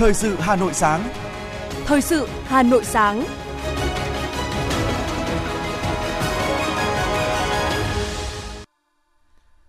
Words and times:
Thời 0.00 0.14
sự 0.14 0.36
Hà 0.38 0.56
Nội 0.56 0.74
sáng. 0.74 1.08
Thời 1.84 2.00
sự 2.00 2.28
Hà 2.44 2.62
Nội 2.62 2.84
sáng. 2.84 3.24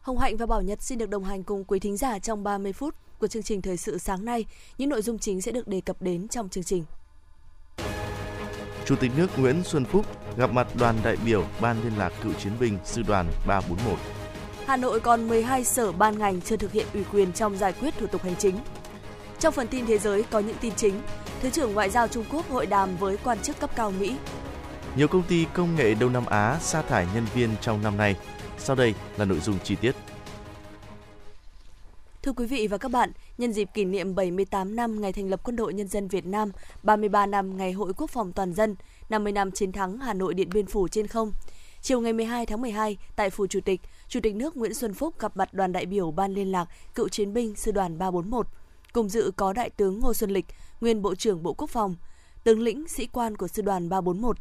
Hồng 0.02 0.18
Hạnh 0.18 0.38
và 0.38 0.46
Bảo 0.46 0.62
Nhật 0.62 0.82
xin 0.82 0.98
được 0.98 1.10
đồng 1.10 1.24
hành 1.24 1.44
cùng 1.44 1.64
quý 1.64 1.80
thính 1.80 1.98
giả 1.98 2.20
trong 2.20 2.44
30 2.44 2.74
phút 2.74 2.96
của 3.20 3.28
chương 3.28 3.44
trình 3.44 3.62
Thời 3.62 3.78
sự 3.78 3.98
sáng 3.98 4.26
nay. 4.26 4.46
Những 4.78 4.90
nội 4.90 5.02
dung 5.02 5.20
chính 5.20 5.42
sẽ 5.42 5.52
được 5.52 5.68
đề 5.68 5.82
cập 5.82 6.02
đến 6.02 6.28
trong 6.28 6.50
chương 6.50 6.64
trình. 6.64 6.84
Chủ 8.86 8.96
tịch 8.96 9.12
nước 9.18 9.28
Nguyễn 9.38 9.64
Xuân 9.64 9.86
Phúc 9.86 10.06
gặp 10.38 10.52
mặt 10.52 10.68
đoàn 10.80 10.96
đại 11.04 11.16
biểu 11.26 11.46
Ban 11.62 11.84
Liên 11.84 11.98
lạc 11.98 12.14
Cựu 12.24 12.34
chiến 12.34 12.54
binh 12.60 12.78
Sư 12.86 13.02
đoàn 13.08 13.32
341. 13.48 14.21
Hà 14.72 14.78
Nội 14.78 15.00
còn 15.00 15.28
12 15.28 15.64
sở 15.64 15.92
ban 15.92 16.20
ngành 16.20 16.42
chưa 16.42 16.58
thực 16.58 16.72
hiện 16.72 16.88
ủy 16.94 17.04
quyền 17.14 17.34
trong 17.34 17.58
giải 17.58 17.74
quyết 17.74 17.94
thủ 18.00 18.08
tục 18.08 18.24
hành 18.24 18.36
chính. 18.36 18.56
Trong 19.40 19.54
phần 19.54 19.68
tin 19.68 19.86
thế 19.86 19.98
giới 19.98 20.24
có 20.24 20.40
những 20.40 20.56
tin 20.62 20.74
chính, 20.76 21.02
Thứ 21.42 21.50
trưởng 21.50 21.74
Ngoại 21.74 21.90
giao 21.90 22.08
Trung 22.08 22.26
Quốc 22.32 22.50
hội 22.50 22.66
đàm 22.66 22.98
với 22.98 23.18
quan 23.24 23.40
chức 23.40 23.60
cấp 23.60 23.70
cao 23.76 23.92
Mỹ. 23.92 24.16
Nhiều 24.96 25.08
công 25.08 25.24
ty 25.24 25.46
công 25.54 25.76
nghệ 25.76 25.94
Đông 25.94 26.14
Nam 26.14 26.26
Á 26.26 26.58
sa 26.62 26.82
thải 26.82 27.08
nhân 27.14 27.26
viên 27.34 27.50
trong 27.62 27.84
năm 27.84 27.98
nay. 27.98 28.16
Sau 28.58 28.76
đây 28.76 28.94
là 29.18 29.26
nội 29.26 29.40
dung 29.40 29.56
chi 29.64 29.76
tiết. 29.76 29.96
Thưa 32.24 32.34
quý 32.34 32.46
vị 32.46 32.68
và 32.68 32.78
các 32.78 32.92
bạn, 32.92 33.12
nhân 33.38 33.54
dịp 33.54 33.70
kỷ 33.74 33.86
niệm 33.86 34.16
78 34.16 34.76
năm 34.76 35.02
ngày 35.02 35.14
thành 35.14 35.30
lập 35.30 35.40
Quân 35.44 35.56
đội 35.56 35.74
Nhân 35.74 35.88
dân 35.88 36.08
Việt 36.08 36.26
Nam, 36.26 36.52
33 36.84 37.26
năm 37.26 37.58
ngày 37.58 37.72
Hội 37.72 37.94
Quốc 37.98 38.10
phòng 38.10 38.32
toàn 38.34 38.54
dân, 38.54 38.76
50 39.10 39.34
năm 39.34 39.52
chiến 39.52 39.72
thắng 39.72 39.98
Hà 39.98 40.14
Nội 40.14 40.34
Điện 40.34 40.50
Biên 40.54 40.66
Phủ 40.66 40.88
trên 40.88 41.08
không, 41.08 41.32
Chiều 41.82 42.02
ngày 42.02 42.14
12 42.14 42.46
tháng 42.46 42.62
12, 42.62 42.98
tại 43.16 43.30
Phủ 43.30 43.48
Chủ 43.48 43.60
tịch, 43.66 43.82
Chủ 44.08 44.20
tịch 44.24 44.36
nước 44.36 44.58
Nguyễn 44.58 44.74
Xuân 44.74 44.94
Phúc 44.94 45.20
gặp 45.20 45.38
mặt 45.38 45.54
đoàn 45.54 45.72
đại 45.72 45.86
biểu 45.86 46.12
Ban 46.12 46.34
Liên 46.34 46.52
lạc 46.52 46.66
Cựu 46.96 47.10
Chiến 47.10 47.34
binh 47.34 47.56
Sư 47.56 47.72
đoàn 47.72 47.98
341. 47.98 48.48
Cùng 48.94 49.10
dự 49.10 49.32
có 49.36 49.54
Đại 49.54 49.70
tướng 49.70 50.00
Ngô 50.00 50.14
Xuân 50.14 50.32
Lịch, 50.32 50.46
nguyên 50.82 51.02
Bộ 51.02 51.16
trưởng 51.16 51.44
Bộ 51.44 51.54
Quốc 51.54 51.70
phòng, 51.70 51.96
tướng 52.44 52.60
lĩnh 52.60 52.88
sĩ 52.88 53.08
quan 53.08 53.38
của 53.38 53.48
Sư 53.48 53.62
đoàn 53.62 53.90
341. 53.90 54.38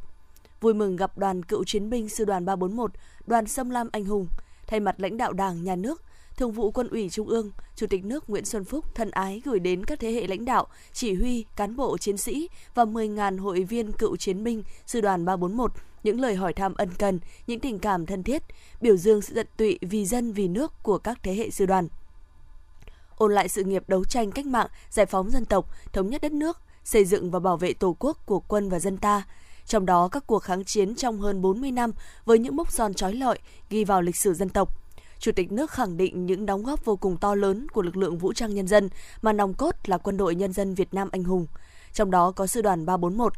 Vui 0.60 0.74
mừng 0.74 0.96
gặp 0.96 1.18
đoàn 1.18 1.42
cựu 1.42 1.64
chiến 1.64 1.90
binh 1.90 2.08
Sư 2.08 2.24
đoàn 2.24 2.44
341, 2.44 2.90
đoàn 3.26 3.46
Sâm 3.46 3.70
Lam 3.70 3.88
Anh 3.92 4.04
Hùng, 4.04 4.28
thay 4.66 4.80
mặt 4.80 4.94
lãnh 4.98 5.16
đạo 5.16 5.32
Đảng, 5.32 5.64
Nhà 5.64 5.76
nước, 5.76 6.02
Thường 6.36 6.52
vụ 6.52 6.70
Quân 6.70 6.88
ủy 6.88 7.10
Trung 7.10 7.28
ương, 7.28 7.50
Chủ 7.76 7.86
tịch 7.86 8.04
nước 8.04 8.30
Nguyễn 8.30 8.44
Xuân 8.44 8.64
Phúc 8.64 8.94
thân 8.94 9.10
ái 9.10 9.42
gửi 9.44 9.58
đến 9.58 9.84
các 9.84 10.00
thế 10.00 10.12
hệ 10.12 10.26
lãnh 10.26 10.44
đạo, 10.44 10.66
chỉ 10.92 11.14
huy, 11.14 11.44
cán 11.56 11.76
bộ 11.76 11.98
chiến 11.98 12.16
sĩ 12.16 12.48
và 12.74 12.84
10.000 12.84 13.40
hội 13.40 13.62
viên 13.62 13.92
cựu 13.92 14.16
chiến 14.16 14.44
binh 14.44 14.62
Sư 14.86 15.00
đoàn 15.00 15.24
341 15.24 15.72
những 16.02 16.20
lời 16.20 16.34
hỏi 16.34 16.52
thăm 16.52 16.74
ân 16.74 16.88
cần, 16.98 17.20
những 17.46 17.60
tình 17.60 17.78
cảm 17.78 18.06
thân 18.06 18.22
thiết, 18.22 18.42
biểu 18.80 18.96
dương 18.96 19.22
sự 19.22 19.34
tận 19.34 19.46
tụy 19.56 19.78
vì 19.80 20.06
dân 20.06 20.32
vì 20.32 20.48
nước 20.48 20.72
của 20.82 20.98
các 20.98 21.18
thế 21.22 21.34
hệ 21.34 21.50
sư 21.50 21.66
đoàn. 21.66 21.88
Ôn 23.16 23.34
lại 23.34 23.48
sự 23.48 23.64
nghiệp 23.64 23.84
đấu 23.88 24.04
tranh 24.04 24.30
cách 24.30 24.46
mạng, 24.46 24.66
giải 24.90 25.06
phóng 25.06 25.30
dân 25.30 25.44
tộc, 25.44 25.70
thống 25.92 26.10
nhất 26.10 26.22
đất 26.22 26.32
nước, 26.32 26.58
xây 26.84 27.04
dựng 27.04 27.30
và 27.30 27.38
bảo 27.38 27.56
vệ 27.56 27.72
Tổ 27.72 27.96
quốc 27.98 28.26
của 28.26 28.40
quân 28.40 28.68
và 28.68 28.78
dân 28.78 28.96
ta, 28.96 29.22
trong 29.66 29.86
đó 29.86 30.08
các 30.08 30.26
cuộc 30.26 30.38
kháng 30.38 30.64
chiến 30.64 30.94
trong 30.94 31.20
hơn 31.20 31.42
40 31.42 31.70
năm 31.70 31.92
với 32.24 32.38
những 32.38 32.56
mốc 32.56 32.72
son 32.72 32.94
trói 32.94 33.14
lọi 33.14 33.38
ghi 33.70 33.84
vào 33.84 34.02
lịch 34.02 34.16
sử 34.16 34.34
dân 34.34 34.48
tộc. 34.48 34.68
Chủ 35.18 35.32
tịch 35.32 35.52
nước 35.52 35.70
khẳng 35.70 35.96
định 35.96 36.26
những 36.26 36.46
đóng 36.46 36.62
góp 36.62 36.84
vô 36.84 36.96
cùng 36.96 37.16
to 37.16 37.34
lớn 37.34 37.68
của 37.68 37.82
lực 37.82 37.96
lượng 37.96 38.18
vũ 38.18 38.32
trang 38.32 38.54
nhân 38.54 38.66
dân 38.66 38.88
mà 39.22 39.32
nòng 39.32 39.54
cốt 39.54 39.74
là 39.84 39.98
quân 39.98 40.16
đội 40.16 40.34
nhân 40.34 40.52
dân 40.52 40.74
Việt 40.74 40.94
Nam 40.94 41.08
anh 41.12 41.24
hùng. 41.24 41.46
Trong 41.92 42.10
đó 42.10 42.30
có 42.30 42.46
sư 42.46 42.62
đoàn 42.62 42.86
341, 42.86 43.32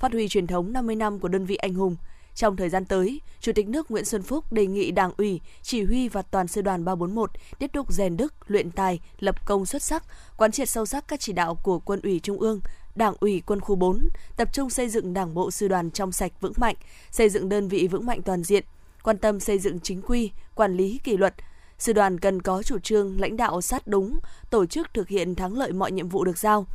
phát 0.00 0.12
huy 0.12 0.28
truyền 0.28 0.46
thống 0.46 0.72
50 0.72 0.96
năm 0.96 1.18
của 1.18 1.28
đơn 1.28 1.44
vị 1.44 1.56
anh 1.56 1.74
hùng. 1.74 1.96
Trong 2.34 2.56
thời 2.56 2.68
gian 2.68 2.84
tới, 2.84 3.20
Chủ 3.40 3.52
tịch 3.52 3.68
nước 3.68 3.90
Nguyễn 3.90 4.04
Xuân 4.04 4.22
Phúc 4.22 4.52
đề 4.52 4.66
nghị 4.66 4.90
Đảng 4.90 5.12
ủy, 5.16 5.40
chỉ 5.62 5.84
huy 5.84 6.08
và 6.08 6.22
toàn 6.22 6.48
sư 6.48 6.62
đoàn 6.62 6.84
341 6.84 7.30
tiếp 7.58 7.70
tục 7.72 7.92
rèn 7.92 8.16
đức, 8.16 8.34
luyện 8.46 8.70
tài, 8.70 9.00
lập 9.18 9.46
công 9.46 9.66
xuất 9.66 9.82
sắc, 9.82 10.04
quán 10.36 10.52
triệt 10.52 10.68
sâu 10.68 10.86
sắc 10.86 11.08
các 11.08 11.20
chỉ 11.20 11.32
đạo 11.32 11.54
của 11.54 11.78
Quân 11.78 12.00
ủy 12.02 12.20
Trung 12.20 12.38
ương, 12.38 12.60
Đảng 12.94 13.14
ủy 13.20 13.42
Quân 13.46 13.60
khu 13.60 13.74
4, 13.74 14.08
tập 14.36 14.48
trung 14.52 14.70
xây 14.70 14.88
dựng 14.88 15.14
Đảng 15.14 15.34
bộ 15.34 15.50
sư 15.50 15.68
đoàn 15.68 15.90
trong 15.90 16.12
sạch 16.12 16.32
vững 16.40 16.52
mạnh, 16.56 16.76
xây 17.10 17.28
dựng 17.28 17.48
đơn 17.48 17.68
vị 17.68 17.88
vững 17.88 18.06
mạnh 18.06 18.22
toàn 18.22 18.42
diện, 18.42 18.64
quan 19.02 19.18
tâm 19.18 19.40
xây 19.40 19.58
dựng 19.58 19.80
chính 19.80 20.02
quy, 20.02 20.30
quản 20.54 20.76
lý 20.76 21.00
kỷ 21.04 21.16
luật. 21.16 21.34
Sư 21.78 21.92
đoàn 21.92 22.20
cần 22.20 22.42
có 22.42 22.62
chủ 22.62 22.78
trương 22.78 23.20
lãnh 23.20 23.36
đạo 23.36 23.60
sát 23.60 23.86
đúng, 23.86 24.18
tổ 24.50 24.66
chức 24.66 24.94
thực 24.94 25.08
hiện 25.08 25.34
thắng 25.34 25.58
lợi 25.58 25.72
mọi 25.72 25.92
nhiệm 25.92 26.08
vụ 26.08 26.24
được 26.24 26.38
giao, 26.38 26.66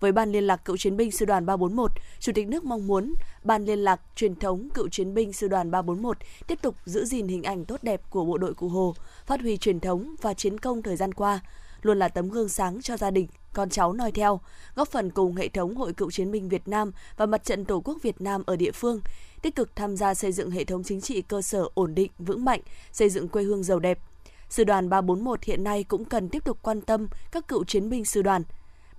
với 0.00 0.12
Ban 0.12 0.32
liên 0.32 0.44
lạc 0.44 0.64
cựu 0.64 0.76
chiến 0.76 0.96
binh 0.96 1.10
sư 1.10 1.24
đoàn 1.24 1.46
341, 1.46 1.90
Chủ 2.20 2.32
tịch 2.34 2.48
nước 2.48 2.64
mong 2.64 2.86
muốn 2.86 3.14
Ban 3.44 3.64
liên 3.64 3.78
lạc 3.78 4.00
truyền 4.16 4.34
thống 4.34 4.68
cựu 4.74 4.88
chiến 4.88 5.14
binh 5.14 5.32
sư 5.32 5.48
đoàn 5.48 5.70
341 5.70 6.16
tiếp 6.46 6.58
tục 6.62 6.74
giữ 6.84 7.04
gìn 7.04 7.28
hình 7.28 7.42
ảnh 7.42 7.64
tốt 7.64 7.82
đẹp 7.82 8.00
của 8.10 8.24
bộ 8.24 8.38
đội 8.38 8.54
Cụ 8.54 8.68
Hồ, 8.68 8.94
phát 9.26 9.40
huy 9.40 9.56
truyền 9.56 9.80
thống 9.80 10.14
và 10.22 10.34
chiến 10.34 10.58
công 10.58 10.82
thời 10.82 10.96
gian 10.96 11.14
qua, 11.14 11.40
luôn 11.82 11.98
là 11.98 12.08
tấm 12.08 12.28
gương 12.28 12.48
sáng 12.48 12.82
cho 12.82 12.96
gia 12.96 13.10
đình, 13.10 13.28
con 13.52 13.70
cháu 13.70 13.92
noi 13.92 14.12
theo, 14.12 14.40
góp 14.74 14.88
phần 14.88 15.10
cùng 15.10 15.34
hệ 15.34 15.48
thống 15.48 15.76
Hội 15.76 15.92
cựu 15.92 16.10
chiến 16.10 16.30
binh 16.30 16.48
Việt 16.48 16.68
Nam 16.68 16.92
và 17.16 17.26
Mặt 17.26 17.44
trận 17.44 17.64
Tổ 17.64 17.80
quốc 17.80 17.98
Việt 18.02 18.20
Nam 18.20 18.42
ở 18.46 18.56
địa 18.56 18.72
phương, 18.72 19.00
tích 19.42 19.54
cực 19.54 19.76
tham 19.76 19.96
gia 19.96 20.14
xây 20.14 20.32
dựng 20.32 20.50
hệ 20.50 20.64
thống 20.64 20.82
chính 20.84 21.00
trị 21.00 21.22
cơ 21.22 21.42
sở 21.42 21.68
ổn 21.74 21.94
định, 21.94 22.10
vững 22.18 22.44
mạnh, 22.44 22.60
xây 22.92 23.08
dựng 23.08 23.28
quê 23.28 23.42
hương 23.42 23.62
giàu 23.62 23.78
đẹp. 23.78 23.98
Sư 24.48 24.64
đoàn 24.64 24.88
341 24.88 25.42
hiện 25.44 25.64
nay 25.64 25.84
cũng 25.84 26.04
cần 26.04 26.28
tiếp 26.28 26.44
tục 26.44 26.58
quan 26.62 26.80
tâm 26.80 27.08
các 27.32 27.48
cựu 27.48 27.64
chiến 27.64 27.90
binh 27.90 28.04
sư 28.04 28.22
đoàn, 28.22 28.42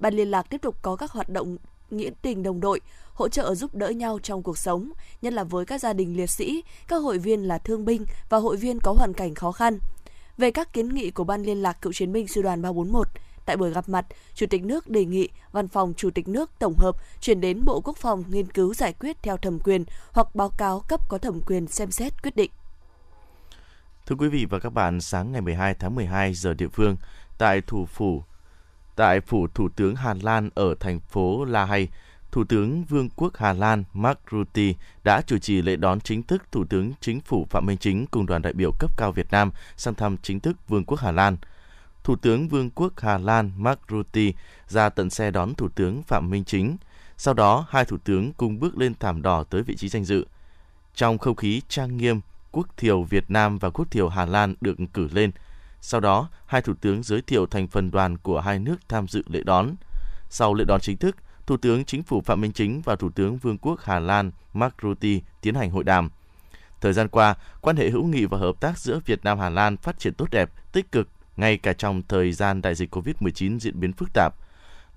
Ban 0.02 0.14
liên 0.14 0.32
lạc 0.32 0.50
tiếp 0.50 0.62
tục 0.62 0.76
có 0.82 0.96
các 0.96 1.12
hoạt 1.12 1.30
động 1.30 1.58
nghĩa 1.90 2.10
tình 2.22 2.44
đồng 2.44 2.60
đội, 2.60 2.82
hỗ 3.14 3.30
trợ 3.30 3.56
giúp 3.56 3.76
đỡ 3.76 3.90
nhau 3.90 4.20
trong 4.24 4.44
cuộc 4.44 4.58
sống, 4.58 4.92
nhất 5.22 5.34
là 5.34 5.44
với 5.44 5.66
các 5.66 5.82
gia 5.82 5.94
đình 5.94 6.18
liệt 6.18 6.30
sĩ, 6.30 6.64
các 6.88 6.98
hội 6.98 7.18
viên 7.18 7.48
là 7.48 7.58
thương 7.58 7.86
binh 7.86 8.06
và 8.30 8.38
hội 8.38 8.58
viên 8.58 8.80
có 8.80 8.92
hoàn 8.92 9.14
cảnh 9.14 9.36
khó 9.36 9.52
khăn. 9.52 9.80
Về 10.38 10.52
các 10.52 10.74
kiến 10.74 10.90
nghị 10.90 11.12
của 11.12 11.24
Ban 11.24 11.44
liên 11.44 11.62
lạc 11.62 11.82
cựu 11.82 11.94
chiến 11.94 12.12
binh 12.12 12.28
sư 12.28 12.42
đoàn 12.42 12.62
341, 12.62 13.08
tại 13.46 13.58
buổi 13.58 13.72
gặp 13.72 13.90
mặt, 13.90 14.06
Chủ 14.36 14.46
tịch 14.50 14.64
nước 14.64 14.90
đề 14.90 15.06
nghị 15.06 15.30
Văn 15.52 15.68
phòng 15.68 15.94
Chủ 15.98 16.10
tịch 16.10 16.28
nước 16.28 16.52
tổng 16.60 16.76
hợp 16.78 16.96
chuyển 17.22 17.42
đến 17.42 17.66
Bộ 17.66 17.82
Quốc 17.82 17.98
phòng 17.98 18.24
nghiên 18.30 18.52
cứu 18.52 18.74
giải 18.74 18.94
quyết 18.94 19.18
theo 19.24 19.38
thẩm 19.38 19.60
quyền 19.60 19.86
hoặc 20.12 20.36
báo 20.36 20.50
cáo 20.50 20.80
cấp 20.88 21.10
có 21.10 21.18
thẩm 21.18 21.42
quyền 21.42 21.68
xem 21.68 21.92
xét 21.92 22.24
quyết 22.24 22.36
định. 22.36 22.52
Thưa 24.06 24.16
quý 24.16 24.28
vị 24.28 24.46
và 24.50 24.60
các 24.60 24.70
bạn, 24.70 25.02
sáng 25.02 25.32
ngày 25.32 25.42
12 25.42 25.74
tháng 25.74 25.96
12 25.96 26.34
giờ 26.34 26.54
địa 26.54 26.68
phương, 26.68 26.98
tại 27.38 27.62
thủ 27.62 27.86
phủ 27.86 28.24
Tại 29.02 29.22
phủ 29.22 29.48
Thủ 29.48 29.70
tướng 29.70 29.96
Hà 29.96 30.16
Lan 30.22 30.50
ở 30.56 30.76
thành 30.80 31.00
phố 31.00 31.46
La 31.46 31.66
Hay, 31.66 31.88
Thủ 32.32 32.44
tướng 32.44 32.84
Vương 32.84 33.10
quốc 33.10 33.38
Hà 33.38 33.54
Lan 33.54 33.84
Mark 33.94 34.20
Rutte 34.32 34.74
đã 35.04 35.22
chủ 35.22 35.38
trì 35.38 35.62
lễ 35.62 35.76
đón 35.76 36.02
chính 36.02 36.24
thức 36.24 36.44
Thủ 36.52 36.66
tướng 36.66 36.92
Chính 37.02 37.22
phủ 37.22 37.48
Phạm 37.50 37.66
Minh 37.66 37.78
Chính 37.78 38.06
cùng 38.06 38.26
đoàn 38.26 38.42
đại 38.42 38.54
biểu 38.54 38.72
cấp 38.80 38.98
cao 38.98 39.12
Việt 39.12 39.32
Nam 39.32 39.52
sang 39.78 39.96
thăm 39.96 40.18
chính 40.18 40.40
thức 40.40 40.58
Vương 40.68 40.86
quốc 40.86 41.00
Hà 41.00 41.12
Lan. 41.12 41.38
Thủ 42.04 42.16
tướng 42.16 42.48
Vương 42.48 42.70
quốc 42.70 42.94
Hà 42.98 43.18
Lan 43.18 43.52
Mark 43.58 43.80
Rutte 43.90 44.32
ra 44.68 44.90
tận 44.90 45.10
xe 45.10 45.32
đón 45.32 45.54
Thủ 45.54 45.70
tướng 45.70 46.04
Phạm 46.04 46.30
Minh 46.30 46.44
Chính. 46.44 46.78
Sau 47.18 47.34
đó, 47.34 47.66
hai 47.70 47.86
thủ 47.86 47.98
tướng 47.98 48.34
cùng 48.34 48.60
bước 48.60 48.78
lên 48.78 48.94
thảm 49.00 49.22
đỏ 49.22 49.44
tới 49.44 49.64
vị 49.64 49.76
trí 49.76 49.90
danh 49.90 50.06
dự. 50.06 50.26
Trong 50.96 51.18
không 51.18 51.36
khí 51.36 51.62
trang 51.68 51.98
nghiêm, 51.98 52.22
quốc 52.52 52.68
thiều 52.78 53.04
Việt 53.04 53.32
Nam 53.32 53.58
và 53.58 53.70
quốc 53.70 53.92
thiều 53.92 54.10
Hà 54.10 54.26
Lan 54.26 54.56
được 54.62 54.78
cử 54.94 55.08
lên– 55.12 55.32
sau 55.82 56.00
đó, 56.00 56.30
hai 56.46 56.62
thủ 56.62 56.74
tướng 56.82 57.04
giới 57.04 57.22
thiệu 57.22 57.46
thành 57.46 57.68
phần 57.68 57.92
đoàn 57.92 58.18
của 58.18 58.42
hai 58.42 58.60
nước 58.60 58.76
tham 58.90 59.08
dự 59.08 59.24
lễ 59.28 59.42
đón. 59.44 59.76
Sau 60.30 60.54
lễ 60.54 60.64
đón 60.68 60.82
chính 60.82 60.98
thức, 60.98 61.16
Thủ 61.46 61.58
tướng 61.58 61.86
Chính 61.86 62.04
phủ 62.04 62.22
Phạm 62.22 62.42
Minh 62.42 62.52
Chính 62.52 62.82
và 62.82 62.96
Thủ 62.96 63.10
tướng 63.10 63.38
Vương 63.38 63.58
quốc 63.58 63.80
Hà 63.84 64.00
Lan 64.00 64.32
Mark 64.54 64.74
Rutte 64.82 65.10
tiến 65.42 65.56
hành 65.56 65.72
hội 65.72 65.84
đàm. 65.84 66.10
Thời 66.82 66.94
gian 66.94 67.08
qua, 67.08 67.36
quan 67.62 67.76
hệ 67.76 67.90
hữu 67.90 68.04
nghị 68.04 68.26
và 68.26 68.38
hợp 68.38 68.60
tác 68.60 68.78
giữa 68.80 69.00
Việt 69.06 69.24
Nam 69.24 69.40
Hà 69.40 69.50
Lan 69.50 69.78
phát 69.78 70.00
triển 70.00 70.14
tốt 70.14 70.28
đẹp, 70.32 70.52
tích 70.72 70.92
cực, 70.92 71.08
ngay 71.38 71.58
cả 71.58 71.74
trong 71.74 72.02
thời 72.08 72.32
gian 72.32 72.62
đại 72.62 72.76
dịch 72.76 72.96
COVID-19 72.96 73.60
diễn 73.60 73.80
biến 73.80 73.94
phức 73.94 74.10
tạp. 74.14 74.36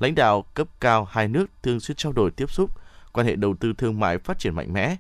Lãnh 0.01 0.15
đạo 0.15 0.45
cấp 0.55 0.69
cao 0.81 1.05
hai 1.05 1.29
nước 1.29 1.51
thường 1.63 1.81
xuyên 1.81 1.97
trao 1.97 2.13
đổi 2.13 2.31
tiếp 2.31 2.51
xúc, 2.51 2.71
quan 3.13 3.27
hệ 3.27 3.37
đầu 3.37 3.55
tư 3.61 3.73
thương 3.79 4.01
mại 4.01 4.19
phát 4.19 4.39
triển 4.39 4.55
mạnh 4.55 4.73
mẽ, 4.73 4.97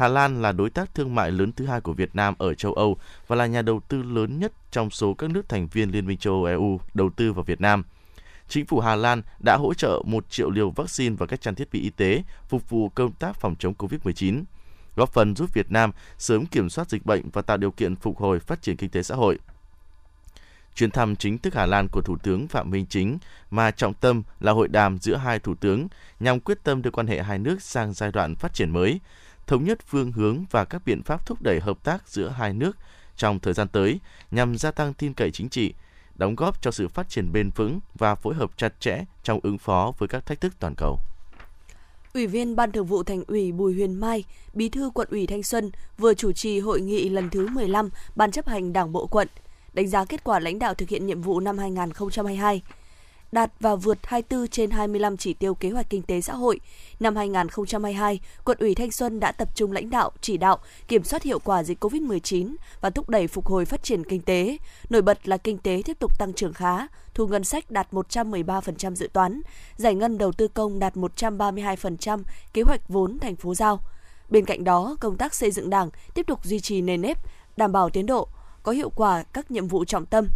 Hà 0.00 0.08
Lan 0.08 0.42
là 0.42 0.52
đối 0.52 0.70
tác 0.70 0.94
thương 0.94 1.14
mại 1.14 1.30
lớn 1.30 1.52
thứ 1.52 1.66
hai 1.66 1.80
của 1.80 1.92
Việt 1.92 2.14
Nam 2.14 2.34
ở 2.38 2.54
châu 2.54 2.72
Âu 2.72 2.96
và 3.26 3.36
là 3.36 3.46
nhà 3.46 3.62
đầu 3.62 3.80
tư 3.88 4.02
lớn 4.02 4.38
nhất 4.38 4.52
trong 4.70 4.90
số 4.90 5.14
các 5.14 5.30
nước 5.30 5.48
thành 5.48 5.66
viên 5.66 5.90
Liên 5.90 6.06
minh 6.06 6.18
châu 6.18 6.34
Âu 6.34 6.44
EU 6.44 6.80
đầu 6.94 7.10
tư 7.10 7.32
vào 7.32 7.44
Việt 7.44 7.60
Nam. 7.60 7.84
Chính 8.48 8.66
phủ 8.66 8.80
Hà 8.80 8.96
Lan 8.96 9.22
đã 9.44 9.56
hỗ 9.56 9.74
trợ 9.74 10.02
1 10.06 10.30
triệu 10.30 10.50
liều 10.50 10.70
vaccine 10.70 11.16
và 11.18 11.26
các 11.26 11.40
trang 11.40 11.54
thiết 11.54 11.68
bị 11.72 11.80
y 11.80 11.90
tế 11.90 12.22
phục 12.48 12.70
vụ 12.70 12.88
công 12.88 13.12
tác 13.12 13.40
phòng 13.40 13.54
chống 13.58 13.74
COVID-19, 13.78 14.42
góp 14.96 15.12
phần 15.12 15.36
giúp 15.36 15.54
Việt 15.54 15.72
Nam 15.72 15.90
sớm 16.18 16.46
kiểm 16.46 16.70
soát 16.70 16.90
dịch 16.90 17.06
bệnh 17.06 17.30
và 17.30 17.42
tạo 17.42 17.56
điều 17.56 17.70
kiện 17.70 17.96
phục 17.96 18.18
hồi 18.18 18.40
phát 18.40 18.62
triển 18.62 18.76
kinh 18.76 18.90
tế 18.90 19.02
xã 19.02 19.14
hội. 19.14 19.38
Chuyến 20.74 20.90
thăm 20.90 21.16
chính 21.16 21.38
thức 21.38 21.54
Hà 21.54 21.66
Lan 21.66 21.88
của 21.88 22.02
Thủ 22.02 22.16
tướng 22.22 22.48
Phạm 22.48 22.70
Minh 22.70 22.86
Chính 22.86 23.18
mà 23.50 23.70
trọng 23.70 23.94
tâm 23.94 24.22
là 24.40 24.52
hội 24.52 24.68
đàm 24.68 24.98
giữa 24.98 25.16
hai 25.16 25.38
thủ 25.38 25.54
tướng 25.54 25.88
nhằm 26.20 26.40
quyết 26.40 26.58
tâm 26.64 26.82
đưa 26.82 26.90
quan 26.90 27.06
hệ 27.06 27.22
hai 27.22 27.38
nước 27.38 27.62
sang 27.62 27.92
giai 27.92 28.12
đoạn 28.12 28.34
phát 28.34 28.54
triển 28.54 28.70
mới, 28.70 29.00
thống 29.50 29.64
nhất 29.64 29.78
phương 29.86 30.12
hướng 30.12 30.44
và 30.50 30.64
các 30.64 30.82
biện 30.84 31.02
pháp 31.02 31.26
thúc 31.26 31.42
đẩy 31.42 31.60
hợp 31.60 31.84
tác 31.84 32.08
giữa 32.08 32.28
hai 32.28 32.52
nước 32.52 32.76
trong 33.16 33.40
thời 33.40 33.54
gian 33.54 33.68
tới 33.68 34.00
nhằm 34.30 34.58
gia 34.58 34.70
tăng 34.70 34.94
tin 34.94 35.14
cậy 35.14 35.30
chính 35.30 35.48
trị, 35.48 35.74
đóng 36.14 36.34
góp 36.34 36.62
cho 36.62 36.70
sự 36.70 36.88
phát 36.88 37.08
triển 37.08 37.32
bền 37.32 37.50
vững 37.56 37.80
và 37.94 38.14
phối 38.14 38.34
hợp 38.34 38.50
chặt 38.56 38.80
chẽ 38.80 39.04
trong 39.22 39.40
ứng 39.42 39.58
phó 39.58 39.92
với 39.98 40.08
các 40.08 40.26
thách 40.26 40.40
thức 40.40 40.52
toàn 40.60 40.74
cầu. 40.76 40.98
Ủy 42.14 42.26
viên 42.26 42.56
Ban 42.56 42.72
Thường 42.72 42.86
vụ 42.86 43.02
Thành 43.02 43.22
ủy 43.26 43.52
Bùi 43.52 43.74
Huyền 43.74 43.94
Mai, 43.94 44.24
Bí 44.54 44.68
thư 44.68 44.90
Quận 44.94 45.08
ủy 45.10 45.26
Thanh 45.26 45.42
Xuân 45.42 45.70
vừa 45.98 46.14
chủ 46.14 46.32
trì 46.32 46.60
hội 46.60 46.80
nghị 46.80 47.08
lần 47.08 47.30
thứ 47.30 47.46
15 47.46 47.90
Ban 48.16 48.30
chấp 48.30 48.48
hành 48.48 48.72
Đảng 48.72 48.92
bộ 48.92 49.06
quận. 49.06 49.28
đánh 49.72 49.88
giá 49.88 50.04
kết 50.04 50.24
quả 50.24 50.38
lãnh 50.38 50.58
đạo 50.58 50.74
thực 50.74 50.88
hiện 50.88 51.06
nhiệm 51.06 51.22
vụ 51.22 51.40
năm 51.40 51.58
2022 51.58 52.62
đạt 53.32 53.52
và 53.60 53.74
vượt 53.74 53.98
24 54.02 54.48
trên 54.48 54.70
25 54.70 55.16
chỉ 55.16 55.34
tiêu 55.34 55.54
kế 55.54 55.70
hoạch 55.70 55.90
kinh 55.90 56.02
tế 56.02 56.20
xã 56.20 56.34
hội. 56.34 56.60
Năm 57.00 57.16
2022, 57.16 58.20
quận 58.44 58.58
ủy 58.60 58.74
Thanh 58.74 58.90
Xuân 58.90 59.20
đã 59.20 59.32
tập 59.32 59.48
trung 59.54 59.72
lãnh 59.72 59.90
đạo, 59.90 60.10
chỉ 60.20 60.36
đạo, 60.36 60.58
kiểm 60.88 61.04
soát 61.04 61.22
hiệu 61.22 61.38
quả 61.38 61.62
dịch 61.62 61.84
COVID-19 61.84 62.54
và 62.80 62.90
thúc 62.90 63.08
đẩy 63.08 63.26
phục 63.26 63.46
hồi 63.46 63.64
phát 63.64 63.82
triển 63.82 64.04
kinh 64.04 64.22
tế. 64.22 64.56
Nổi 64.90 65.02
bật 65.02 65.28
là 65.28 65.36
kinh 65.36 65.58
tế 65.58 65.82
tiếp 65.84 65.98
tục 65.98 66.18
tăng 66.18 66.32
trưởng 66.32 66.52
khá, 66.52 66.86
thu 67.14 67.26
ngân 67.26 67.44
sách 67.44 67.70
đạt 67.70 67.92
113% 67.92 68.94
dự 68.94 69.08
toán, 69.12 69.40
giải 69.76 69.94
ngân 69.94 70.18
đầu 70.18 70.32
tư 70.32 70.48
công 70.48 70.78
đạt 70.78 70.94
132% 70.94 72.22
kế 72.52 72.62
hoạch 72.62 72.88
vốn 72.88 73.18
thành 73.18 73.36
phố 73.36 73.54
giao. 73.54 73.80
Bên 74.30 74.44
cạnh 74.44 74.64
đó, 74.64 74.96
công 75.00 75.16
tác 75.16 75.34
xây 75.34 75.50
dựng 75.50 75.70
Đảng 75.70 75.90
tiếp 76.14 76.26
tục 76.26 76.44
duy 76.44 76.60
trì 76.60 76.80
nền 76.80 77.00
nếp, 77.00 77.18
đảm 77.56 77.72
bảo 77.72 77.90
tiến 77.90 78.06
độ, 78.06 78.28
có 78.62 78.72
hiệu 78.72 78.90
quả 78.90 79.22
các 79.22 79.50
nhiệm 79.50 79.68
vụ 79.68 79.84
trọng 79.84 80.06
tâm, 80.06 80.28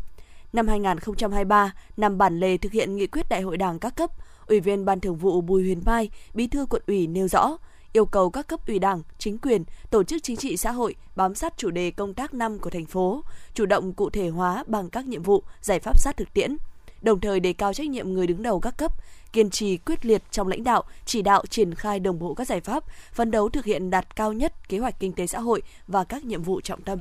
Năm 0.55 0.69
2023, 0.69 1.73
năm 1.97 2.19
bản 2.19 2.41
lề 2.41 2.57
thực 2.57 2.73
hiện 2.73 2.97
nghị 2.97 3.07
quyết 3.07 3.29
đại 3.29 3.43
hội 3.43 3.57
đảng 3.57 3.79
các 3.79 3.97
cấp, 3.97 4.11
Ủy 4.47 4.61
viên 4.61 4.85
Ban 4.85 5.01
Thường 5.01 5.17
vụ 5.17 5.41
Bùi 5.41 5.63
Huyền 5.63 5.83
Mai, 5.87 6.11
Bí 6.35 6.47
thư 6.47 6.67
quận 6.67 6.83
ủy 6.87 7.07
nêu 7.07 7.29
rõ, 7.29 7.57
yêu 7.93 8.07
cầu 8.07 8.31
các 8.31 8.47
cấp 8.47 8.61
ủy 8.67 8.79
đảng, 8.79 9.03
chính 9.19 9.39
quyền, 9.39 9.65
tổ 9.91 10.05
chức 10.05 10.23
chính 10.23 10.37
trị 10.37 10.57
xã 10.57 10.71
hội 10.73 10.95
bám 11.17 11.35
sát 11.35 11.55
chủ 11.57 11.71
đề 11.71 11.91
công 11.91 12.15
tác 12.15 12.35
năm 12.35 12.59
của 12.59 12.71
thành 12.71 12.87
phố, 12.87 13.23
chủ 13.55 13.67
động 13.67 13.93
cụ 13.93 14.11
thể 14.11 14.29
hóa 14.29 14.65
bằng 14.67 14.91
các 14.91 15.07
nhiệm 15.07 15.23
vụ, 15.23 15.43
giải 15.61 15.81
pháp 15.81 15.99
sát 15.99 16.17
thực 16.17 16.35
tiễn, 16.35 16.57
đồng 17.03 17.21
thời 17.21 17.41
đề 17.41 17.53
cao 17.53 17.75
trách 17.75 17.89
nhiệm 17.89 18.13
người 18.13 18.27
đứng 18.27 18.43
đầu 18.43 18.61
các 18.61 18.77
cấp, 18.79 18.93
kiên 19.33 19.51
trì 19.51 19.77
quyết 19.77 20.07
liệt 20.07 20.23
trong 20.31 20.49
lãnh 20.49 20.65
đạo, 20.65 20.83
chỉ 21.05 21.23
đạo 21.23 21.43
triển 21.51 21.75
khai 21.75 22.01
đồng 22.01 22.19
bộ 22.19 22.35
các 22.35 22.47
giải 22.49 22.61
pháp, 22.61 22.85
phấn 23.13 23.31
đấu 23.31 23.49
thực 23.49 23.65
hiện 23.65 23.91
đạt 23.91 24.17
cao 24.17 24.33
nhất 24.33 24.69
kế 24.69 24.79
hoạch 24.79 25.01
kinh 25.01 25.13
tế 25.13 25.27
xã 25.27 25.41
hội 25.41 25.63
và 25.89 26.05
các 26.05 26.25
nhiệm 26.25 26.43
vụ 26.43 26.61
trọng 26.61 26.83
tâm. 26.83 26.99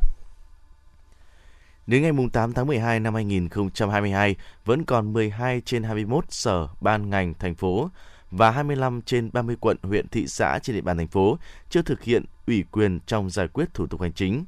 Đến 1.87 2.01
ngày 2.01 2.11
8 2.33 2.53
tháng 2.53 2.67
12 2.67 2.99
năm 2.99 3.13
2022, 3.13 4.35
vẫn 4.65 4.85
còn 4.85 5.13
12 5.13 5.61
trên 5.61 5.83
21 5.83 6.25
sở, 6.29 6.67
ban 6.81 7.09
ngành, 7.09 7.33
thành 7.39 7.55
phố 7.55 7.89
và 8.31 8.51
25 8.51 9.01
trên 9.01 9.29
30 9.33 9.55
quận, 9.59 9.77
huyện, 9.83 10.07
thị 10.07 10.27
xã 10.27 10.59
trên 10.59 10.75
địa 10.75 10.81
bàn 10.81 10.97
thành 10.97 11.07
phố 11.07 11.37
chưa 11.69 11.81
thực 11.81 12.03
hiện 12.03 12.25
ủy 12.47 12.63
quyền 12.71 12.99
trong 13.05 13.29
giải 13.29 13.47
quyết 13.47 13.73
thủ 13.73 13.87
tục 13.87 14.01
hành 14.01 14.13
chính. 14.13 14.45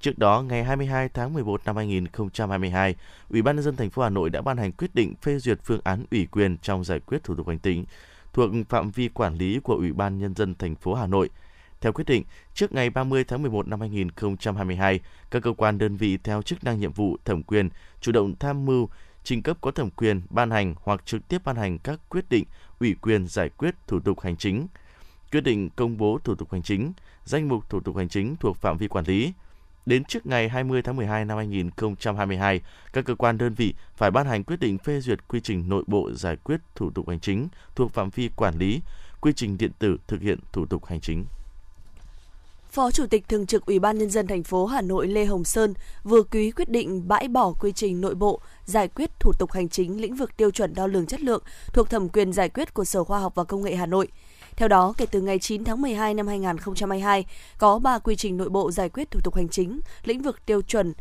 Trước 0.00 0.18
đó, 0.18 0.42
ngày 0.42 0.64
22 0.64 1.08
tháng 1.08 1.32
11 1.34 1.60
năm 1.64 1.76
2022, 1.76 2.94
Ủy 3.30 3.42
ban 3.42 3.56
nhân 3.56 3.64
dân 3.64 3.76
thành 3.76 3.90
phố 3.90 4.02
Hà 4.02 4.10
Nội 4.10 4.30
đã 4.30 4.40
ban 4.40 4.56
hành 4.56 4.72
quyết 4.72 4.94
định 4.94 5.14
phê 5.22 5.38
duyệt 5.38 5.58
phương 5.62 5.80
án 5.84 6.04
ủy 6.10 6.26
quyền 6.26 6.58
trong 6.58 6.84
giải 6.84 7.00
quyết 7.00 7.24
thủ 7.24 7.34
tục 7.34 7.48
hành 7.48 7.58
chính 7.58 7.84
thuộc 8.32 8.50
phạm 8.68 8.90
vi 8.90 9.08
quản 9.08 9.34
lý 9.34 9.60
của 9.60 9.74
Ủy 9.74 9.92
ban 9.92 10.18
nhân 10.18 10.34
dân 10.34 10.54
thành 10.54 10.74
phố 10.74 10.94
Hà 10.94 11.06
Nội– 11.06 11.30
theo 11.84 11.92
quyết 11.92 12.06
định, 12.06 12.24
trước 12.54 12.72
ngày 12.72 12.90
30 12.90 13.24
tháng 13.24 13.42
11 13.42 13.68
năm 13.68 13.80
2022, 13.80 15.00
các 15.30 15.42
cơ 15.42 15.52
quan 15.52 15.78
đơn 15.78 15.96
vị 15.96 16.18
theo 16.24 16.42
chức 16.42 16.64
năng 16.64 16.80
nhiệm 16.80 16.92
vụ 16.92 17.16
thẩm 17.24 17.42
quyền 17.42 17.68
chủ 18.00 18.12
động 18.12 18.34
tham 18.40 18.66
mưu 18.66 18.88
trình 19.24 19.42
cấp 19.42 19.56
có 19.60 19.70
thẩm 19.70 19.90
quyền 19.90 20.22
ban 20.30 20.50
hành 20.50 20.74
hoặc 20.82 21.06
trực 21.06 21.28
tiếp 21.28 21.44
ban 21.44 21.56
hành 21.56 21.78
các 21.78 22.00
quyết 22.08 22.24
định 22.30 22.44
ủy 22.80 22.94
quyền 23.02 23.26
giải 23.26 23.48
quyết 23.48 23.74
thủ 23.86 24.00
tục 24.00 24.20
hành 24.20 24.36
chính, 24.36 24.66
quyết 25.32 25.40
định 25.40 25.70
công 25.70 25.96
bố 25.96 26.18
thủ 26.24 26.34
tục 26.34 26.52
hành 26.52 26.62
chính, 26.62 26.92
danh 27.24 27.48
mục 27.48 27.70
thủ 27.70 27.80
tục 27.80 27.96
hành 27.96 28.08
chính 28.08 28.36
thuộc 28.36 28.56
phạm 28.56 28.78
vi 28.78 28.88
quản 28.88 29.04
lý. 29.04 29.32
Đến 29.86 30.04
trước 30.04 30.26
ngày 30.26 30.48
20 30.48 30.82
tháng 30.82 30.96
12 30.96 31.24
năm 31.24 31.36
2022, 31.36 32.60
các 32.92 33.04
cơ 33.04 33.14
quan 33.14 33.38
đơn 33.38 33.54
vị 33.54 33.74
phải 33.96 34.10
ban 34.10 34.26
hành 34.26 34.44
quyết 34.44 34.60
định 34.60 34.78
phê 34.78 35.00
duyệt 35.00 35.28
quy 35.28 35.40
trình 35.40 35.68
nội 35.68 35.84
bộ 35.86 36.10
giải 36.12 36.36
quyết 36.36 36.60
thủ 36.74 36.90
tục 36.90 37.08
hành 37.08 37.20
chính 37.20 37.48
thuộc 37.74 37.92
phạm 37.92 38.10
vi 38.10 38.30
quản 38.36 38.58
lý, 38.58 38.80
quy 39.20 39.32
trình 39.36 39.58
điện 39.58 39.70
tử 39.78 39.96
thực 40.06 40.20
hiện 40.20 40.38
thủ 40.52 40.66
tục 40.66 40.86
hành 40.86 41.00
chính. 41.00 41.24
Phó 42.74 42.90
Chủ 42.90 43.06
tịch 43.06 43.28
Thường 43.28 43.46
trực 43.46 43.66
Ủy 43.66 43.78
ban 43.78 43.98
Nhân 43.98 44.10
dân 44.10 44.26
thành 44.26 44.42
phố 44.42 44.66
Hà 44.66 44.80
Nội 44.80 45.08
Lê 45.08 45.24
Hồng 45.24 45.44
Sơn 45.44 45.74
vừa 46.04 46.22
ký 46.22 46.50
quyết 46.50 46.68
định 46.68 47.08
bãi 47.08 47.28
bỏ 47.28 47.52
quy 47.52 47.72
trình 47.72 48.00
nội 48.00 48.14
bộ 48.14 48.40
giải 48.64 48.88
quyết 48.88 49.10
thủ 49.20 49.32
tục 49.38 49.52
hành 49.52 49.68
chính 49.68 50.00
lĩnh 50.00 50.14
vực 50.14 50.36
tiêu 50.36 50.50
chuẩn 50.50 50.74
đo 50.74 50.86
lường 50.86 51.06
chất 51.06 51.20
lượng 51.20 51.42
thuộc 51.72 51.90
thẩm 51.90 52.08
quyền 52.08 52.32
giải 52.32 52.48
quyết 52.48 52.74
của 52.74 52.84
Sở 52.84 53.04
Khoa 53.04 53.18
học 53.18 53.34
và 53.34 53.44
Công 53.44 53.62
nghệ 53.62 53.74
Hà 53.74 53.86
Nội. 53.86 54.08
Theo 54.56 54.68
đó, 54.68 54.94
kể 54.96 55.06
từ 55.06 55.20
ngày 55.20 55.38
9 55.38 55.64
tháng 55.64 55.82
12 55.82 56.14
năm 56.14 56.26
2022, 56.26 57.24
có 57.58 57.78
3 57.78 57.98
quy 57.98 58.16
trình 58.16 58.36
nội 58.36 58.48
bộ 58.48 58.70
giải 58.70 58.88
quyết 58.88 59.10
thủ 59.10 59.20
tục 59.24 59.34
hành 59.34 59.48
chính 59.48 59.80
lĩnh 60.04 60.22
vực 60.22 60.46
tiêu 60.46 60.62
chuẩn 60.62 60.92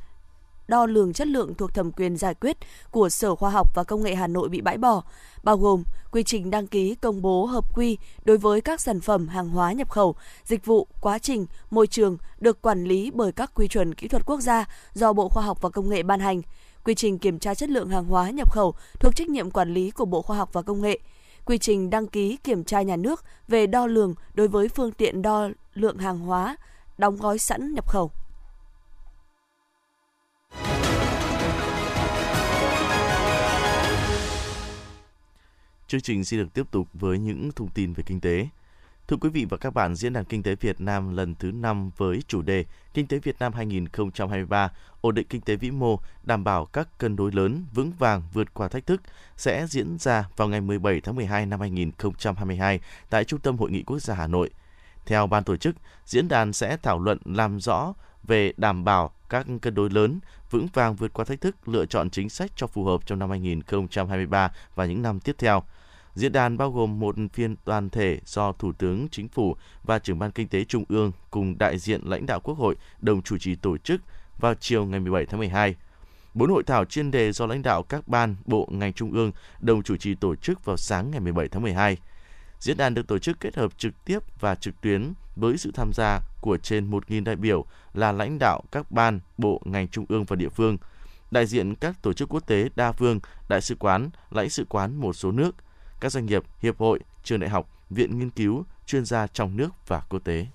đo 0.68 0.86
lường 0.86 1.13
chất 1.13 1.27
lượng 1.27 1.56
thuộc 1.56 1.74
thẩm 1.74 1.92
quyền 1.92 2.18
giải 2.18 2.33
quyết 2.33 2.57
của 2.92 3.10
Sở 3.10 3.36
Khoa 3.36 3.50
học 3.50 3.75
và 3.75 3.83
Công 3.83 4.04
nghệ 4.04 4.15
Hà 4.15 4.27
Nội 4.27 4.50
bị 4.50 4.62
bãi 4.62 4.77
bỏ, 4.77 5.04
bao 5.44 5.57
gồm 5.57 5.83
quy 6.12 6.24
trình 6.24 6.51
đăng 6.51 6.68
ký 6.68 6.95
công 6.95 7.21
bố 7.21 7.45
hợp 7.45 7.75
quy 7.77 7.98
đối 8.25 8.38
với 8.38 8.62
các 8.62 8.81
sản 8.81 9.01
phẩm 9.01 9.27
hàng 9.27 9.50
hóa 9.50 9.71
nhập 9.71 9.89
khẩu, 9.89 10.15
dịch 10.45 10.65
vụ, 10.65 10.88
quá 11.01 11.19
trình, 11.19 11.45
môi 11.71 11.88
trường 11.88 12.18
được 12.39 12.62
quản 12.62 12.83
lý 12.83 13.12
bởi 13.12 13.31
các 13.31 13.51
quy 13.56 13.68
chuẩn 13.68 13.94
kỹ 13.94 14.07
thuật 14.07 14.25
quốc 14.25 14.42
gia 14.42 14.65
do 14.94 15.13
Bộ 15.13 15.30
Khoa 15.30 15.44
học 15.44 15.62
và 15.62 15.69
Công 15.69 15.89
nghệ 15.89 16.04
ban 16.04 16.19
hành, 16.19 16.42
quy 16.83 16.95
trình 16.95 17.19
kiểm 17.19 17.39
tra 17.39 17.54
chất 17.54 17.69
lượng 17.69 17.89
hàng 17.89 18.06
hóa 18.06 18.30
nhập 18.30 18.51
khẩu 18.51 18.74
thuộc 19.00 19.16
trách 19.16 19.30
nhiệm 19.30 19.51
quản 19.51 19.74
lý 19.74 19.92
của 19.92 20.06
Bộ 20.06 20.21
Khoa 20.21 20.38
học 20.38 20.50
và 20.54 20.62
Công 20.62 20.81
nghệ, 20.81 21.00
quy 21.45 21.57
trình 21.57 21.89
đăng 21.89 22.07
ký 22.07 22.38
kiểm 22.44 22.63
tra 22.63 22.81
nhà 22.81 22.95
nước 22.95 23.24
về 23.48 23.68
đo 23.68 23.88
lường 23.88 24.16
đối 24.33 24.48
với 24.48 24.68
phương 24.68 24.92
tiện 24.92 25.21
đo 25.21 25.50
lượng 25.74 25.98
hàng 25.98 26.19
hóa 26.19 26.57
đóng 26.98 27.18
gói 27.18 27.39
sẵn 27.39 27.74
nhập 27.74 27.89
khẩu. 27.89 28.12
Chương 35.94 36.01
trình 36.01 36.25
xin 36.25 36.40
được 36.40 36.54
tiếp 36.54 36.68
tục 36.72 36.88
với 36.94 37.19
những 37.19 37.51
thông 37.51 37.69
tin 37.69 37.94
về 37.94 38.04
kinh 38.06 38.19
tế. 38.19 38.48
Thưa 39.07 39.18
quý 39.18 39.30
vị 39.30 39.45
và 39.50 39.57
các 39.57 39.74
bạn, 39.74 39.95
Diễn 39.95 40.13
đàn 40.13 40.25
Kinh 40.25 40.44
tế 40.44 40.56
Việt 40.56 40.81
Nam 40.81 41.16
lần 41.16 41.36
thứ 41.36 41.51
5 41.51 41.92
với 41.98 42.24
chủ 42.28 42.42
đề 42.42 42.66
Kinh 42.94 43.07
tế 43.07 43.19
Việt 43.19 43.36
Nam 43.40 43.54
2023, 43.54 44.72
ổn 45.01 45.16
định 45.16 45.28
kinh 45.30 45.42
tế 45.42 45.56
vĩ 45.56 45.72
mô, 45.72 46.00
đảm 46.24 46.44
bảo 46.44 46.66
các 46.66 46.98
cân 46.98 47.16
đối 47.16 47.31
lớn, 47.31 47.66
vững 47.74 47.92
vàng 48.00 48.24
vượt 48.34 48.54
qua 48.54 48.68
thách 48.68 48.86
thức 48.86 49.01
sẽ 49.38 49.68
diễn 49.69 49.98
ra 50.00 50.30
vào 50.38 50.48
ngày 50.48 50.62
17 50.62 51.01
tháng 51.01 51.16
12 51.16 51.45
năm 51.45 51.60
2022 51.60 52.80
tại 53.10 53.24
Trung 53.24 53.40
tâm 53.40 53.57
Hội 53.57 53.72
nghị 53.72 53.84
Quốc 53.84 54.00
gia 54.00 54.16
Hà 54.16 54.28
Nội. 54.28 54.50
Theo 55.06 55.28
ban 55.28 55.44
tổ 55.44 55.57
chức, 55.57 55.75
diễn 56.06 56.28
đàn 56.28 56.54
sẽ 56.54 56.78
thảo 56.78 57.00
luận 57.00 57.18
làm 57.25 57.60
rõ 57.60 57.94
về 58.24 58.54
đảm 58.57 58.84
bảo 58.84 59.12
các 59.30 59.48
cân 59.62 59.75
đối 59.75 59.90
lớn, 59.90 60.19
vững 60.51 60.68
vàng 60.74 60.95
vượt 60.95 61.13
qua 61.13 61.25
thách 61.25 61.42
thức, 61.42 61.68
lựa 61.68 61.86
chọn 61.86 62.10
chính 62.10 62.30
sách 62.30 62.51
cho 62.56 62.68
phù 62.68 62.84
hợp 62.84 63.06
trong 63.06 63.19
năm 63.19 63.30
2023 63.30 64.51
và 64.75 64.86
những 64.86 65.01
năm 65.01 65.19
tiếp 65.19 65.36
theo. 65.40 65.63
Diễn 66.15 66.31
đàn 66.31 66.57
bao 66.57 66.71
gồm 66.71 67.00
một 67.00 67.15
phiên 67.33 67.56
toàn 67.65 67.89
thể 67.89 68.19
do 68.25 68.51
Thủ 68.51 68.74
tướng 68.74 69.07
Chính 69.12 69.27
phủ 69.27 69.56
và 69.83 70.00
trưởng 70.00 70.19
ban 70.19 70.31
kinh 70.31 70.48
tế 70.48 70.63
Trung 70.63 70.83
ương 70.89 71.12
cùng 71.31 71.57
đại 71.57 71.80
diện 71.80 72.01
lãnh 72.06 72.25
đạo 72.25 72.39
Quốc 72.39 72.57
hội 72.57 72.75
đồng 73.01 73.21
chủ 73.21 73.38
trì 73.38 73.56
tổ 73.56 73.77
chức 73.77 74.01
vào 74.39 74.54
chiều 74.60 74.86
ngày 74.86 75.00
17 75.00 75.25
tháng 75.25 75.39
12. 75.39 75.75
Bốn 76.33 76.50
hội 76.50 76.63
thảo 76.63 76.86
chuyên 76.86 77.12
đề 77.12 77.31
do 77.31 77.45
lãnh 77.45 77.61
đạo 77.61 77.83
các 77.83 78.07
ban, 78.07 78.35
bộ, 78.45 78.68
ngành 78.71 78.94
trung 78.94 79.11
ương 79.11 79.31
đồng 79.59 79.83
chủ 79.83 79.97
trì 79.97 80.16
tổ 80.16 80.35
chức 80.35 80.66
vào 80.66 80.78
sáng 80.78 81.11
ngày 81.11 81.19
17 81.19 81.47
tháng 81.47 81.61
12. 81.61 81.97
Diễn 82.59 82.78
đàn 82.78 82.94
được 82.94 83.07
tổ 83.07 83.19
chức 83.19 83.40
kết 83.40 83.56
hợp 83.56 83.78
trực 83.78 84.06
tiếp 84.06 84.19
và 84.40 84.56
trực 84.56 84.81
tuyến 84.81 85.14
với 85.35 85.57
sự 85.57 85.71
tham 85.73 85.92
gia 85.94 86.19
của 86.42 86.57
trên 86.57 86.92
1.000 86.92 87.23
đại 87.23 87.35
biểu 87.35 87.66
là 87.94 88.11
lãnh 88.11 88.40
đạo 88.40 88.61
các 88.71 88.92
ban, 88.92 89.19
bộ, 89.38 89.61
ngành 89.66 89.88
trung 89.88 90.06
ương 90.09 90.26
và 90.26 90.35
địa 90.35 90.49
phương, 90.49 90.78
đại 91.31 91.45
diện 91.45 91.76
các 91.76 92.02
tổ 92.02 92.14
chức 92.14 92.30
quốc 92.30 92.47
tế 92.47 92.69
đa 92.76 92.92
phương, 92.92 93.19
đại 93.49 93.61
sứ 93.61 93.76
quán, 93.76 94.09
lãnh 94.31 94.49
sự 94.49 94.66
quán 94.69 94.95
một 94.95 95.14
số 95.14 95.31
nước, 95.31 95.56
các 96.04 96.12
doanh 96.12 96.26
nghiệp, 96.26 96.44
hiệp 96.60 96.80
hội, 96.80 97.00
trường 97.24 97.40
đại 97.40 97.50
học, 97.50 97.69
viện 97.90 98.19
nghiên 98.19 98.30
cứu, 98.30 98.64
chuyên 98.86 99.06
gia 99.06 99.28
trong 99.28 99.57
nước 99.57 99.69
và 99.88 100.02
quốc 100.10 100.19
tế. 100.24 100.45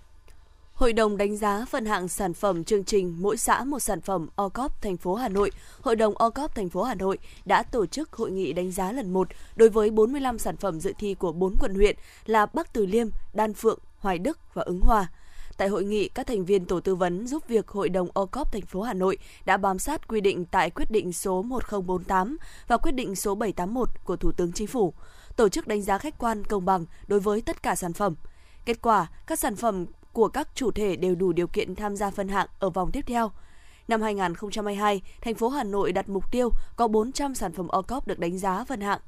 Hội 0.73 0.93
đồng 0.93 1.17
đánh 1.17 1.37
giá 1.37 1.64
phân 1.71 1.87
hạng 1.87 2.09
sản 2.09 2.35
phẩm 2.35 2.64
chương 2.64 2.85
trình 2.85 3.17
Mỗi 3.19 3.37
xã 3.37 3.64
một 3.64 3.81
sản 3.81 4.00
phẩm 4.00 4.28
OCOP 4.37 4.83
thành 4.83 4.97
phố 4.97 5.14
Hà 5.14 5.28
Nội, 5.28 5.50
Hội 5.81 5.97
đồng 5.97 6.14
OCOP 6.14 6.55
thành 6.55 6.69
phố 6.69 6.83
Hà 6.83 6.95
Nội 6.95 7.19
đã 7.45 7.62
tổ 7.62 7.87
chức 7.87 8.12
hội 8.12 8.31
nghị 8.31 8.52
đánh 8.52 8.73
giá 8.73 8.93
lần 8.93 9.12
1 9.12 9.28
đối 9.57 9.69
với 9.69 9.90
45 9.90 10.38
sản 10.38 10.57
phẩm 10.57 10.81
dự 10.81 10.93
thi 10.99 11.14
của 11.14 11.33
4 11.33 11.57
quận 11.57 11.75
huyện 11.75 11.97
là 12.26 12.47
Bắc 12.47 12.73
Từ 12.73 12.87
Liêm, 12.87 13.09
Đan 13.35 13.55
Phượng, 13.55 13.78
Hoài 13.99 14.19
Đức 14.19 14.38
và 14.55 14.62
Ứng 14.62 14.81
Hòa. 14.81 15.07
Tại 15.57 15.69
hội 15.69 15.85
nghị, 15.85 16.09
các 16.09 16.26
thành 16.26 16.45
viên 16.45 16.64
tổ 16.64 16.81
tư 16.81 16.95
vấn 16.95 17.26
giúp 17.26 17.49
việc 17.49 17.69
Hội 17.69 17.88
đồng 17.88 18.09
OCOP 18.14 18.52
thành 18.52 18.67
phố 18.67 18.83
Hà 18.83 18.95
Nội 18.95 19.19
đã 19.45 19.57
bám 19.57 19.78
sát 19.78 20.09
quy 20.09 20.21
định 20.21 20.45
tại 20.45 20.71
quyết 20.71 20.90
định 20.90 21.12
số 21.12 21.43
1048 21.43 22.37
và 22.69 22.76
quyết 22.76 22.93
định 22.93 23.17
số 23.17 23.35
781 23.35 23.88
của 24.05 24.17
Thủ 24.17 24.33
tướng 24.33 24.52
Chính 24.52 24.67
phủ 24.67 24.95
tổ 25.38 25.49
chức 25.49 25.66
đánh 25.66 25.83
giá 25.83 25.99
khách 25.99 26.18
quan 26.18 26.45
công 26.45 26.64
bằng 26.64 26.85
đối 27.07 27.21
với 27.21 27.40
tất 27.40 27.62
cả 27.62 27.75
sản 27.75 27.92
phẩm. 27.92 28.14
Kết 28.64 28.83
quả, 28.83 29.07
các 29.26 29.38
sản 29.38 29.57
phẩm 29.57 29.87
của 30.12 30.28
các 30.28 30.49
chủ 30.54 30.71
thể 30.71 30.97
đều 30.97 31.14
đủ 31.14 31.33
điều 31.33 31.47
kiện 31.47 31.75
tham 31.75 31.97
gia 31.97 32.11
phân 32.11 32.28
hạng 32.28 32.47
ở 32.59 32.71
vòng 32.71 32.90
tiếp 32.92 33.04
theo. 33.07 33.30
Năm 33.88 34.02
2022, 34.02 35.02
thành 35.21 35.35
phố 35.35 35.49
Hà 35.49 35.64
Nội 35.64 35.92
đặt 35.92 36.09
mục 36.09 36.30
tiêu 36.30 36.50
có 36.76 36.88
400 36.88 37.35
sản 37.35 37.52
phẩm 37.52 37.68
OCOP 37.68 38.07
được 38.07 38.18
đánh 38.18 38.38
giá 38.38 38.64
phân 38.64 38.80
hạng. 38.80 39.00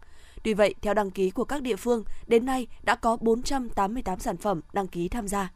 Tuy 0.42 0.54
vậy, 0.54 0.74
theo 0.82 0.94
đăng 0.94 1.10
ký 1.10 1.30
của 1.30 1.44
các 1.44 1.62
địa 1.62 1.76
phương, 1.76 2.04
đến 2.26 2.46
nay 2.46 2.66
đã 2.82 2.94
có 2.94 3.16
488 3.20 4.18
sản 4.18 4.36
phẩm 4.36 4.60
đăng 4.72 4.88
ký 4.88 5.08
tham 5.08 5.28
gia. 5.28 5.52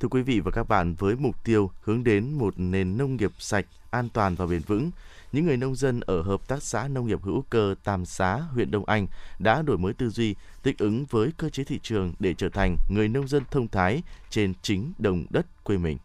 Thưa 0.00 0.08
quý 0.08 0.22
vị 0.22 0.40
và 0.40 0.50
các 0.54 0.68
bạn, 0.68 0.94
với 0.98 1.16
mục 1.16 1.44
tiêu 1.44 1.70
hướng 1.82 2.04
đến 2.04 2.32
một 2.32 2.54
nền 2.56 2.96
nông 2.96 3.16
nghiệp 3.16 3.32
sạch, 3.38 3.66
an 3.90 4.08
toàn 4.08 4.34
và 4.34 4.46
bền 4.46 4.62
vững, 4.66 4.90
những 5.32 5.46
người 5.46 5.56
nông 5.56 5.74
dân 5.74 6.00
ở 6.00 6.22
Hợp 6.22 6.48
tác 6.48 6.62
xã 6.62 6.88
Nông 6.88 7.06
nghiệp 7.06 7.22
hữu 7.22 7.44
cơ 7.50 7.74
Tam 7.84 8.04
Xá, 8.04 8.36
huyện 8.36 8.70
Đông 8.70 8.84
Anh 8.84 9.06
đã 9.38 9.62
đổi 9.62 9.78
mới 9.78 9.92
tư 9.92 10.10
duy, 10.10 10.34
thích 10.62 10.78
ứng 10.78 11.06
với 11.10 11.30
cơ 11.36 11.48
chế 11.48 11.64
thị 11.64 11.80
trường 11.82 12.14
để 12.18 12.34
trở 12.34 12.48
thành 12.48 12.76
người 12.88 13.08
nông 13.08 13.28
dân 13.28 13.42
thông 13.50 13.68
thái 13.68 14.02
trên 14.30 14.52
chính 14.62 14.92
đồng 14.98 15.26
đất 15.30 15.64
quê 15.64 15.78
mình. 15.78 15.98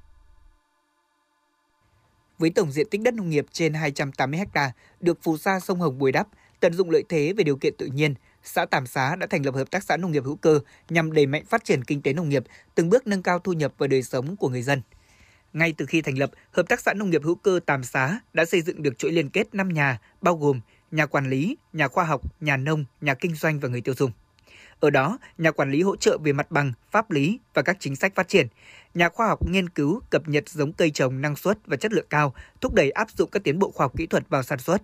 với 2.40 2.50
tổng 2.50 2.72
diện 2.72 2.88
tích 2.92 3.02
đất 3.02 3.14
nông 3.14 3.30
nghiệp 3.30 3.46
trên 3.52 3.74
280 3.74 4.40
ha 4.54 4.72
được 5.00 5.20
phù 5.24 5.38
sa 5.38 5.60
sông 5.60 5.80
Hồng 5.80 6.00
bồi 6.00 6.12
đắp, 6.12 6.28
tận 6.60 6.74
dụng 6.74 6.90
lợi 6.90 7.04
thế 7.10 7.34
về 7.38 7.44
điều 7.44 7.58
kiện 7.58 7.74
tự 7.78 7.86
nhiên, 7.86 8.14
xã 8.44 8.66
Tàm 8.66 8.88
Xá 8.88 9.16
đã 9.16 9.28
thành 9.28 9.46
lập 9.46 9.56
hợp 9.56 9.72
tác 9.72 9.84
xã 9.84 9.98
nông 9.98 10.12
nghiệp 10.12 10.24
hữu 10.26 10.36
cơ 10.36 10.60
nhằm 10.90 11.14
đẩy 11.14 11.26
mạnh 11.26 11.46
phát 11.46 11.64
triển 11.64 11.84
kinh 11.84 12.02
tế 12.02 12.14
nông 12.14 12.30
nghiệp, 12.30 12.44
từng 12.76 12.90
bước 12.90 13.08
nâng 13.08 13.24
cao 13.24 13.40
thu 13.40 13.54
nhập 13.54 13.74
và 13.78 13.88
đời 13.88 14.04
sống 14.04 14.36
của 14.36 14.50
người 14.50 14.62
dân. 14.62 14.82
Ngay 15.54 15.74
từ 15.78 15.86
khi 15.86 16.02
thành 16.02 16.18
lập, 16.18 16.32
Hợp 16.52 16.70
tác 16.70 16.80
xã 16.80 16.94
nông 16.94 17.10
nghiệp 17.10 17.24
hữu 17.24 17.36
cơ 17.36 17.60
Tàm 17.66 17.84
Xá 17.84 18.20
đã 18.34 18.46
xây 18.46 18.62
dựng 18.62 18.84
được 18.84 18.98
chuỗi 18.98 19.12
liên 19.12 19.30
kết 19.30 19.56
5 19.56 19.70
nhà, 19.70 20.00
bao 20.22 20.36
gồm 20.36 20.62
nhà 20.92 21.06
quản 21.06 21.30
lý, 21.30 21.58
nhà 21.74 21.88
khoa 21.88 22.04
học, 22.04 22.22
nhà 22.42 22.58
nông, 22.58 22.86
nhà 23.02 23.14
kinh 23.14 23.36
doanh 23.36 23.60
và 23.60 23.70
người 23.70 23.82
tiêu 23.82 23.96
dùng. 23.96 24.12
Ở 24.80 24.90
đó, 24.90 25.18
nhà 25.38 25.52
quản 25.52 25.72
lý 25.72 25.82
hỗ 25.82 25.96
trợ 25.96 26.18
về 26.18 26.34
mặt 26.34 26.52
bằng, 26.52 26.74
pháp 26.92 27.12
lý 27.12 27.40
và 27.54 27.62
các 27.62 27.78
chính 27.80 27.96
sách 27.96 28.16
phát 28.16 28.28
triển. 28.28 28.48
Nhà 28.94 29.10
khoa 29.10 29.28
học 29.28 29.48
nghiên 29.48 29.70
cứu, 29.70 30.02
cập 30.10 30.28
nhật 30.28 30.50
giống 30.50 30.74
cây 30.74 30.92
trồng 30.92 31.22
năng 31.22 31.36
suất 31.36 31.58
và 31.66 31.78
chất 31.78 31.94
lượng 31.94 32.08
cao, 32.10 32.34
thúc 32.62 32.74
đẩy 32.74 32.92
áp 32.92 33.12
dụng 33.12 33.30
các 33.30 33.44
tiến 33.44 33.60
bộ 33.60 33.72
khoa 33.72 33.84
học 33.84 33.94
kỹ 33.98 34.08
thuật 34.08 34.30
vào 34.30 34.44
sản 34.44 34.60
xuất. 34.60 34.82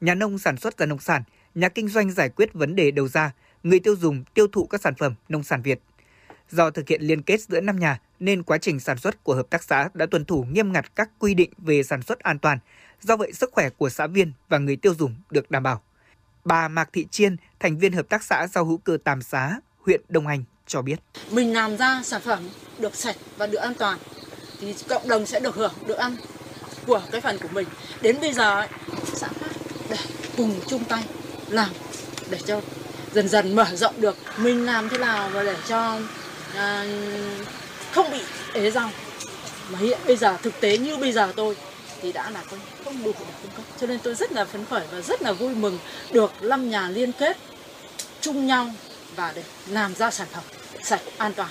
Nhà 0.00 0.14
nông 0.14 0.38
sản 0.38 0.56
xuất 0.56 0.78
ra 0.78 0.86
nông 0.86 0.98
sản, 0.98 1.22
nhà 1.54 1.68
kinh 1.68 1.88
doanh 1.88 2.10
giải 2.10 2.28
quyết 2.28 2.52
vấn 2.52 2.76
đề 2.76 2.90
đầu 2.90 3.08
ra, 3.08 3.32
người 3.62 3.80
tiêu 3.80 3.96
dùng 3.96 4.24
tiêu 4.34 4.46
thụ 4.52 4.66
các 4.66 4.80
sản 4.80 4.94
phẩm 4.94 5.14
nông 5.28 5.42
sản 5.42 5.62
Việt. 5.62 5.80
Do 6.50 6.70
thực 6.70 6.88
hiện 6.88 7.02
liên 7.02 7.22
kết 7.22 7.40
giữa 7.40 7.60
năm 7.60 7.78
nhà 7.78 8.00
nên 8.20 8.42
quá 8.42 8.58
trình 8.58 8.80
sản 8.80 8.98
xuất 8.98 9.24
của 9.24 9.34
hợp 9.34 9.50
tác 9.50 9.62
xã 9.62 9.88
đã 9.94 10.06
tuân 10.06 10.24
thủ 10.24 10.44
nghiêm 10.50 10.72
ngặt 10.72 10.96
các 10.96 11.10
quy 11.18 11.34
định 11.34 11.50
về 11.58 11.82
sản 11.82 12.02
xuất 12.02 12.18
an 12.18 12.38
toàn. 12.38 12.58
Do 13.02 13.16
vậy 13.16 13.32
sức 13.32 13.50
khỏe 13.52 13.70
của 13.70 13.88
xã 13.88 14.06
viên 14.06 14.32
và 14.48 14.58
người 14.58 14.76
tiêu 14.76 14.94
dùng 14.94 15.14
được 15.30 15.50
đảm 15.50 15.62
bảo. 15.62 15.82
Bà 16.44 16.68
Mạc 16.68 16.88
Thị 16.92 17.06
Chiên, 17.10 17.36
thành 17.60 17.78
viên 17.78 17.92
hợp 17.92 18.08
tác 18.08 18.22
xã 18.22 18.46
rau 18.46 18.64
hữu 18.64 18.78
cơ 18.78 18.98
Tàm 19.04 19.22
Xá, 19.22 19.60
huyện 19.86 20.00
Đông 20.08 20.26
Anh 20.26 20.44
cho 20.66 20.82
biết. 20.82 21.00
Mình 21.30 21.52
làm 21.52 21.76
ra 21.76 22.02
sản 22.04 22.20
phẩm 22.24 22.48
được 22.78 22.94
sạch 22.94 23.16
và 23.36 23.46
được 23.46 23.58
an 23.58 23.74
toàn 23.78 23.98
thì 24.60 24.74
cộng 24.88 25.08
đồng 25.08 25.26
sẽ 25.26 25.40
được 25.40 25.54
hưởng, 25.54 25.72
được 25.86 25.98
ăn 25.98 26.16
của 26.86 27.02
cái 27.12 27.20
phần 27.20 27.38
của 27.38 27.48
mình. 27.52 27.68
Đến 28.02 28.20
bây 28.20 28.32
giờ 28.32 28.54
ấy, 28.54 28.68
xã 29.14 29.28
khác 29.28 29.50
để 29.90 29.96
cùng 30.36 30.60
chung 30.66 30.84
tay 30.84 31.04
làm 31.48 31.70
để 32.30 32.38
cho 32.46 32.60
dần 33.12 33.28
dần 33.28 33.56
mở 33.56 33.64
rộng 33.74 34.00
được 34.00 34.16
mình 34.38 34.66
làm 34.66 34.88
thế 34.88 34.98
nào 34.98 35.30
và 35.32 35.42
để 35.42 35.56
cho 35.68 36.00
à, 36.56 36.86
không 37.92 38.10
bị 38.10 38.20
ế 38.54 38.70
rau 38.70 38.90
mà 39.72 39.78
hiện 39.78 39.98
bây 40.06 40.16
giờ 40.16 40.36
thực 40.42 40.60
tế 40.60 40.78
như 40.78 40.96
bây 40.96 41.12
giờ 41.12 41.32
tôi 41.36 41.56
thì 42.02 42.12
đã 42.12 42.30
là 42.30 42.42
không, 42.42 42.58
không 42.84 43.02
đủ 43.04 43.12
để 43.20 43.34
cung 43.42 43.50
cấp 43.56 43.64
cho 43.80 43.86
nên 43.86 44.00
tôi 44.02 44.14
rất 44.14 44.32
là 44.32 44.44
phấn 44.44 44.64
khởi 44.64 44.86
và 44.92 45.00
rất 45.00 45.22
là 45.22 45.32
vui 45.32 45.54
mừng 45.54 45.78
được 46.12 46.42
năm 46.42 46.70
nhà 46.70 46.88
liên 46.88 47.12
kết 47.12 47.36
chung 48.20 48.46
nhau 48.46 48.70
và 49.16 49.32
để 49.36 49.42
làm 49.68 49.94
ra 49.94 50.10
sản 50.10 50.28
phẩm 50.32 50.44
sạch 50.82 51.00
an 51.18 51.32
toàn. 51.36 51.50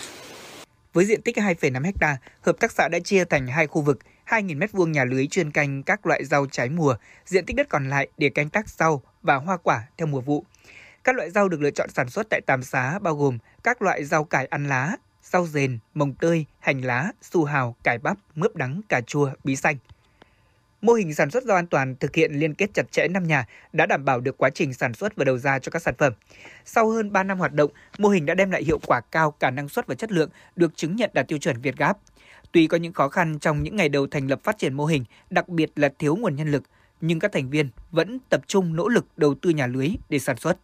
Với 0.94 1.06
diện 1.06 1.22
tích 1.22 1.38
2,5 1.38 1.92
ha, 2.02 2.18
hợp 2.42 2.60
tác 2.60 2.72
xã 2.72 2.88
đã 2.88 3.00
chia 3.00 3.26
thành 3.26 3.48
hai 3.48 3.68
khu 3.68 3.82
vực, 3.82 4.00
2.000 4.28 4.60
m2 4.60 4.88
nhà 4.88 5.04
lưới 5.06 5.28
chuyên 5.28 5.52
canh 5.52 5.84
các 5.84 6.06
loại 6.06 6.26
rau 6.26 6.46
trái 6.52 6.70
mùa, 6.70 6.96
diện 7.26 7.46
tích 7.46 7.56
đất 7.56 7.70
còn 7.70 7.90
lại 7.90 8.08
để 8.18 8.30
canh 8.30 8.50
tác 8.50 8.70
rau 8.70 9.02
và 9.22 9.36
hoa 9.36 9.58
quả 9.58 9.84
theo 9.98 10.08
mùa 10.08 10.22
vụ. 10.22 10.46
Các 11.04 11.16
loại 11.16 11.30
rau 11.30 11.50
được 11.50 11.62
lựa 11.62 11.72
chọn 11.72 11.90
sản 11.90 12.10
xuất 12.10 12.28
tại 12.30 12.42
Tam 12.42 12.64
Xá 12.64 13.00
bao 13.00 13.16
gồm 13.16 13.38
các 13.64 13.82
loại 13.82 14.06
rau 14.06 14.24
cải 14.24 14.46
ăn 14.46 14.68
lá, 14.68 14.96
rau 15.24 15.48
rền, 15.48 15.80
mồng 15.94 16.14
tơi, 16.14 16.46
hành 16.60 16.82
lá, 16.82 17.12
su 17.22 17.44
hào, 17.44 17.76
cải 17.84 17.98
bắp, 17.98 18.18
mướp 18.36 18.56
đắng, 18.56 18.82
cà 18.90 19.02
chua, 19.02 19.32
bí 19.44 19.56
xanh. 19.56 19.76
Mô 20.82 20.94
hình 20.94 21.14
sản 21.14 21.32
xuất 21.32 21.44
rau 21.44 21.58
an 21.58 21.68
toàn 21.68 21.96
thực 21.96 22.16
hiện 22.16 22.34
liên 22.34 22.54
kết 22.54 22.70
chặt 22.74 22.92
chẽ 22.92 23.08
năm 23.08 23.24
nhà 23.24 23.46
đã 23.74 23.86
đảm 23.86 24.06
bảo 24.06 24.20
được 24.20 24.38
quá 24.38 24.50
trình 24.50 24.74
sản 24.74 24.94
xuất 24.94 25.16
và 25.16 25.26
đầu 25.26 25.38
ra 25.38 25.60
cho 25.60 25.70
các 25.70 25.82
sản 25.82 25.96
phẩm. 25.98 26.14
Sau 26.66 26.90
hơn 26.90 27.12
3 27.12 27.24
năm 27.24 27.40
hoạt 27.40 27.54
động, 27.54 27.72
mô 27.98 28.10
hình 28.10 28.26
đã 28.26 28.34
đem 28.34 28.52
lại 28.52 28.64
hiệu 28.64 28.80
quả 28.86 29.02
cao 29.12 29.32
cả 29.32 29.52
năng 29.52 29.70
suất 29.70 29.88
và 29.88 29.96
chất 29.96 30.12
lượng, 30.12 30.30
được 30.56 30.76
chứng 30.76 30.96
nhận 30.96 31.10
đạt 31.14 31.28
tiêu 31.28 31.38
chuẩn 31.38 31.62
Việt 31.62 31.78
Gáp. 31.78 31.98
Tuy 32.52 32.68
có 32.68 32.78
những 32.78 32.94
khó 32.94 33.10
khăn 33.10 33.40
trong 33.40 33.64
những 33.64 33.76
ngày 33.76 33.90
đầu 33.90 34.08
thành 34.08 34.28
lập 34.28 34.40
phát 34.44 34.58
triển 34.58 34.74
mô 34.74 34.86
hình, 34.86 35.04
đặc 35.30 35.50
biệt 35.50 35.72
là 35.76 35.90
thiếu 36.00 36.16
nguồn 36.16 36.36
nhân 36.36 36.52
lực, 36.52 36.64
nhưng 37.02 37.20
các 37.20 37.32
thành 37.32 37.50
viên 37.50 37.70
vẫn 37.92 38.20
tập 38.30 38.42
trung 38.48 38.76
nỗ 38.76 38.88
lực 38.88 39.06
đầu 39.18 39.36
tư 39.36 39.50
nhà 39.50 39.68
lưới 39.68 39.90
để 40.10 40.20
sản 40.20 40.38
xuất. 40.38 40.58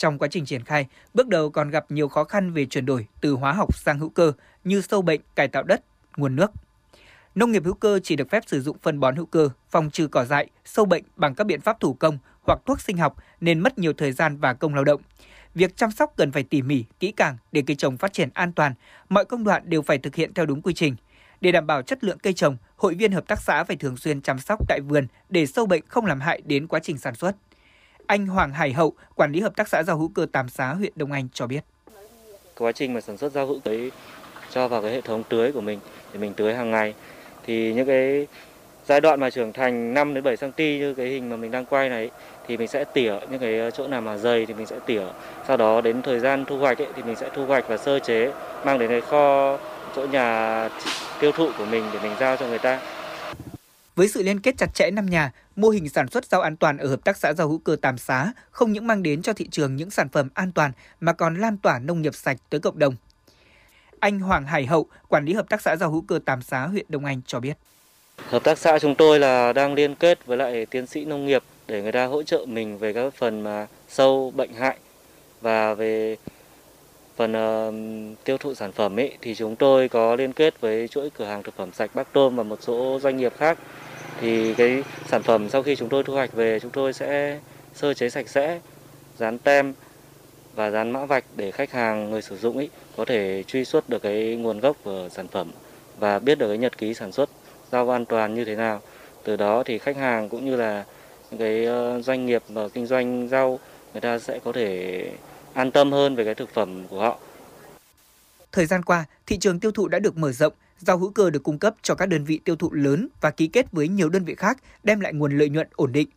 Trong 0.00 0.18
quá 0.18 0.28
trình 0.28 0.44
triển 0.44 0.64
khai, 0.64 0.86
bước 1.14 1.28
đầu 1.28 1.50
còn 1.50 1.70
gặp 1.70 1.84
nhiều 1.88 2.08
khó 2.08 2.24
khăn 2.24 2.52
về 2.52 2.66
chuyển 2.66 2.86
đổi 2.86 3.06
từ 3.20 3.32
hóa 3.32 3.52
học 3.52 3.76
sang 3.78 3.98
hữu 3.98 4.08
cơ 4.08 4.32
như 4.64 4.80
sâu 4.80 5.02
bệnh, 5.02 5.20
cải 5.34 5.48
tạo 5.48 5.62
đất, 5.62 5.82
nguồn 6.16 6.36
nước. 6.36 6.50
Nông 7.34 7.52
nghiệp 7.52 7.64
hữu 7.64 7.74
cơ 7.74 8.00
chỉ 8.02 8.16
được 8.16 8.30
phép 8.30 8.42
sử 8.46 8.60
dụng 8.60 8.76
phân 8.82 9.00
bón 9.00 9.16
hữu 9.16 9.26
cơ, 9.26 9.48
phòng 9.70 9.90
trừ 9.90 10.08
cỏ 10.08 10.24
dại, 10.24 10.48
sâu 10.64 10.84
bệnh 10.84 11.04
bằng 11.16 11.34
các 11.34 11.44
biện 11.44 11.60
pháp 11.60 11.80
thủ 11.80 11.94
công 11.94 12.18
hoặc 12.46 12.58
thuốc 12.66 12.80
sinh 12.80 12.96
học 12.96 13.16
nên 13.40 13.60
mất 13.60 13.78
nhiều 13.78 13.92
thời 13.92 14.12
gian 14.12 14.36
và 14.36 14.54
công 14.54 14.74
lao 14.74 14.84
động. 14.84 15.00
Việc 15.54 15.76
chăm 15.76 15.90
sóc 15.90 16.12
cần 16.16 16.32
phải 16.32 16.42
tỉ 16.42 16.62
mỉ, 16.62 16.84
kỹ 17.00 17.12
càng 17.16 17.36
để 17.52 17.62
cây 17.66 17.76
trồng 17.76 17.96
phát 17.96 18.12
triển 18.12 18.28
an 18.34 18.52
toàn, 18.52 18.74
mọi 19.08 19.24
công 19.24 19.44
đoạn 19.44 19.62
đều 19.66 19.82
phải 19.82 19.98
thực 19.98 20.14
hiện 20.14 20.34
theo 20.34 20.46
đúng 20.46 20.62
quy 20.62 20.74
trình. 20.74 20.96
Để 21.40 21.52
đảm 21.52 21.66
bảo 21.66 21.82
chất 21.82 22.04
lượng 22.04 22.18
cây 22.18 22.32
trồng, 22.32 22.56
hội 22.76 22.94
viên 22.94 23.12
hợp 23.12 23.26
tác 23.28 23.40
xã 23.40 23.64
phải 23.64 23.76
thường 23.76 23.96
xuyên 23.96 24.22
chăm 24.22 24.38
sóc 24.38 24.68
tại 24.68 24.80
vườn 24.80 25.06
để 25.28 25.46
sâu 25.46 25.66
bệnh 25.66 25.82
không 25.88 26.06
làm 26.06 26.20
hại 26.20 26.42
đến 26.44 26.66
quá 26.66 26.80
trình 26.82 26.98
sản 26.98 27.14
xuất. 27.14 27.36
Anh 28.10 28.26
Hoàng 28.26 28.52
Hải 28.52 28.72
Hậu, 28.72 28.92
quản 29.14 29.32
lý 29.32 29.40
hợp 29.40 29.56
tác 29.56 29.68
xã 29.68 29.82
rau 29.82 29.98
hữu 29.98 30.10
cơ 30.14 30.26
Tam 30.32 30.48
Xá, 30.48 30.72
huyện 30.72 30.92
Đông 30.96 31.12
Anh 31.12 31.28
cho 31.32 31.46
biết. 31.46 31.60
Quá 32.58 32.72
trình 32.72 32.94
mà 32.94 33.00
sản 33.00 33.16
xuất 33.16 33.32
rau 33.32 33.46
hữu 33.46 33.60
cơ 33.64 33.72
cho 34.52 34.68
vào 34.68 34.82
cái 34.82 34.90
hệ 34.90 35.00
thống 35.00 35.22
tưới 35.28 35.52
của 35.52 35.60
mình 35.60 35.78
để 36.12 36.20
mình 36.20 36.34
tưới 36.34 36.54
hàng 36.54 36.70
ngày 36.70 36.94
thì 37.46 37.72
những 37.74 37.86
cái 37.86 38.26
giai 38.86 39.00
đoạn 39.00 39.20
mà 39.20 39.30
trưởng 39.30 39.52
thành 39.52 39.94
5 39.94 40.14
đến 40.14 40.24
7 40.24 40.36
cm 40.36 40.50
như 40.56 40.94
cái 40.94 41.06
hình 41.06 41.28
mà 41.30 41.36
mình 41.36 41.50
đang 41.50 41.64
quay 41.64 41.88
này 41.88 42.10
thì 42.46 42.56
mình 42.56 42.68
sẽ 42.68 42.84
tỉa 42.84 43.14
những 43.30 43.40
cái 43.40 43.70
chỗ 43.74 43.88
nào 43.88 44.00
mà 44.00 44.16
dày 44.16 44.46
thì 44.46 44.54
mình 44.54 44.66
sẽ 44.66 44.78
tỉa. 44.86 45.02
Sau 45.48 45.56
đó 45.56 45.80
đến 45.80 46.02
thời 46.02 46.20
gian 46.20 46.44
thu 46.44 46.58
hoạch 46.58 46.78
ấy, 46.78 46.88
thì 46.96 47.02
mình 47.02 47.16
sẽ 47.16 47.30
thu 47.34 47.46
hoạch 47.46 47.68
và 47.68 47.76
sơ 47.76 47.98
chế 47.98 48.32
mang 48.64 48.78
đến 48.78 48.88
cái 48.90 49.00
kho 49.00 49.58
chỗ 49.96 50.06
nhà 50.06 50.68
tiêu 51.20 51.32
thụ 51.32 51.50
của 51.58 51.66
mình 51.66 51.84
để 51.92 51.98
mình 52.02 52.12
giao 52.20 52.36
cho 52.36 52.46
người 52.46 52.58
ta. 52.58 52.80
Với 53.96 54.08
sự 54.08 54.22
liên 54.22 54.40
kết 54.40 54.54
chặt 54.58 54.74
chẽ 54.74 54.90
năm 54.90 55.06
nhà, 55.06 55.30
mô 55.60 55.68
hình 55.68 55.88
sản 55.88 56.08
xuất 56.08 56.24
rau 56.24 56.40
an 56.40 56.56
toàn 56.56 56.78
ở 56.78 56.88
hợp 56.88 57.04
tác 57.04 57.16
xã 57.16 57.32
rau 57.32 57.48
hữu 57.48 57.58
cơ 57.58 57.76
Tam 57.82 57.98
Xá 57.98 58.32
không 58.50 58.72
những 58.72 58.86
mang 58.86 59.02
đến 59.02 59.22
cho 59.22 59.32
thị 59.32 59.48
trường 59.50 59.76
những 59.76 59.90
sản 59.90 60.08
phẩm 60.08 60.28
an 60.34 60.52
toàn 60.52 60.72
mà 61.00 61.12
còn 61.12 61.34
lan 61.34 61.56
tỏa 61.56 61.78
nông 61.78 62.02
nghiệp 62.02 62.14
sạch 62.14 62.36
tới 62.50 62.60
cộng 62.60 62.78
đồng. 62.78 62.94
Anh 64.00 64.20
Hoàng 64.20 64.44
Hải 64.44 64.66
Hậu, 64.66 64.86
quản 65.08 65.24
lý 65.24 65.32
hợp 65.32 65.48
tác 65.48 65.60
xã 65.60 65.76
rau 65.76 65.90
hữu 65.90 66.00
cơ 66.00 66.18
Tam 66.24 66.42
Xá, 66.42 66.66
huyện 66.66 66.86
Đông 66.88 67.04
Anh 67.04 67.20
cho 67.26 67.40
biết. 67.40 67.56
Hợp 68.28 68.44
tác 68.44 68.58
xã 68.58 68.78
chúng 68.78 68.94
tôi 68.94 69.18
là 69.18 69.52
đang 69.52 69.74
liên 69.74 69.94
kết 69.94 70.26
với 70.26 70.36
lại 70.36 70.66
tiến 70.66 70.86
sĩ 70.86 71.04
nông 71.04 71.26
nghiệp 71.26 71.42
để 71.66 71.82
người 71.82 71.92
ta 71.92 72.06
hỗ 72.06 72.22
trợ 72.22 72.44
mình 72.48 72.78
về 72.78 72.92
các 72.92 73.14
phần 73.14 73.40
mà 73.40 73.66
sâu 73.88 74.32
bệnh 74.36 74.52
hại 74.52 74.76
và 75.40 75.74
về 75.74 76.16
phần 77.16 77.32
uh, 77.32 78.24
tiêu 78.24 78.38
thụ 78.38 78.54
sản 78.54 78.72
phẩm 78.72 78.96
ấy 79.00 79.16
thì 79.20 79.34
chúng 79.34 79.56
tôi 79.56 79.88
có 79.88 80.16
liên 80.16 80.32
kết 80.32 80.60
với 80.60 80.88
chuỗi 80.88 81.10
cửa 81.10 81.24
hàng 81.24 81.42
thực 81.42 81.56
phẩm 81.56 81.70
sạch 81.72 81.90
Bắc 81.94 82.12
Tôm 82.12 82.36
và 82.36 82.42
một 82.42 82.58
số 82.62 82.98
doanh 83.02 83.16
nghiệp 83.16 83.32
khác 83.36 83.58
thì 84.20 84.54
cái 84.54 84.82
sản 85.08 85.22
phẩm 85.22 85.48
sau 85.48 85.62
khi 85.62 85.76
chúng 85.76 85.88
tôi 85.88 86.02
thu 86.02 86.14
hoạch 86.14 86.32
về 86.32 86.60
chúng 86.60 86.70
tôi 86.70 86.92
sẽ 86.92 87.38
sơ 87.74 87.94
chế 87.94 88.10
sạch 88.10 88.28
sẽ 88.28 88.60
dán 89.18 89.38
tem 89.38 89.72
và 90.54 90.70
dán 90.70 90.90
mã 90.90 91.04
vạch 91.04 91.24
để 91.36 91.50
khách 91.50 91.72
hàng 91.72 92.10
người 92.10 92.22
sử 92.22 92.36
dụng 92.36 92.56
ấy 92.56 92.70
có 92.96 93.04
thể 93.04 93.44
truy 93.46 93.64
xuất 93.64 93.88
được 93.88 94.02
cái 94.02 94.36
nguồn 94.36 94.60
gốc 94.60 94.76
của 94.84 95.08
sản 95.12 95.28
phẩm 95.28 95.50
và 95.98 96.18
biết 96.18 96.38
được 96.38 96.48
cái 96.48 96.58
nhật 96.58 96.78
ký 96.78 96.94
sản 96.94 97.12
xuất 97.12 97.30
rau 97.72 97.90
an 97.90 98.04
toàn 98.04 98.34
như 98.34 98.44
thế 98.44 98.56
nào 98.56 98.80
từ 99.24 99.36
đó 99.36 99.62
thì 99.66 99.78
khách 99.78 99.96
hàng 99.96 100.28
cũng 100.28 100.44
như 100.44 100.56
là 100.56 100.84
cái 101.38 101.64
ờ, 101.64 102.00
doanh 102.00 102.26
nghiệp 102.26 102.42
và 102.48 102.68
kinh 102.68 102.86
doanh 102.86 103.28
rau 103.28 103.58
người 103.92 104.00
ta 104.00 104.18
sẽ 104.18 104.38
có 104.44 104.52
thể 104.52 105.10
an 105.54 105.70
tâm 105.70 105.92
hơn 105.92 106.16
về 106.16 106.24
cái 106.24 106.34
thực 106.34 106.54
phẩm 106.54 106.84
của 106.88 107.00
họ. 107.00 107.18
Thời 108.52 108.66
gian 108.66 108.82
qua, 108.82 109.04
thị 109.26 109.38
trường 109.38 109.60
tiêu 109.60 109.72
thụ 109.72 109.88
đã 109.88 109.98
được 109.98 110.16
mở 110.16 110.32
rộng, 110.32 110.52
rau 110.80 110.98
hữu 110.98 111.10
cơ 111.10 111.30
được 111.30 111.42
cung 111.42 111.58
cấp 111.58 111.74
cho 111.82 111.94
các 111.94 112.06
đơn 112.06 112.24
vị 112.24 112.40
tiêu 112.44 112.56
thụ 112.56 112.72
lớn 112.72 113.08
và 113.20 113.30
ký 113.30 113.46
kết 113.46 113.72
với 113.72 113.88
nhiều 113.88 114.08
đơn 114.08 114.24
vị 114.24 114.34
khác 114.34 114.58
đem 114.82 115.00
lại 115.00 115.12
nguồn 115.12 115.38
lợi 115.38 115.48
nhuận 115.48 115.68
ổn 115.76 115.92
định. 115.92 116.08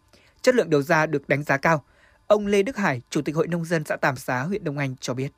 Chất 0.41 0.55
lượng 0.55 0.69
đầu 0.69 0.81
ra 0.81 1.05
được 1.05 1.29
đánh 1.29 1.43
giá 1.43 1.57
cao. 1.57 1.83
Ông 2.27 2.47
Lê 2.47 2.63
Đức 2.63 2.77
Hải, 2.77 3.01
Chủ 3.09 3.21
tịch 3.21 3.35
Hội 3.35 3.47
Nông 3.47 3.65
dân 3.65 3.83
xã 3.83 3.95
Tàm 3.95 4.15
Xá, 4.15 4.41
huyện 4.41 4.63
Đông 4.63 4.77
Anh 4.77 4.95
cho 4.99 5.13
biết. 5.13 5.29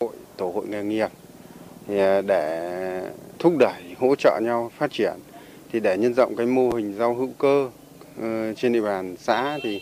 Hội 0.00 0.14
Tổ 0.36 0.50
hội 0.54 0.66
nghề 0.66 0.84
nghiệp 0.84 1.10
à, 1.88 2.20
để 2.20 3.10
thúc 3.38 3.52
đẩy 3.58 3.94
hỗ 3.98 4.14
trợ 4.14 4.40
nhau 4.42 4.70
phát 4.78 4.90
triển 4.92 5.14
thì 5.72 5.80
để 5.80 5.98
nhân 5.98 6.14
rộng 6.14 6.36
cái 6.36 6.46
mô 6.46 6.70
hình 6.70 6.94
rau 6.98 7.14
hữu 7.14 7.30
cơ 7.38 7.70
ờ, 8.20 8.54
trên 8.54 8.72
địa 8.72 8.80
bàn 8.80 9.16
xã 9.18 9.58
thì 9.62 9.80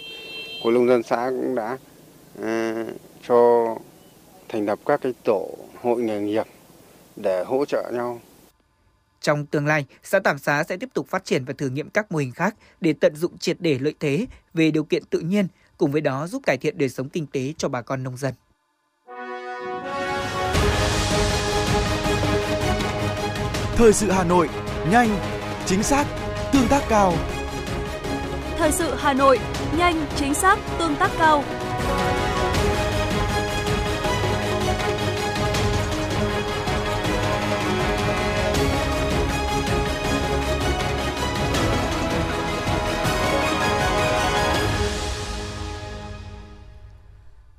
Hội 0.62 0.72
nông 0.72 0.88
dân 0.88 1.02
xã 1.02 1.30
cũng 1.30 1.54
đã 1.54 1.78
ờ, 2.42 2.84
cho 3.28 3.66
thành 4.48 4.66
lập 4.66 4.78
các 4.86 5.00
cái 5.02 5.14
tổ 5.24 5.48
hội 5.82 6.02
nghề 6.02 6.20
nghiệp 6.20 6.46
để 7.16 7.44
hỗ 7.44 7.64
trợ 7.64 7.90
nhau. 7.94 8.20
Trong 9.20 9.46
tương 9.46 9.66
lai, 9.66 9.84
xã 10.02 10.18
Tàm 10.18 10.38
Xá 10.38 10.64
sẽ 10.64 10.76
tiếp 10.76 10.88
tục 10.94 11.08
phát 11.08 11.24
triển 11.24 11.44
và 11.44 11.52
thử 11.58 11.68
nghiệm 11.68 11.90
các 11.90 12.12
mô 12.12 12.18
hình 12.18 12.32
khác 12.32 12.54
để 12.80 12.92
tận 13.00 13.16
dụng 13.16 13.38
triệt 13.38 13.56
để 13.60 13.78
lợi 13.78 13.94
thế 14.00 14.26
về 14.54 14.70
điều 14.70 14.84
kiện 14.84 15.04
tự 15.04 15.20
nhiên, 15.20 15.46
cùng 15.78 15.92
với 15.92 16.00
đó 16.00 16.26
giúp 16.26 16.42
cải 16.46 16.56
thiện 16.56 16.78
đời 16.78 16.88
sống 16.88 17.08
kinh 17.08 17.26
tế 17.26 17.54
cho 17.58 17.68
bà 17.68 17.82
con 17.82 18.02
nông 18.02 18.16
dân. 18.16 18.34
Thời 23.76 23.92
sự 23.92 24.10
Hà 24.10 24.24
Nội, 24.24 24.48
nhanh, 24.90 25.18
chính 25.66 25.82
xác, 25.82 26.06
tương 26.52 26.68
tác 26.68 26.82
cao. 26.88 27.14
Thời 28.58 28.72
sự 28.72 28.94
Hà 28.98 29.12
Nội, 29.12 29.38
nhanh, 29.78 30.06
chính 30.16 30.34
xác, 30.34 30.58
tương 30.78 30.96
tác 30.96 31.10
cao. 31.18 31.44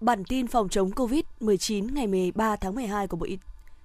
Bản 0.02 0.24
tin 0.24 0.48
phòng 0.48 0.70
chống 0.70 0.92
COVID-19 0.92 1.94
ngày 1.94 2.08
13 2.08 2.56
tháng 2.56 2.76
12 2.76 3.08
của 3.08 3.18
Bộ 3.18 3.26
Y 3.26 3.38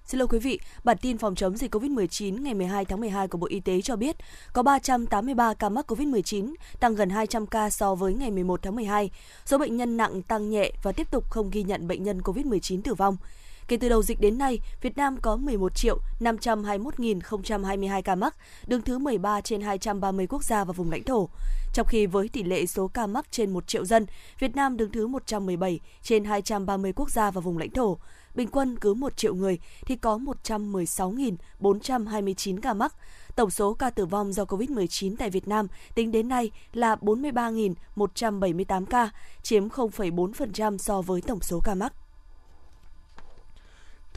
Xin 0.05 0.19
lỗi 0.19 0.27
quý 0.27 0.39
vị, 0.39 0.59
bản 0.83 0.97
tin 1.01 1.17
phòng 1.17 1.35
chống 1.35 1.57
dịch 1.57 1.75
COVID-19 1.75 2.41
ngày 2.41 2.53
12 2.53 2.85
tháng 2.85 2.99
12 2.99 3.27
của 3.27 3.37
Bộ 3.37 3.47
Y 3.47 3.59
tế 3.59 3.81
cho 3.81 3.95
biết 3.95 4.15
có 4.53 4.63
383 4.63 5.53
ca 5.53 5.69
mắc 5.69 5.91
COVID-19, 5.91 6.53
tăng 6.79 6.95
gần 6.95 7.09
200 7.09 7.45
ca 7.45 7.69
so 7.69 7.95
với 7.95 8.13
ngày 8.13 8.31
11 8.31 8.59
tháng 8.63 8.75
12. 8.75 9.09
Số 9.45 9.57
bệnh 9.57 9.77
nhân 9.77 9.97
nặng 9.97 10.21
tăng 10.21 10.49
nhẹ 10.49 10.71
và 10.83 10.91
tiếp 10.91 11.11
tục 11.11 11.29
không 11.29 11.49
ghi 11.49 11.63
nhận 11.63 11.87
bệnh 11.87 12.03
nhân 12.03 12.21
COVID-19 12.21 12.81
tử 12.81 12.93
vong. 12.93 13.17
Kể 13.67 13.77
từ 13.77 13.89
đầu 13.89 14.03
dịch 14.03 14.19
đến 14.19 14.37
nay, 14.37 14.59
Việt 14.81 14.97
Nam 14.97 15.17
có 15.21 15.35
11 15.35 15.75
triệu 15.75 15.99
521.022 16.19 18.01
ca 18.01 18.15
mắc, 18.15 18.35
đứng 18.67 18.81
thứ 18.81 18.97
13 18.97 19.41
trên 19.41 19.61
230 19.61 20.27
quốc 20.27 20.43
gia 20.43 20.63
và 20.63 20.73
vùng 20.73 20.91
lãnh 20.91 21.03
thổ. 21.03 21.29
Trong 21.73 21.87
khi 21.87 22.05
với 22.05 22.29
tỷ 22.29 22.43
lệ 22.43 22.65
số 22.65 22.87
ca 22.87 23.07
mắc 23.07 23.25
trên 23.31 23.53
1 23.53 23.67
triệu 23.67 23.85
dân, 23.85 24.05
Việt 24.39 24.55
Nam 24.55 24.77
đứng 24.77 24.91
thứ 24.91 25.07
117 25.07 25.79
trên 26.01 26.23
230 26.23 26.93
quốc 26.95 27.11
gia 27.11 27.31
và 27.31 27.41
vùng 27.41 27.57
lãnh 27.57 27.69
thổ. 27.69 27.97
Bình 28.35 28.49
quân 28.51 28.79
cứ 28.79 28.93
1 28.93 29.17
triệu 29.17 29.35
người 29.35 29.59
thì 29.85 29.95
có 29.95 30.17
116.429 30.17 32.61
ca 32.61 32.73
mắc. 32.73 32.93
Tổng 33.35 33.49
số 33.49 33.73
ca 33.73 33.89
tử 33.89 34.05
vong 34.05 34.33
do 34.33 34.43
COVID-19 34.43 35.15
tại 35.19 35.29
Việt 35.29 35.47
Nam 35.47 35.67
tính 35.95 36.11
đến 36.11 36.27
nay 36.27 36.51
là 36.73 36.95
43.178 36.95 38.85
ca, 38.85 39.09
chiếm 39.43 39.67
0,4% 39.67 40.77
so 40.77 41.01
với 41.01 41.21
tổng 41.21 41.41
số 41.41 41.61
ca 41.63 41.75
mắc. 41.75 41.93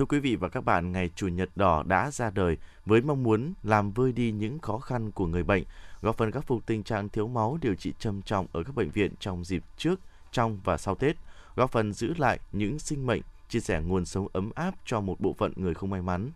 Thưa 0.01 0.07
quý 0.07 0.21
vị 0.21 0.37
và 0.37 0.49
các 0.49 0.65
bạn, 0.65 0.93
ngày 0.93 1.11
Chủ 1.15 1.29
nhật 1.29 1.51
đỏ 1.57 1.83
đã 1.83 2.11
ra 2.11 2.31
đời 2.31 2.57
với 2.87 3.01
mong 3.01 3.23
muốn 3.23 3.53
làm 3.63 3.93
vơi 3.93 4.13
đi 4.13 4.33
những 4.33 4.59
khó 4.59 4.79
khăn 4.79 5.11
của 5.11 5.27
người 5.27 5.43
bệnh, 5.43 5.65
góp 6.03 6.17
phần 6.17 6.33
khắc 6.33 6.47
phục 6.47 6.67
tình 6.67 6.83
trạng 6.83 7.09
thiếu 7.09 7.29
máu 7.29 7.59
điều 7.63 7.75
trị 7.75 7.93
trầm 7.99 8.23
trọng 8.23 8.47
ở 8.53 8.63
các 8.63 8.75
bệnh 8.75 8.91
viện 8.91 9.15
trong 9.21 9.45
dịp 9.45 9.63
trước, 9.77 10.01
trong 10.33 10.61
và 10.65 10.77
sau 10.77 10.95
Tết, 10.95 11.17
góp 11.57 11.71
phần 11.71 11.93
giữ 11.93 12.15
lại 12.19 12.39
những 12.53 12.79
sinh 12.79 13.07
mệnh, 13.07 13.23
chia 13.49 13.61
sẻ 13.61 13.81
nguồn 13.81 14.05
sống 14.05 14.29
ấm 14.33 14.51
áp 14.55 14.75
cho 14.85 15.01
một 15.01 15.21
bộ 15.21 15.35
phận 15.39 15.53
người 15.57 15.75
không 15.75 15.91
may 15.91 16.03
mắn. 16.03 16.31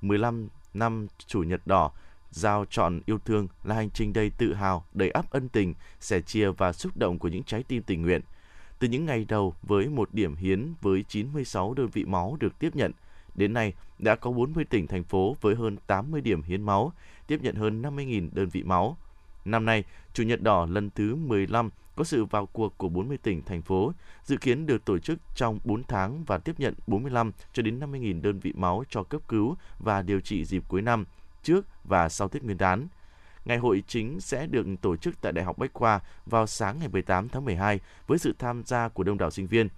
15 0.00 0.48
năm 0.74 1.06
Chủ 1.26 1.42
nhật 1.42 1.60
đỏ 1.66 1.92
Giao 2.30 2.64
chọn 2.70 3.00
yêu 3.06 3.18
thương 3.18 3.48
là 3.64 3.74
hành 3.74 3.90
trình 3.90 4.12
đầy 4.12 4.30
tự 4.30 4.54
hào, 4.54 4.84
đầy 4.92 5.10
áp 5.10 5.30
ân 5.30 5.48
tình, 5.48 5.74
sẻ 6.00 6.20
chia 6.20 6.50
và 6.50 6.72
xúc 6.72 6.96
động 6.96 7.18
của 7.18 7.28
những 7.28 7.42
trái 7.42 7.62
tim 7.62 7.82
tình 7.82 8.02
nguyện– 8.02 8.20
từ 8.80 8.88
những 8.88 9.06
ngày 9.06 9.24
đầu 9.28 9.54
với 9.62 9.88
một 9.88 10.14
điểm 10.14 10.36
hiến 10.36 10.74
với 10.80 11.04
96 11.08 11.74
đơn 11.74 11.88
vị 11.92 12.04
máu 12.04 12.36
được 12.40 12.58
tiếp 12.58 12.76
nhận, 12.76 12.92
đến 13.34 13.52
nay 13.52 13.74
đã 13.98 14.14
có 14.14 14.30
40 14.30 14.64
tỉnh, 14.64 14.86
thành 14.86 15.04
phố 15.04 15.36
với 15.40 15.54
hơn 15.54 15.76
80 15.86 16.20
điểm 16.20 16.42
hiến 16.42 16.62
máu, 16.62 16.92
tiếp 17.26 17.38
nhận 17.42 17.54
hơn 17.54 17.82
50.000 17.82 18.28
đơn 18.32 18.48
vị 18.48 18.62
máu. 18.62 18.96
Năm 19.44 19.64
nay, 19.64 19.84
Chủ 20.14 20.22
nhật 20.22 20.42
đỏ 20.42 20.66
lần 20.70 20.90
thứ 20.90 21.14
15 21.14 21.70
có 21.96 22.04
sự 22.04 22.24
vào 22.24 22.46
cuộc 22.46 22.78
của 22.78 22.88
40 22.88 23.18
tỉnh, 23.22 23.42
thành 23.42 23.62
phố, 23.62 23.92
dự 24.24 24.36
kiến 24.36 24.66
được 24.66 24.84
tổ 24.84 24.98
chức 24.98 25.18
trong 25.34 25.58
4 25.64 25.82
tháng 25.84 26.24
và 26.24 26.38
tiếp 26.38 26.60
nhận 26.60 26.74
45 26.86 27.32
cho 27.52 27.62
đến 27.62 27.80
50.000 27.80 28.22
đơn 28.22 28.40
vị 28.40 28.52
máu 28.56 28.84
cho 28.88 29.02
cấp 29.02 29.20
cứu 29.28 29.56
và 29.78 30.02
điều 30.02 30.20
trị 30.20 30.44
dịp 30.44 30.64
cuối 30.68 30.82
năm, 30.82 31.04
trước 31.42 31.66
và 31.84 32.08
sau 32.08 32.28
Tết 32.28 32.42
Nguyên 32.42 32.58
đán– 32.58 32.88
Ngày 33.44 33.58
hội 33.58 33.82
chính 33.86 34.20
sẽ 34.20 34.46
được 34.46 34.66
tổ 34.80 34.96
chức 34.96 35.20
tại 35.20 35.32
Đại 35.32 35.44
học 35.44 35.58
Bách 35.58 35.72
Khoa 35.74 36.00
vào 36.26 36.46
sáng 36.46 36.78
ngày 36.78 36.88
18 36.88 37.28
tháng 37.28 37.44
12 37.44 37.80
với 38.06 38.18
sự 38.18 38.34
tham 38.38 38.62
gia 38.66 38.88
của 38.88 39.02
đông 39.02 39.18
đảo 39.18 39.30
sinh 39.30 39.46
viên. 39.46 39.68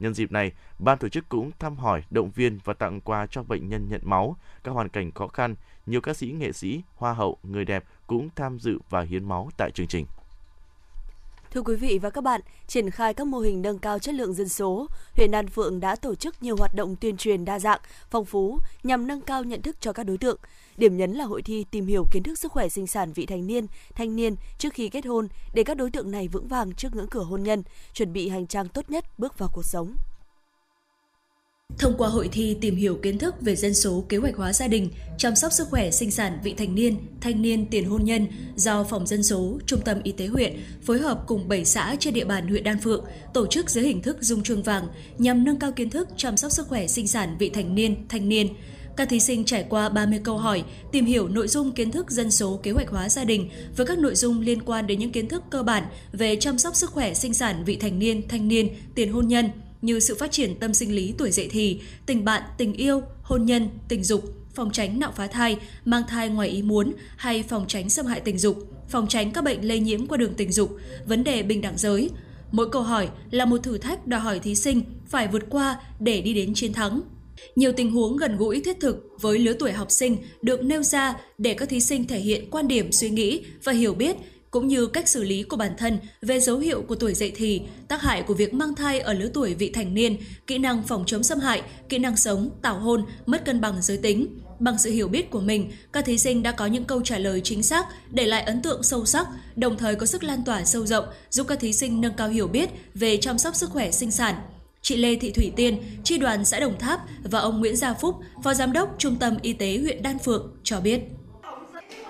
Nhân 0.00 0.14
dịp 0.14 0.32
này, 0.32 0.52
ban 0.78 0.98
tổ 0.98 1.08
chức 1.08 1.28
cũng 1.28 1.50
thăm 1.58 1.76
hỏi, 1.76 2.02
động 2.10 2.30
viên 2.30 2.58
và 2.64 2.74
tặng 2.74 3.00
quà 3.00 3.26
cho 3.30 3.42
bệnh 3.42 3.68
nhân 3.68 3.88
nhận 3.88 4.00
máu, 4.04 4.36
các 4.64 4.72
hoàn 4.72 4.88
cảnh 4.88 5.12
khó 5.12 5.28
khăn. 5.28 5.54
Nhiều 5.86 6.00
ca 6.00 6.14
sĩ, 6.14 6.26
nghệ 6.26 6.52
sĩ, 6.52 6.82
hoa 6.96 7.12
hậu, 7.12 7.38
người 7.42 7.64
đẹp 7.64 7.84
cũng 8.06 8.28
tham 8.36 8.58
dự 8.58 8.78
và 8.90 9.00
hiến 9.02 9.24
máu 9.24 9.50
tại 9.56 9.70
chương 9.70 9.86
trình. 9.86 10.06
Thưa 11.50 11.62
quý 11.62 11.76
vị 11.76 11.98
và 12.02 12.10
các 12.10 12.24
bạn, 12.24 12.40
triển 12.66 12.90
khai 12.90 13.14
các 13.14 13.26
mô 13.26 13.38
hình 13.38 13.62
nâng 13.62 13.78
cao 13.78 13.98
chất 13.98 14.14
lượng 14.14 14.34
dân 14.34 14.48
số, 14.48 14.86
huyện 15.16 15.30
Đan 15.30 15.48
Phượng 15.48 15.80
đã 15.80 15.96
tổ 15.96 16.14
chức 16.14 16.42
nhiều 16.42 16.56
hoạt 16.56 16.74
động 16.74 16.96
tuyên 16.96 17.16
truyền 17.16 17.44
đa 17.44 17.58
dạng, 17.58 17.80
phong 18.10 18.24
phú 18.24 18.58
nhằm 18.82 19.06
nâng 19.06 19.20
cao 19.20 19.44
nhận 19.44 19.62
thức 19.62 19.76
cho 19.80 19.92
các 19.92 20.04
đối 20.04 20.18
tượng. 20.18 20.38
Điểm 20.76 20.96
nhấn 20.96 21.12
là 21.12 21.24
hội 21.24 21.42
thi 21.42 21.64
tìm 21.70 21.86
hiểu 21.86 22.06
kiến 22.12 22.22
thức 22.22 22.38
sức 22.38 22.52
khỏe 22.52 22.68
sinh 22.68 22.86
sản 22.86 23.12
vị 23.12 23.26
thành 23.26 23.46
niên, 23.46 23.66
thanh 23.94 24.16
niên 24.16 24.34
trước 24.58 24.72
khi 24.72 24.88
kết 24.88 25.06
hôn 25.06 25.28
để 25.54 25.64
các 25.64 25.76
đối 25.76 25.90
tượng 25.90 26.10
này 26.10 26.28
vững 26.28 26.48
vàng 26.48 26.72
trước 26.74 26.94
ngưỡng 26.94 27.08
cửa 27.10 27.22
hôn 27.22 27.42
nhân, 27.42 27.62
chuẩn 27.92 28.12
bị 28.12 28.28
hành 28.28 28.46
trang 28.46 28.68
tốt 28.68 28.90
nhất 28.90 29.18
bước 29.18 29.38
vào 29.38 29.50
cuộc 29.52 29.64
sống. 29.64 29.94
Thông 31.78 31.94
qua 31.98 32.08
hội 32.08 32.28
thi 32.32 32.56
tìm 32.60 32.76
hiểu 32.76 32.98
kiến 33.02 33.18
thức 33.18 33.34
về 33.40 33.56
dân 33.56 33.74
số 33.74 34.04
kế 34.08 34.16
hoạch 34.16 34.36
hóa 34.36 34.52
gia 34.52 34.68
đình, 34.68 34.90
chăm 35.18 35.36
sóc 35.36 35.52
sức 35.52 35.68
khỏe 35.70 35.90
sinh 35.90 36.10
sản 36.10 36.38
vị 36.42 36.54
thành 36.54 36.74
niên, 36.74 36.96
thanh 37.20 37.42
niên 37.42 37.66
tiền 37.66 37.84
hôn 37.84 38.04
nhân 38.04 38.26
do 38.56 38.84
Phòng 38.84 39.06
Dân 39.06 39.22
số, 39.22 39.58
Trung 39.66 39.80
tâm 39.84 40.00
Y 40.02 40.12
tế 40.12 40.26
huyện 40.26 40.56
phối 40.82 40.98
hợp 40.98 41.24
cùng 41.26 41.48
7 41.48 41.64
xã 41.64 41.96
trên 42.00 42.14
địa 42.14 42.24
bàn 42.24 42.48
huyện 42.48 42.64
Đan 42.64 42.80
Phượng 42.80 43.04
tổ 43.34 43.46
chức 43.46 43.70
dưới 43.70 43.84
hình 43.84 44.02
thức 44.02 44.16
dung 44.20 44.42
chuông 44.42 44.62
vàng 44.62 44.88
nhằm 45.18 45.44
nâng 45.44 45.58
cao 45.58 45.72
kiến 45.72 45.90
thức 45.90 46.08
chăm 46.16 46.36
sóc 46.36 46.52
sức 46.52 46.68
khỏe 46.68 46.86
sinh 46.86 47.08
sản 47.08 47.36
vị 47.38 47.50
thành 47.50 47.74
niên, 47.74 48.08
thanh 48.08 48.28
niên. 48.28 48.48
Các 48.96 49.08
thí 49.08 49.20
sinh 49.20 49.44
trải 49.44 49.66
qua 49.68 49.88
30 49.88 50.20
câu 50.24 50.38
hỏi, 50.38 50.64
tìm 50.92 51.04
hiểu 51.04 51.28
nội 51.28 51.48
dung 51.48 51.72
kiến 51.72 51.90
thức 51.90 52.10
dân 52.10 52.30
số 52.30 52.60
kế 52.62 52.70
hoạch 52.70 52.88
hóa 52.88 53.08
gia 53.08 53.24
đình 53.24 53.50
với 53.76 53.86
các 53.86 53.98
nội 53.98 54.14
dung 54.14 54.40
liên 54.40 54.62
quan 54.62 54.86
đến 54.86 54.98
những 54.98 55.12
kiến 55.12 55.28
thức 55.28 55.42
cơ 55.50 55.62
bản 55.62 55.84
về 56.12 56.36
chăm 56.36 56.58
sóc 56.58 56.76
sức 56.76 56.90
khỏe 56.90 57.14
sinh 57.14 57.34
sản 57.34 57.64
vị 57.64 57.76
thành 57.76 57.98
niên, 57.98 58.28
thanh 58.28 58.48
niên, 58.48 58.68
tiền 58.94 59.12
hôn 59.12 59.28
nhân, 59.28 59.50
như 59.82 60.00
sự 60.00 60.14
phát 60.14 60.32
triển 60.32 60.54
tâm 60.54 60.74
sinh 60.74 60.94
lý 60.94 61.14
tuổi 61.18 61.30
dậy 61.30 61.48
thì, 61.50 61.80
tình 62.06 62.24
bạn, 62.24 62.42
tình 62.58 62.72
yêu, 62.72 63.02
hôn 63.22 63.46
nhân, 63.46 63.68
tình 63.88 64.04
dục, 64.04 64.24
phòng 64.54 64.70
tránh 64.72 65.00
nạo 65.00 65.12
phá 65.16 65.26
thai, 65.26 65.56
mang 65.84 66.02
thai 66.08 66.28
ngoài 66.28 66.48
ý 66.48 66.62
muốn 66.62 66.92
hay 67.16 67.42
phòng 67.42 67.64
tránh 67.68 67.90
xâm 67.90 68.06
hại 68.06 68.20
tình 68.20 68.38
dục, 68.38 68.56
phòng 68.88 69.06
tránh 69.08 69.32
các 69.32 69.44
bệnh 69.44 69.68
lây 69.68 69.80
nhiễm 69.80 70.06
qua 70.06 70.16
đường 70.16 70.34
tình 70.34 70.52
dục, 70.52 70.70
vấn 71.06 71.24
đề 71.24 71.42
bình 71.42 71.60
đẳng 71.60 71.78
giới. 71.78 72.10
Mỗi 72.52 72.70
câu 72.70 72.82
hỏi 72.82 73.08
là 73.30 73.44
một 73.44 73.62
thử 73.62 73.78
thách 73.78 74.06
đòi 74.06 74.20
hỏi 74.20 74.38
thí 74.38 74.54
sinh 74.54 74.82
phải 75.06 75.28
vượt 75.28 75.42
qua 75.50 75.80
để 76.00 76.20
đi 76.20 76.34
đến 76.34 76.54
chiến 76.54 76.72
thắng. 76.72 77.00
Nhiều 77.56 77.72
tình 77.72 77.90
huống 77.90 78.16
gần 78.16 78.36
gũi 78.36 78.60
thiết 78.60 78.80
thực 78.80 79.08
với 79.20 79.38
lứa 79.38 79.52
tuổi 79.52 79.72
học 79.72 79.90
sinh 79.90 80.16
được 80.42 80.62
nêu 80.62 80.82
ra 80.82 81.14
để 81.38 81.54
các 81.54 81.68
thí 81.68 81.80
sinh 81.80 82.06
thể 82.06 82.18
hiện 82.18 82.50
quan 82.50 82.68
điểm 82.68 82.92
suy 82.92 83.10
nghĩ 83.10 83.42
và 83.64 83.72
hiểu 83.72 83.94
biết 83.94 84.16
cũng 84.56 84.68
như 84.68 84.86
cách 84.86 85.08
xử 85.08 85.22
lý 85.22 85.42
của 85.42 85.56
bản 85.56 85.72
thân 85.78 85.98
về 86.22 86.40
dấu 86.40 86.58
hiệu 86.58 86.82
của 86.82 86.94
tuổi 86.94 87.14
dậy 87.14 87.32
thì, 87.36 87.60
tác 87.88 88.02
hại 88.02 88.22
của 88.22 88.34
việc 88.34 88.54
mang 88.54 88.74
thai 88.74 89.00
ở 89.00 89.12
lứa 89.12 89.28
tuổi 89.34 89.54
vị 89.54 89.70
thành 89.70 89.94
niên, 89.94 90.16
kỹ 90.46 90.58
năng 90.58 90.82
phòng 90.82 91.04
chống 91.06 91.22
xâm 91.22 91.40
hại, 91.40 91.62
kỹ 91.88 91.98
năng 91.98 92.16
sống, 92.16 92.50
tảo 92.62 92.78
hôn, 92.78 93.04
mất 93.26 93.44
cân 93.44 93.60
bằng 93.60 93.82
giới 93.82 93.96
tính. 93.96 94.38
Bằng 94.58 94.78
sự 94.78 94.90
hiểu 94.90 95.08
biết 95.08 95.30
của 95.30 95.40
mình, 95.40 95.72
các 95.92 96.04
thí 96.04 96.18
sinh 96.18 96.42
đã 96.42 96.52
có 96.52 96.66
những 96.66 96.84
câu 96.84 97.02
trả 97.02 97.18
lời 97.18 97.40
chính 97.44 97.62
xác, 97.62 97.86
để 98.10 98.26
lại 98.26 98.42
ấn 98.42 98.62
tượng 98.62 98.82
sâu 98.82 99.04
sắc, 99.04 99.26
đồng 99.56 99.76
thời 99.76 99.94
có 99.94 100.06
sức 100.06 100.24
lan 100.24 100.42
tỏa 100.46 100.64
sâu 100.64 100.86
rộng, 100.86 101.04
giúp 101.30 101.46
các 101.48 101.60
thí 101.60 101.72
sinh 101.72 102.00
nâng 102.00 102.14
cao 102.16 102.28
hiểu 102.28 102.48
biết 102.48 102.68
về 102.94 103.16
chăm 103.16 103.38
sóc 103.38 103.54
sức 103.54 103.70
khỏe 103.70 103.90
sinh 103.90 104.10
sản. 104.10 104.34
Chị 104.86 104.96
Lê 104.96 105.16
Thị 105.16 105.32
Thủy 105.32 105.52
Tiên, 105.56 105.78
tri 106.04 106.18
đoàn 106.18 106.44
xã 106.44 106.60
Đồng 106.60 106.78
Tháp 106.78 107.00
và 107.24 107.38
ông 107.38 107.60
Nguyễn 107.60 107.76
Gia 107.76 107.94
Phúc, 107.94 108.14
Phó 108.42 108.54
Giám 108.54 108.72
đốc 108.72 108.88
Trung 108.98 109.16
tâm 109.20 109.36
Y 109.42 109.52
tế 109.52 109.78
huyện 109.82 110.02
Đan 110.02 110.18
Phượng 110.18 110.50
cho 110.62 110.80
biết. 110.80 111.00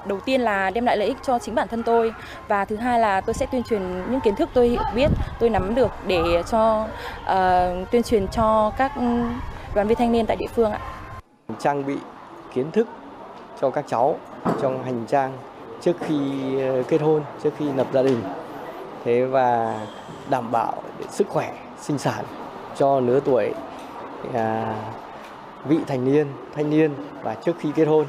Đầu 0.06 0.20
tiên 0.20 0.40
là 0.40 0.70
đem 0.70 0.84
lại 0.84 0.96
lợi 0.96 1.08
ích 1.08 1.16
cho 1.26 1.38
chính 1.38 1.54
bản 1.54 1.68
thân 1.68 1.82
tôi 1.82 2.12
và 2.48 2.64
thứ 2.64 2.76
hai 2.76 3.00
là 3.00 3.20
tôi 3.20 3.34
sẽ 3.34 3.46
tuyên 3.52 3.62
truyền 3.62 3.82
những 4.10 4.20
kiến 4.20 4.36
thức 4.36 4.48
tôi 4.54 4.68
hiểu 4.68 4.82
biết 4.94 5.08
tôi 5.40 5.50
nắm 5.50 5.74
được 5.74 5.90
để 6.06 6.42
cho 6.50 6.88
uh, 7.22 7.90
tuyên 7.90 8.02
truyền 8.02 8.28
cho 8.28 8.72
các 8.78 8.92
đoàn 9.74 9.88
viên 9.88 9.98
thanh 9.98 10.12
niên 10.12 10.26
tại 10.26 10.36
địa 10.36 10.48
phương 10.54 10.72
ạ. 10.72 10.80
Trang 11.58 11.86
bị 11.86 11.96
kiến 12.54 12.70
thức 12.70 12.88
cho 13.60 13.70
các 13.70 13.84
cháu 13.88 14.18
trong 14.62 14.84
hành 14.84 15.06
trang 15.08 15.32
trước 15.80 15.96
khi 16.00 16.16
ờ, 16.60 16.82
kết 16.82 17.00
hôn 17.00 17.22
trước 17.42 17.50
khi 17.58 17.64
lập 17.76 17.86
gia 17.92 18.02
đình. 18.02 18.22
Thế 19.04 19.24
và 19.24 19.80
đảm 20.30 20.52
bảo 20.52 20.82
sức 21.10 21.28
khỏe 21.28 21.52
sinh 21.80 21.98
sản 21.98 22.24
cho 22.78 23.00
lứa 23.00 23.20
tuổi 23.24 23.50
à, 24.34 24.76
vị 25.68 25.76
thành 25.86 26.12
niên 26.12 26.26
thanh 26.54 26.70
niên 26.70 26.90
và 27.22 27.36
trước 27.44 27.52
khi 27.60 27.68
kết 27.76 27.84
hôn 27.84 28.06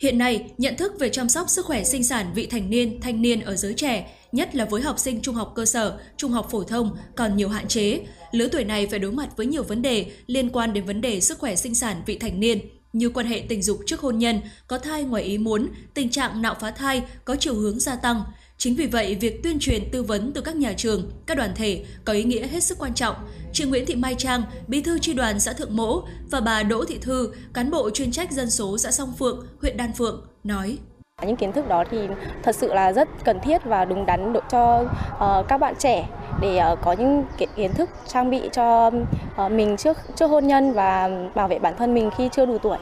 Hiện 0.00 0.18
nay, 0.18 0.50
nhận 0.58 0.76
thức 0.76 0.92
về 0.98 1.08
chăm 1.10 1.28
sóc 1.28 1.48
sức 1.48 1.66
khỏe 1.66 1.84
sinh 1.84 2.04
sản 2.04 2.32
vị 2.34 2.46
thành 2.46 2.70
niên, 2.70 3.00
thanh 3.00 3.22
niên 3.22 3.40
ở 3.40 3.56
giới 3.56 3.74
trẻ, 3.74 4.16
nhất 4.32 4.54
là 4.54 4.64
với 4.64 4.82
học 4.82 4.98
sinh 4.98 5.20
trung 5.20 5.34
học 5.34 5.52
cơ 5.54 5.64
sở, 5.64 5.98
trung 6.16 6.30
học 6.30 6.48
phổ 6.50 6.62
thông 6.62 6.96
còn 7.16 7.36
nhiều 7.36 7.48
hạn 7.48 7.68
chế. 7.68 8.00
Lứa 8.32 8.48
tuổi 8.52 8.64
này 8.64 8.86
phải 8.86 8.98
đối 8.98 9.12
mặt 9.12 9.28
với 9.36 9.46
nhiều 9.46 9.62
vấn 9.62 9.82
đề 9.82 10.06
liên 10.26 10.50
quan 10.50 10.72
đến 10.72 10.84
vấn 10.84 11.00
đề 11.00 11.20
sức 11.20 11.38
khỏe 11.38 11.56
sinh 11.56 11.74
sản 11.74 12.02
vị 12.06 12.18
thành 12.18 12.40
niên, 12.40 12.58
như 12.92 13.08
quan 13.08 13.26
hệ 13.26 13.42
tình 13.48 13.62
dục 13.62 13.78
trước 13.86 14.00
hôn 14.00 14.18
nhân, 14.18 14.40
có 14.66 14.78
thai 14.78 15.04
ngoài 15.04 15.22
ý 15.22 15.38
muốn, 15.38 15.68
tình 15.94 16.10
trạng 16.10 16.42
nạo 16.42 16.56
phá 16.60 16.70
thai 16.70 17.02
có 17.24 17.36
chiều 17.36 17.54
hướng 17.54 17.80
gia 17.80 17.96
tăng, 17.96 18.22
Chính 18.58 18.74
vì 18.74 18.86
vậy, 18.86 19.16
việc 19.20 19.42
tuyên 19.42 19.58
truyền 19.60 19.90
tư 19.92 20.02
vấn 20.02 20.32
từ 20.34 20.40
các 20.40 20.56
nhà 20.56 20.72
trường, 20.76 21.10
các 21.26 21.36
đoàn 21.36 21.50
thể 21.54 21.84
có 22.04 22.12
ý 22.12 22.24
nghĩa 22.24 22.46
hết 22.46 22.62
sức 22.62 22.78
quan 22.78 22.94
trọng. 22.94 23.14
Chị 23.52 23.64
Nguyễn 23.64 23.86
Thị 23.86 23.94
Mai 23.94 24.14
Trang, 24.14 24.42
bí 24.66 24.82
thư 24.82 24.98
tri 24.98 25.14
đoàn 25.14 25.40
xã 25.40 25.52
Thượng 25.52 25.76
Mỗ 25.76 26.02
và 26.30 26.40
bà 26.40 26.62
Đỗ 26.62 26.84
Thị 26.84 26.98
Thư, 27.02 27.32
cán 27.54 27.70
bộ 27.70 27.90
chuyên 27.90 28.12
trách 28.12 28.32
dân 28.32 28.50
số 28.50 28.78
xã 28.78 28.90
Song 28.90 29.12
Phượng, 29.18 29.46
huyện 29.60 29.76
Đan 29.76 29.92
Phượng, 29.92 30.26
nói. 30.44 30.78
Những 31.26 31.36
kiến 31.36 31.52
thức 31.52 31.68
đó 31.68 31.84
thì 31.90 31.98
thật 32.42 32.56
sự 32.56 32.74
là 32.74 32.92
rất 32.92 33.08
cần 33.24 33.40
thiết 33.40 33.64
và 33.64 33.84
đúng 33.84 34.06
đắn 34.06 34.32
cho 34.50 34.80
uh, 34.80 35.48
các 35.48 35.58
bạn 35.58 35.74
trẻ 35.78 36.08
để 36.40 36.60
uh, 36.72 36.78
có 36.82 36.92
những 36.92 37.24
kiến 37.56 37.72
thức 37.74 37.90
trang 38.06 38.30
bị 38.30 38.40
cho 38.52 38.86
uh, 38.86 39.52
mình 39.52 39.76
trước 39.76 39.96
trước 40.16 40.26
hôn 40.26 40.46
nhân 40.46 40.72
và 40.72 41.10
bảo 41.34 41.48
vệ 41.48 41.58
bản 41.58 41.74
thân 41.78 41.94
mình 41.94 42.10
khi 42.16 42.28
chưa 42.32 42.46
đủ 42.46 42.58
tuổi. 42.58 42.78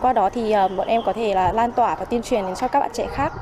Qua 0.00 0.12
đó 0.12 0.30
thì 0.30 0.54
uh, 0.64 0.72
bọn 0.76 0.88
em 0.88 1.00
có 1.06 1.12
thể 1.12 1.34
là 1.34 1.52
lan 1.52 1.72
tỏa 1.72 1.94
và 1.94 2.04
tuyên 2.04 2.22
truyền 2.22 2.46
đến 2.46 2.54
cho 2.54 2.68
các 2.68 2.80
bạn 2.80 2.90
trẻ 2.94 3.06
khác 3.10 3.32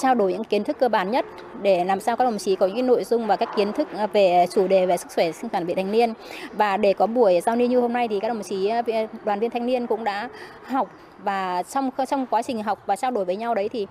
trao 0.00 0.14
đổi 0.14 0.32
những 0.32 0.44
kiến 0.44 0.64
thức 0.64 0.76
cơ 0.78 0.88
bản 0.88 1.10
nhất 1.10 1.26
để 1.62 1.84
làm 1.84 2.00
sao 2.00 2.16
các 2.16 2.24
đồng 2.24 2.38
chí 2.38 2.56
có 2.56 2.66
những 2.66 2.86
nội 2.86 3.04
dung 3.04 3.26
và 3.26 3.36
các 3.36 3.48
kiến 3.56 3.72
thức 3.72 3.88
à, 3.96 4.06
về 4.06 4.46
chủ 4.50 4.68
đề 4.68 4.86
về 4.86 4.96
sức 4.96 5.08
khỏe, 5.14 5.32
sinh 5.32 5.50
sản 5.52 5.66
vị 5.66 5.74
thanh 5.74 5.92
niên 5.92 6.14
và 6.52 6.76
để 6.76 6.92
có 6.92 7.06
buổi 7.06 7.40
giao 7.40 7.56
lưu 7.56 7.68
như 7.68 7.80
hôm 7.80 7.92
nay 7.92 8.08
thì 8.08 8.20
các 8.20 8.28
đồng 8.28 8.42
chí 8.42 8.66
à, 8.66 8.82
à, 8.86 9.06
đoàn 9.24 9.40
viên 9.40 9.50
thanh 9.50 9.66
niên 9.66 9.86
cũng 9.86 10.04
đã 10.04 10.28
học 10.64 10.90
và 11.18 11.62
trong 11.62 11.90
trong 12.08 12.26
quá 12.26 12.42
trình 12.42 12.62
học 12.62 12.82
và 12.86 12.96
trao 12.96 13.10
đổi 13.10 13.24
với 13.24 13.36
nhau 13.36 13.54
đấy 13.54 13.68
thì 13.68 13.86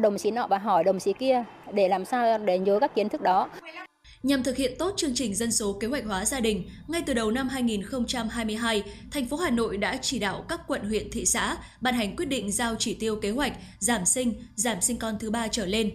đồng 0.00 0.18
chí 0.18 0.30
nọ 0.30 0.46
và 0.46 0.58
hỏi 0.58 0.84
đồng 0.84 0.98
chí 0.98 1.12
kia 1.12 1.44
để 1.72 1.88
làm 1.88 2.04
sao 2.04 2.38
để 2.38 2.58
nhớ 2.58 2.78
các 2.80 2.94
kiến 2.94 3.08
thức 3.08 3.22
đó. 3.22 3.48
Nhằm 4.22 4.42
thực 4.42 4.56
hiện 4.56 4.74
tốt 4.78 4.94
chương 4.96 5.14
trình 5.14 5.34
dân 5.34 5.52
số 5.52 5.72
kế 5.72 5.86
hoạch 5.86 6.04
hóa 6.04 6.24
gia 6.24 6.40
đình, 6.40 6.68
ngay 6.88 7.02
từ 7.06 7.14
đầu 7.14 7.30
năm 7.30 7.48
2022, 7.48 8.82
thành 9.10 9.28
phố 9.28 9.36
Hà 9.36 9.50
Nội 9.50 9.76
đã 9.76 9.98
chỉ 10.02 10.18
đạo 10.18 10.44
các 10.48 10.60
quận 10.66 10.88
huyện 10.88 11.10
thị 11.10 11.26
xã 11.26 11.56
ban 11.80 11.94
hành 11.94 12.16
quyết 12.16 12.24
định 12.24 12.52
giao 12.52 12.74
chỉ 12.78 12.94
tiêu 12.94 13.16
kế 13.16 13.30
hoạch 13.30 13.52
giảm 13.78 14.06
sinh, 14.06 14.34
giảm 14.54 14.80
sinh 14.80 14.96
con 14.96 15.18
thứ 15.18 15.30
ba 15.30 15.48
trở 15.48 15.66
lên. 15.66 15.90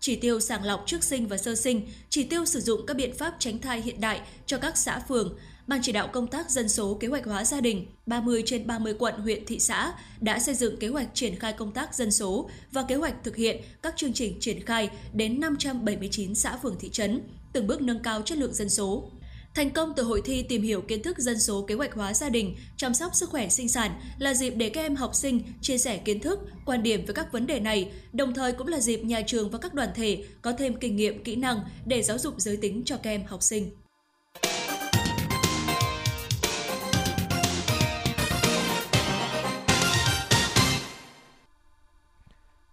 Chỉ 0.00 0.16
tiêu 0.16 0.40
sàng 0.40 0.64
lọc 0.64 0.82
trước 0.86 1.04
sinh 1.04 1.26
và 1.28 1.36
sơ 1.36 1.54
sinh, 1.54 1.88
chỉ 2.08 2.24
tiêu 2.24 2.44
sử 2.44 2.60
dụng 2.60 2.86
các 2.86 2.96
biện 2.96 3.14
pháp 3.18 3.34
tránh 3.38 3.58
thai 3.58 3.80
hiện 3.80 4.00
đại 4.00 4.20
cho 4.46 4.58
các 4.58 4.76
xã 4.76 4.98
phường, 4.98 5.36
Ban 5.66 5.82
chỉ 5.82 5.92
đạo 5.92 6.08
công 6.08 6.26
tác 6.26 6.50
dân 6.50 6.68
số 6.68 6.94
kế 6.94 7.08
hoạch 7.08 7.24
hóa 7.24 7.44
gia 7.44 7.60
đình 7.60 7.86
30 8.06 8.42
trên 8.46 8.66
30 8.66 8.94
quận 8.98 9.14
huyện 9.14 9.46
thị 9.46 9.58
xã 9.58 9.92
đã 10.20 10.38
xây 10.38 10.54
dựng 10.54 10.76
kế 10.76 10.88
hoạch 10.88 11.08
triển 11.14 11.38
khai 11.38 11.52
công 11.52 11.72
tác 11.72 11.94
dân 11.94 12.10
số 12.10 12.50
và 12.72 12.82
kế 12.82 12.94
hoạch 12.94 13.24
thực 13.24 13.36
hiện 13.36 13.62
các 13.82 13.96
chương 13.96 14.12
trình 14.12 14.36
triển 14.40 14.64
khai 14.64 14.90
đến 15.12 15.40
579 15.40 16.34
xã 16.34 16.56
phường 16.56 16.76
thị 16.78 16.88
trấn, 16.88 17.20
từng 17.56 17.66
bước 17.66 17.82
nâng 17.82 18.02
cao 18.02 18.22
chất 18.22 18.38
lượng 18.38 18.54
dân 18.54 18.68
số. 18.68 19.10
Thành 19.54 19.70
công 19.70 19.92
từ 19.96 20.02
hội 20.02 20.22
thi 20.24 20.42
tìm 20.42 20.62
hiểu 20.62 20.82
kiến 20.82 21.02
thức 21.02 21.18
dân 21.18 21.40
số 21.40 21.64
kế 21.68 21.74
hoạch 21.74 21.94
hóa 21.94 22.14
gia 22.14 22.28
đình, 22.28 22.56
chăm 22.76 22.94
sóc 22.94 23.14
sức 23.14 23.30
khỏe 23.30 23.48
sinh 23.48 23.68
sản 23.68 24.00
là 24.18 24.34
dịp 24.34 24.50
để 24.50 24.68
các 24.68 24.80
em 24.80 24.96
học 24.96 25.14
sinh 25.14 25.42
chia 25.60 25.78
sẻ 25.78 25.98
kiến 25.98 26.20
thức, 26.20 26.40
quan 26.64 26.82
điểm 26.82 27.04
về 27.06 27.14
các 27.14 27.32
vấn 27.32 27.46
đề 27.46 27.60
này, 27.60 27.92
đồng 28.12 28.34
thời 28.34 28.52
cũng 28.52 28.66
là 28.66 28.80
dịp 28.80 29.04
nhà 29.04 29.20
trường 29.26 29.50
và 29.50 29.58
các 29.58 29.74
đoàn 29.74 29.88
thể 29.94 30.24
có 30.42 30.52
thêm 30.52 30.76
kinh 30.76 30.96
nghiệm, 30.96 31.24
kỹ 31.24 31.36
năng 31.36 31.60
để 31.86 32.02
giáo 32.02 32.18
dục 32.18 32.34
giới 32.38 32.56
tính 32.56 32.82
cho 32.84 32.96
các 32.96 33.10
em 33.10 33.24
học 33.24 33.42
sinh. 33.42 33.70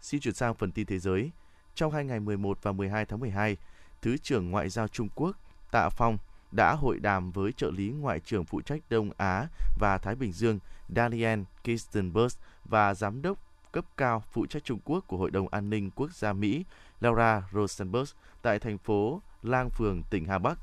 Xin 0.02 0.22
chuyển 0.22 0.34
sang 0.34 0.56
phần 0.56 0.72
tin 0.72 0.86
thế 0.86 1.00
giới. 1.00 1.32
Trong 1.76 1.92
hai 1.92 2.06
ngày 2.06 2.20
11 2.20 2.60
và 2.62 2.72
12 2.72 3.06
tháng 3.06 3.20
12, 3.20 3.58
Thứ 4.04 4.18
trưởng 4.18 4.52
Ngoại 4.52 4.70
giao 4.70 4.88
Trung 4.88 5.10
Quốc 5.16 5.38
Tạ 5.72 5.90
Phong 5.90 6.18
đã 6.52 6.74
hội 6.74 7.00
đàm 7.00 7.32
với 7.32 7.52
trợ 7.52 7.72
lý 7.72 7.90
Ngoại 7.90 8.20
trưởng 8.20 8.46
phụ 8.46 8.62
trách 8.62 8.82
Đông 8.90 9.12
Á 9.18 9.48
và 9.80 9.98
Thái 9.98 10.16
Bình 10.16 10.32
Dương 10.32 10.60
Daniel 10.96 11.40
Kistenberg 11.64 12.36
và 12.66 12.94
Giám 12.94 13.22
đốc 13.22 13.38
cấp 13.72 13.86
cao 13.98 14.24
phụ 14.32 14.46
trách 14.46 14.64
Trung 14.64 14.80
Quốc 14.86 15.08
của 15.08 15.18
Hội 15.18 15.32
đồng 15.32 15.48
An 15.48 15.70
ninh 15.70 15.92
Quốc 15.96 16.12
gia 16.12 16.34
Mỹ 16.34 16.66
Laura 17.02 17.44
Rosenberg 17.54 18.10
tại 18.42 18.60
thành 18.60 18.78
phố 18.78 19.22
Lang 19.44 19.70
Phường, 19.70 20.02
tỉnh 20.10 20.26
Hà 20.26 20.40
Bắc. 20.40 20.60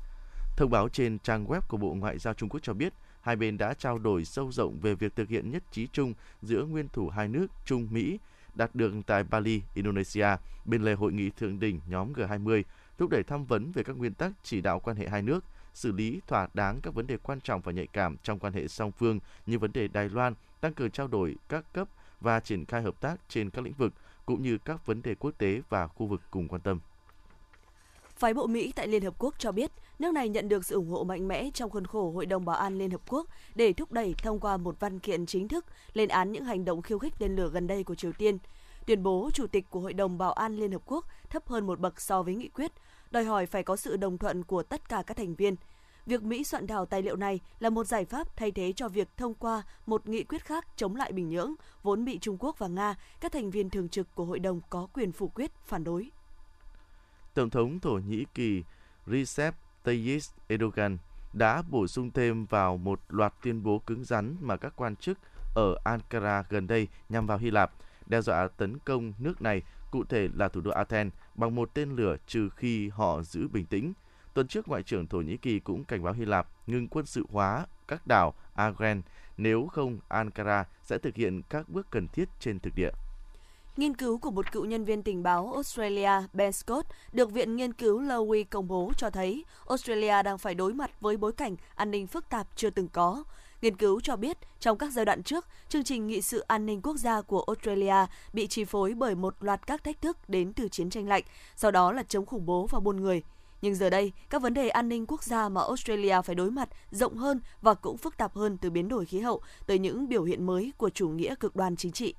Thông 0.57 0.71
báo 0.71 0.89
trên 0.89 1.19
trang 1.19 1.45
web 1.45 1.61
của 1.67 1.77
Bộ 1.77 1.93
Ngoại 1.93 2.19
giao 2.19 2.33
Trung 2.33 2.49
Quốc 2.49 2.59
cho 2.63 2.73
biết, 2.73 2.93
hai 3.21 3.35
bên 3.35 3.57
đã 3.57 3.73
trao 3.73 3.97
đổi 3.97 4.25
sâu 4.25 4.51
rộng 4.51 4.79
về 4.79 4.95
việc 4.95 5.15
thực 5.15 5.29
hiện 5.29 5.51
nhất 5.51 5.63
trí 5.71 5.87
chung 5.87 6.13
giữa 6.41 6.65
nguyên 6.65 6.87
thủ 6.93 7.09
hai 7.09 7.27
nước 7.27 7.47
Trung 7.65 7.87
Mỹ 7.91 8.19
đạt 8.55 8.75
được 8.75 8.93
tại 9.05 9.23
Bali, 9.23 9.61
Indonesia, 9.73 10.27
bên 10.65 10.83
lề 10.83 10.93
hội 10.93 11.13
nghị 11.13 11.29
thượng 11.29 11.59
đỉnh 11.59 11.79
nhóm 11.87 12.13
G20, 12.13 12.63
thúc 13.01 13.09
đẩy 13.09 13.23
tham 13.23 13.45
vấn 13.45 13.71
về 13.71 13.83
các 13.83 13.97
nguyên 13.97 14.13
tắc 14.13 14.31
chỉ 14.43 14.61
đạo 14.61 14.79
quan 14.79 14.97
hệ 14.97 15.07
hai 15.07 15.21
nước, 15.21 15.43
xử 15.73 15.91
lý 15.91 16.21
thỏa 16.27 16.47
đáng 16.53 16.79
các 16.83 16.93
vấn 16.93 17.07
đề 17.07 17.17
quan 17.17 17.41
trọng 17.41 17.61
và 17.61 17.71
nhạy 17.71 17.87
cảm 17.87 18.17
trong 18.23 18.39
quan 18.39 18.53
hệ 18.53 18.67
song 18.67 18.91
phương 18.91 19.19
như 19.45 19.59
vấn 19.59 19.73
đề 19.73 19.87
Đài 19.87 20.09
Loan, 20.09 20.33
tăng 20.61 20.73
cường 20.73 20.91
trao 20.91 21.07
đổi 21.07 21.35
các 21.49 21.73
cấp 21.73 21.87
và 22.19 22.39
triển 22.39 22.65
khai 22.65 22.81
hợp 22.81 23.01
tác 23.01 23.15
trên 23.29 23.49
các 23.49 23.65
lĩnh 23.65 23.73
vực 23.73 23.93
cũng 24.25 24.41
như 24.41 24.57
các 24.57 24.85
vấn 24.85 25.01
đề 25.01 25.15
quốc 25.15 25.31
tế 25.37 25.61
và 25.69 25.87
khu 25.87 26.05
vực 26.05 26.21
cùng 26.31 26.47
quan 26.47 26.61
tâm. 26.61 26.79
Phái 28.15 28.33
bộ 28.33 28.47
Mỹ 28.47 28.73
tại 28.75 28.87
Liên 28.87 29.03
Hợp 29.03 29.13
Quốc 29.17 29.35
cho 29.37 29.51
biết 29.51 29.71
nước 29.99 30.13
này 30.13 30.29
nhận 30.29 30.49
được 30.49 30.65
sự 30.65 30.75
ủng 30.75 30.89
hộ 30.89 31.03
mạnh 31.03 31.27
mẽ 31.27 31.49
trong 31.53 31.69
khuôn 31.69 31.85
khổ 31.85 32.11
Hội 32.11 32.25
đồng 32.25 32.45
Bảo 32.45 32.55
an 32.55 32.77
Liên 32.77 32.91
Hợp 32.91 33.01
Quốc 33.07 33.27
để 33.55 33.73
thúc 33.73 33.91
đẩy 33.91 34.15
thông 34.17 34.39
qua 34.39 34.57
một 34.57 34.79
văn 34.79 34.99
kiện 34.99 35.25
chính 35.25 35.47
thức 35.47 35.65
lên 35.93 36.09
án 36.09 36.31
những 36.31 36.45
hành 36.45 36.65
động 36.65 36.81
khiêu 36.81 36.99
khích 36.99 37.13
tên 37.19 37.35
lửa 37.35 37.49
gần 37.53 37.67
đây 37.67 37.83
của 37.83 37.95
Triều 37.95 38.11
Tiên. 38.11 38.37
Tuyên 38.85 39.03
bố 39.03 39.29
Chủ 39.33 39.47
tịch 39.47 39.69
của 39.69 39.79
Hội 39.79 39.93
đồng 39.93 40.17
Bảo 40.17 40.33
an 40.33 40.55
Liên 40.55 40.71
Hợp 40.71 40.81
Quốc 40.85 41.05
thấp 41.29 41.47
hơn 41.47 41.67
một 41.67 41.79
bậc 41.79 42.01
so 42.01 42.23
với 42.23 42.35
nghị 42.35 42.47
quyết, 42.47 42.71
đòi 43.11 43.23
hỏi 43.23 43.45
phải 43.45 43.63
có 43.63 43.75
sự 43.75 43.97
đồng 43.97 44.17
thuận 44.17 44.43
của 44.43 44.63
tất 44.63 44.89
cả 44.89 45.03
các 45.07 45.17
thành 45.17 45.35
viên. 45.35 45.55
Việc 46.05 46.23
Mỹ 46.23 46.43
soạn 46.43 46.67
thảo 46.67 46.85
tài 46.85 47.01
liệu 47.01 47.15
này 47.15 47.39
là 47.59 47.69
một 47.69 47.83
giải 47.83 48.05
pháp 48.05 48.37
thay 48.37 48.51
thế 48.51 48.73
cho 48.75 48.87
việc 48.87 49.07
thông 49.17 49.33
qua 49.33 49.63
một 49.85 50.09
nghị 50.09 50.23
quyết 50.23 50.45
khác 50.45 50.67
chống 50.75 50.95
lại 50.95 51.11
Bình 51.11 51.29
Nhưỡng, 51.29 51.53
vốn 51.83 52.05
bị 52.05 52.19
Trung 52.19 52.37
Quốc 52.39 52.59
và 52.59 52.67
Nga, 52.67 52.95
các 53.19 53.31
thành 53.31 53.51
viên 53.51 53.69
thường 53.69 53.89
trực 53.89 54.15
của 54.15 54.25
hội 54.25 54.39
đồng 54.39 54.61
có 54.69 54.87
quyền 54.93 55.11
phủ 55.11 55.27
quyết, 55.27 55.51
phản 55.65 55.83
đối. 55.83 56.11
Tổng 57.33 57.49
thống 57.49 57.79
Thổ 57.79 57.99
Nhĩ 58.07 58.25
Kỳ 58.33 58.63
Recep 59.07 59.55
Tayyip 59.83 60.21
Erdogan 60.47 60.97
đã 61.33 61.63
bổ 61.69 61.87
sung 61.87 62.11
thêm 62.11 62.45
vào 62.45 62.77
một 62.77 62.99
loạt 63.09 63.33
tuyên 63.43 63.63
bố 63.63 63.79
cứng 63.79 64.03
rắn 64.03 64.35
mà 64.41 64.57
các 64.57 64.73
quan 64.75 64.95
chức 64.95 65.17
ở 65.55 65.75
Ankara 65.83 66.43
gần 66.49 66.67
đây 66.67 66.87
nhằm 67.09 67.27
vào 67.27 67.37
Hy 67.37 67.51
Lạp, 67.51 67.71
đe 68.11 68.21
dọa 68.21 68.47
tấn 68.47 68.79
công 68.79 69.13
nước 69.19 69.41
này, 69.41 69.61
cụ 69.91 70.03
thể 70.03 70.29
là 70.35 70.49
thủ 70.49 70.61
đô 70.61 70.71
Athens, 70.71 71.13
bằng 71.35 71.55
một 71.55 71.73
tên 71.73 71.95
lửa 71.95 72.15
trừ 72.27 72.49
khi 72.55 72.89
họ 72.89 73.21
giữ 73.21 73.47
bình 73.47 73.65
tĩnh. 73.65 73.93
Tuần 74.33 74.47
trước, 74.47 74.67
Ngoại 74.67 74.83
trưởng 74.83 75.07
Thổ 75.07 75.17
Nhĩ 75.17 75.37
Kỳ 75.37 75.59
cũng 75.59 75.83
cảnh 75.83 76.03
báo 76.03 76.13
Hy 76.13 76.25
Lạp 76.25 76.47
ngừng 76.67 76.87
quân 76.87 77.05
sự 77.05 77.25
hóa 77.31 77.65
các 77.87 78.07
đảo 78.07 78.33
Aegean, 78.55 79.01
nếu 79.37 79.67
không 79.67 79.99
Ankara 80.07 80.65
sẽ 80.83 80.97
thực 80.97 81.15
hiện 81.15 81.41
các 81.49 81.69
bước 81.69 81.87
cần 81.91 82.07
thiết 82.07 82.29
trên 82.39 82.59
thực 82.59 82.73
địa. 82.75 82.91
Nghiên 83.77 83.95
cứu 83.95 84.17
của 84.17 84.31
một 84.31 84.51
cựu 84.51 84.65
nhân 84.65 84.85
viên 84.85 85.03
tình 85.03 85.23
báo 85.23 85.51
Australia 85.53 86.11
Ben 86.33 86.51
Scott 86.51 86.87
được 87.13 87.31
Viện 87.31 87.55
Nghiên 87.55 87.73
cứu 87.73 88.01
Lowy 88.01 88.43
công 88.49 88.67
bố 88.67 88.91
cho 88.97 89.09
thấy 89.09 89.45
Australia 89.69 90.23
đang 90.23 90.37
phải 90.37 90.55
đối 90.55 90.73
mặt 90.73 90.91
với 91.01 91.17
bối 91.17 91.31
cảnh 91.31 91.55
an 91.75 91.91
ninh 91.91 92.07
phức 92.07 92.29
tạp 92.29 92.47
chưa 92.55 92.69
từng 92.69 92.87
có. 92.87 93.23
Nghiên 93.61 93.77
cứu 93.77 94.01
cho 94.01 94.15
biết, 94.15 94.37
trong 94.59 94.77
các 94.77 94.93
giai 94.93 95.05
đoạn 95.05 95.23
trước, 95.23 95.45
chương 95.69 95.83
trình 95.83 96.07
nghị 96.07 96.21
sự 96.21 96.39
an 96.39 96.65
ninh 96.65 96.81
quốc 96.81 96.97
gia 96.97 97.21
của 97.21 97.43
Australia 97.47 97.95
bị 98.33 98.47
chi 98.47 98.65
phối 98.65 98.93
bởi 98.93 99.15
một 99.15 99.35
loạt 99.39 99.67
các 99.67 99.83
thách 99.83 100.01
thức 100.01 100.17
đến 100.29 100.53
từ 100.53 100.67
chiến 100.67 100.89
tranh 100.89 101.07
lạnh, 101.07 101.23
sau 101.55 101.71
đó 101.71 101.91
là 101.91 102.03
chống 102.03 102.25
khủng 102.25 102.45
bố 102.45 102.67
và 102.71 102.79
buôn 102.79 103.01
người. 103.01 103.23
Nhưng 103.61 103.75
giờ 103.75 103.89
đây, 103.89 104.11
các 104.29 104.41
vấn 104.41 104.53
đề 104.53 104.69
an 104.69 104.89
ninh 104.89 105.05
quốc 105.05 105.23
gia 105.23 105.49
mà 105.49 105.61
Australia 105.61 106.21
phải 106.25 106.35
đối 106.35 106.51
mặt 106.51 106.69
rộng 106.91 107.17
hơn 107.17 107.41
và 107.61 107.73
cũng 107.73 107.97
phức 107.97 108.17
tạp 108.17 108.35
hơn 108.35 108.57
từ 108.57 108.69
biến 108.69 108.89
đổi 108.89 109.05
khí 109.05 109.19
hậu 109.19 109.41
tới 109.67 109.79
những 109.79 110.09
biểu 110.09 110.23
hiện 110.23 110.45
mới 110.45 110.71
của 110.77 110.89
chủ 110.89 111.09
nghĩa 111.09 111.35
cực 111.35 111.55
đoan 111.55 111.75
chính 111.75 111.91
trị. 111.91 112.13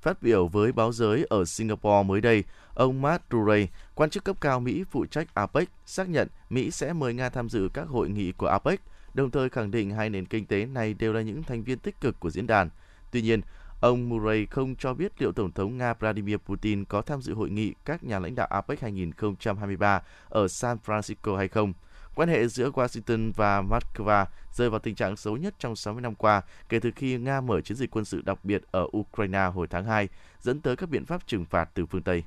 Phát 0.00 0.22
biểu 0.22 0.48
với 0.48 0.72
báo 0.72 0.92
giới 0.92 1.26
ở 1.30 1.44
Singapore 1.44 2.02
mới 2.06 2.20
đây, 2.20 2.44
ông 2.74 3.02
Matt 3.02 3.24
Duray, 3.30 3.68
quan 3.94 4.10
chức 4.10 4.24
cấp 4.24 4.36
cao 4.40 4.60
Mỹ 4.60 4.84
phụ 4.90 5.06
trách 5.06 5.34
APEC, 5.34 5.68
xác 5.86 6.08
nhận 6.08 6.28
Mỹ 6.50 6.70
sẽ 6.70 6.92
mời 6.92 7.14
Nga 7.14 7.28
tham 7.28 7.48
dự 7.48 7.68
các 7.74 7.88
hội 7.88 8.08
nghị 8.08 8.32
của 8.32 8.46
APEC, 8.46 8.80
đồng 9.14 9.30
thời 9.30 9.48
khẳng 9.48 9.70
định 9.70 9.90
hai 9.90 10.10
nền 10.10 10.26
kinh 10.26 10.46
tế 10.46 10.66
này 10.66 10.94
đều 10.94 11.12
là 11.12 11.20
những 11.20 11.42
thành 11.42 11.64
viên 11.64 11.78
tích 11.78 12.00
cực 12.00 12.20
của 12.20 12.30
diễn 12.30 12.46
đàn. 12.46 12.70
Tuy 13.10 13.22
nhiên, 13.22 13.40
ông 13.80 14.08
Murray 14.08 14.46
không 14.46 14.76
cho 14.76 14.94
biết 14.94 15.12
liệu 15.22 15.32
Tổng 15.32 15.52
thống 15.52 15.78
Nga 15.78 15.94
Vladimir 15.94 16.36
Putin 16.36 16.84
có 16.84 17.02
tham 17.02 17.22
dự 17.22 17.34
hội 17.34 17.50
nghị 17.50 17.74
các 17.84 18.04
nhà 18.04 18.18
lãnh 18.18 18.34
đạo 18.34 18.46
APEC 18.46 18.80
2023 18.80 20.02
ở 20.28 20.48
San 20.48 20.76
Francisco 20.86 21.36
hay 21.36 21.48
không. 21.48 21.72
Quan 22.14 22.28
hệ 22.28 22.48
giữa 22.48 22.70
Washington 22.70 23.32
và 23.36 23.62
Moscow 23.62 24.26
rơi 24.52 24.70
vào 24.70 24.80
tình 24.80 24.94
trạng 24.94 25.16
xấu 25.16 25.36
nhất 25.36 25.54
trong 25.58 25.76
60 25.76 26.02
năm 26.02 26.14
qua 26.14 26.42
kể 26.68 26.80
từ 26.80 26.90
khi 26.96 27.18
Nga 27.18 27.40
mở 27.40 27.60
chiến 27.60 27.76
dịch 27.76 27.90
quân 27.90 28.04
sự 28.04 28.22
đặc 28.24 28.44
biệt 28.44 28.62
ở 28.70 28.86
Ukraine 28.96 29.44
hồi 29.54 29.66
tháng 29.66 29.84
2, 29.84 30.08
dẫn 30.40 30.60
tới 30.60 30.76
các 30.76 30.88
biện 30.88 31.04
pháp 31.04 31.26
trừng 31.26 31.44
phạt 31.44 31.70
từ 31.74 31.86
phương 31.86 32.02
Tây. 32.02 32.22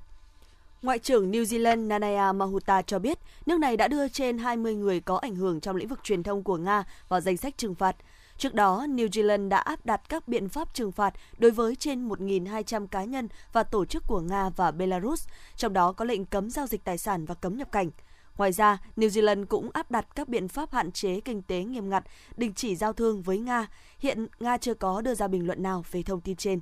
Ngoại 0.82 1.00
trưởng 1.00 1.32
New 1.32 1.44
Zealand 1.44 1.88
Nanaya 1.88 2.32
Mahuta 2.32 2.82
cho 2.82 3.00
biết 3.00 3.20
nước 3.46 3.60
này 3.60 3.78
đã 3.78 3.88
đưa 3.88 4.10
trên 4.10 4.38
20 4.38 4.76
người 4.76 5.00
có 5.00 5.18
ảnh 5.18 5.36
hưởng 5.36 5.60
trong 5.60 5.76
lĩnh 5.76 5.88
vực 5.88 6.04
truyền 6.04 6.24
thông 6.24 6.44
của 6.44 6.58
Nga 6.58 6.84
vào 7.10 7.22
danh 7.22 7.38
sách 7.38 7.58
trừng 7.58 7.76
phạt. 7.76 7.96
Trước 8.38 8.54
đó, 8.54 8.86
New 8.90 9.08
Zealand 9.08 9.50
đã 9.50 9.58
áp 9.58 9.86
đặt 9.86 10.02
các 10.10 10.28
biện 10.28 10.50
pháp 10.50 10.74
trừng 10.74 10.92
phạt 10.92 11.13
đối 11.38 11.52
với 11.52 11.76
trên 11.76 12.10
1.200 12.10 12.88
cá 12.88 13.04
nhân 13.04 13.28
và 13.54 13.63
tổ 13.63 13.86
chức 13.86 14.04
của 14.08 14.20
Nga 14.20 14.50
và 14.50 14.72
Belarus, 14.72 15.28
trong 15.56 15.74
đó 15.74 15.92
có 15.92 16.06
lệnh 16.06 16.26
cấm 16.26 16.50
giao 16.50 16.68
dịch 16.68 16.84
tài 16.84 16.98
sản 16.98 17.26
và 17.26 17.36
cấm 17.36 17.58
nhập 17.58 17.72
cảnh. 17.72 17.90
Ngoài 18.38 18.52
ra, 18.52 18.78
New 18.98 19.08
Zealand 19.08 19.46
cũng 19.46 19.70
áp 19.74 19.92
đặt 19.92 20.16
các 20.16 20.28
biện 20.28 20.48
pháp 20.48 20.72
hạn 20.72 20.92
chế 20.92 21.20
kinh 21.20 21.42
tế 21.42 21.63
nghiêm 21.63 21.90
ngặt, 21.90 22.04
đình 22.38 22.54
chỉ 22.54 22.76
giao 22.76 22.94
thương 22.94 23.22
với 23.22 23.40
Nga. 23.40 23.68
Hiện 24.00 24.28
Nga 24.40 24.58
chưa 24.58 24.74
có 24.74 25.02
đưa 25.02 25.16
ra 25.16 25.28
bình 25.28 25.48
luận 25.48 25.63
nào 25.63 25.86
về 25.92 26.04
thông 26.04 26.22
tin 26.22 26.36
trên. 26.36 26.60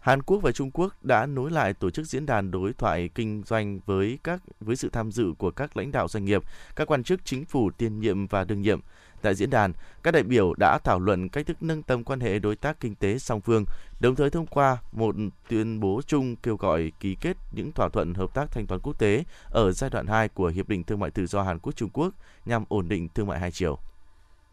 Hàn 0.00 0.22
Quốc 0.22 0.38
và 0.42 0.52
Trung 0.52 0.70
Quốc 0.70 0.94
đã 1.02 1.26
nối 1.26 1.50
lại 1.50 1.74
tổ 1.74 1.90
chức 1.90 2.06
diễn 2.06 2.26
đàn 2.26 2.50
đối 2.50 2.72
thoại 2.72 3.10
kinh 3.14 3.42
doanh 3.46 3.80
với 3.86 4.18
các 4.24 4.42
với 4.60 4.76
sự 4.76 4.88
tham 4.92 5.12
dự 5.12 5.32
của 5.38 5.50
các 5.50 5.76
lãnh 5.76 5.92
đạo 5.92 6.08
doanh 6.08 6.24
nghiệp, 6.24 6.42
các 6.76 6.90
quan 6.90 7.04
chức 7.04 7.20
chính 7.24 7.44
phủ 7.44 7.70
tiền 7.70 8.00
nhiệm 8.00 8.26
và 8.26 8.44
đương 8.44 8.60
nhiệm. 8.60 8.80
Tại 9.22 9.34
diễn 9.34 9.50
đàn, 9.50 9.72
các 10.02 10.10
đại 10.10 10.22
biểu 10.22 10.54
đã 10.54 10.78
thảo 10.78 11.00
luận 11.00 11.28
cách 11.28 11.46
thức 11.46 11.62
nâng 11.62 11.82
tầm 11.82 12.04
quan 12.04 12.20
hệ 12.20 12.38
đối 12.38 12.56
tác 12.56 12.80
kinh 12.80 12.94
tế 12.94 13.18
song 13.18 13.40
phương, 13.40 13.64
đồng 14.00 14.14
thời 14.14 14.30
thông 14.30 14.46
qua 14.46 14.78
một 14.92 15.14
tuyên 15.48 15.80
bố 15.80 16.00
chung 16.06 16.36
kêu 16.36 16.56
gọi 16.56 16.92
ký 17.00 17.16
kết 17.20 17.36
những 17.52 17.72
thỏa 17.72 17.88
thuận 17.88 18.14
hợp 18.14 18.34
tác 18.34 18.50
thanh 18.50 18.66
toán 18.66 18.80
quốc 18.80 18.98
tế 18.98 19.24
ở 19.50 19.72
giai 19.72 19.90
đoạn 19.90 20.06
2 20.06 20.28
của 20.28 20.46
Hiệp 20.46 20.68
định 20.68 20.84
Thương 20.84 21.00
mại 21.00 21.10
Tự 21.10 21.26
do 21.26 21.42
Hàn 21.42 21.58
Quốc-Trung 21.58 21.90
Quốc 21.92 22.14
nhằm 22.46 22.64
ổn 22.68 22.88
định 22.88 23.08
thương 23.14 23.26
mại 23.26 23.40
hai 23.40 23.50
chiều. 23.52 23.78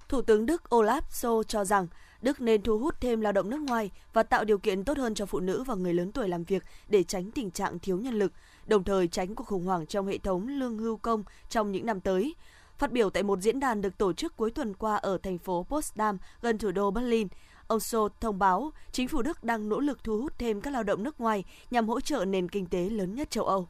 Thủ 0.09 0.21
tướng 0.21 0.45
Đức 0.45 0.63
Olaf 0.69 1.01
Scholz 1.09 1.43
cho 1.43 1.65
rằng 1.65 1.87
Đức 2.21 2.41
nên 2.41 2.61
thu 2.61 2.79
hút 2.79 2.95
thêm 3.01 3.21
lao 3.21 3.31
động 3.31 3.49
nước 3.49 3.61
ngoài 3.61 3.91
và 4.13 4.23
tạo 4.23 4.43
điều 4.43 4.57
kiện 4.57 4.83
tốt 4.83 4.97
hơn 4.97 5.15
cho 5.15 5.25
phụ 5.25 5.39
nữ 5.39 5.63
và 5.63 5.75
người 5.75 5.93
lớn 5.93 6.11
tuổi 6.11 6.29
làm 6.29 6.43
việc 6.43 6.63
để 6.87 7.03
tránh 7.03 7.31
tình 7.31 7.51
trạng 7.51 7.79
thiếu 7.79 7.97
nhân 7.97 8.13
lực, 8.13 8.33
đồng 8.65 8.83
thời 8.83 9.07
tránh 9.07 9.35
cuộc 9.35 9.43
khủng 9.43 9.65
hoảng 9.65 9.85
trong 9.85 10.07
hệ 10.07 10.17
thống 10.17 10.47
lương 10.47 10.77
hưu 10.77 10.97
công 10.97 11.23
trong 11.49 11.71
những 11.71 11.85
năm 11.85 12.01
tới. 12.01 12.35
Phát 12.77 12.91
biểu 12.91 13.09
tại 13.09 13.23
một 13.23 13.39
diễn 13.39 13.59
đàn 13.59 13.81
được 13.81 13.97
tổ 13.97 14.13
chức 14.13 14.37
cuối 14.37 14.51
tuần 14.51 14.73
qua 14.73 14.95
ở 14.95 15.17
thành 15.23 15.37
phố 15.37 15.65
Potsdam, 15.69 16.17
gần 16.41 16.57
thủ 16.57 16.71
đô 16.71 16.91
Berlin, 16.91 17.27
ông 17.67 17.79
Scholz 17.79 18.09
thông 18.19 18.39
báo 18.39 18.71
chính 18.91 19.07
phủ 19.07 19.21
Đức 19.21 19.43
đang 19.43 19.69
nỗ 19.69 19.79
lực 19.79 20.03
thu 20.03 20.21
hút 20.21 20.33
thêm 20.39 20.61
các 20.61 20.73
lao 20.73 20.83
động 20.83 21.03
nước 21.03 21.21
ngoài 21.21 21.43
nhằm 21.71 21.87
hỗ 21.89 22.01
trợ 22.01 22.25
nền 22.25 22.49
kinh 22.49 22.65
tế 22.65 22.89
lớn 22.89 23.15
nhất 23.15 23.29
châu 23.29 23.45
Âu. 23.45 23.67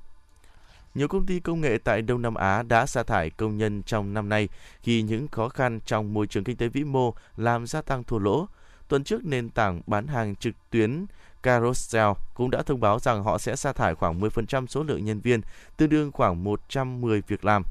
Nhiều 0.98 1.08
công 1.08 1.26
ty 1.26 1.40
công 1.40 1.62
nghệ 1.62 1.78
tại 1.84 2.02
Đông 2.02 2.22
Nam 2.22 2.36
Á 2.36 2.64
đã 2.64 2.86
sa 2.86 3.04
thải 3.04 3.30
công 3.30 3.58
nhân 3.58 3.84
trong 3.84 4.14
năm 4.14 4.30
nay 4.30 4.50
khi 4.82 5.02
những 5.02 5.28
khó 5.28 5.50
khăn 5.50 5.80
trong 5.86 6.14
môi 6.14 6.28
trường 6.28 6.44
kinh 6.44 6.58
tế 6.58 6.68
vĩ 6.68 6.84
mô 6.84 7.14
làm 7.36 7.68
gia 7.68 7.82
tăng 7.82 8.04
thua 8.04 8.20
lỗ. 8.20 8.48
Tuần 8.88 9.04
trước, 9.04 9.26
nền 9.26 9.50
tảng 9.50 9.82
bán 9.88 10.08
hàng 10.08 10.36
trực 10.36 10.56
tuyến 10.70 11.06
Carousel 11.44 12.12
cũng 12.34 12.52
đã 12.52 12.62
thông 12.62 12.80
báo 12.80 13.00
rằng 13.00 13.24
họ 13.24 13.38
sẽ 13.38 13.56
sa 13.56 13.74
thải 13.74 13.96
khoảng 13.96 14.20
10% 14.20 14.68
số 14.68 14.84
lượng 14.84 15.06
nhân 15.06 15.20
viên, 15.20 15.42
tương 15.78 15.90
đương 15.90 16.12
khoảng 16.12 16.44
110 16.44 17.22
việc 17.28 17.46
làm. 17.46 17.64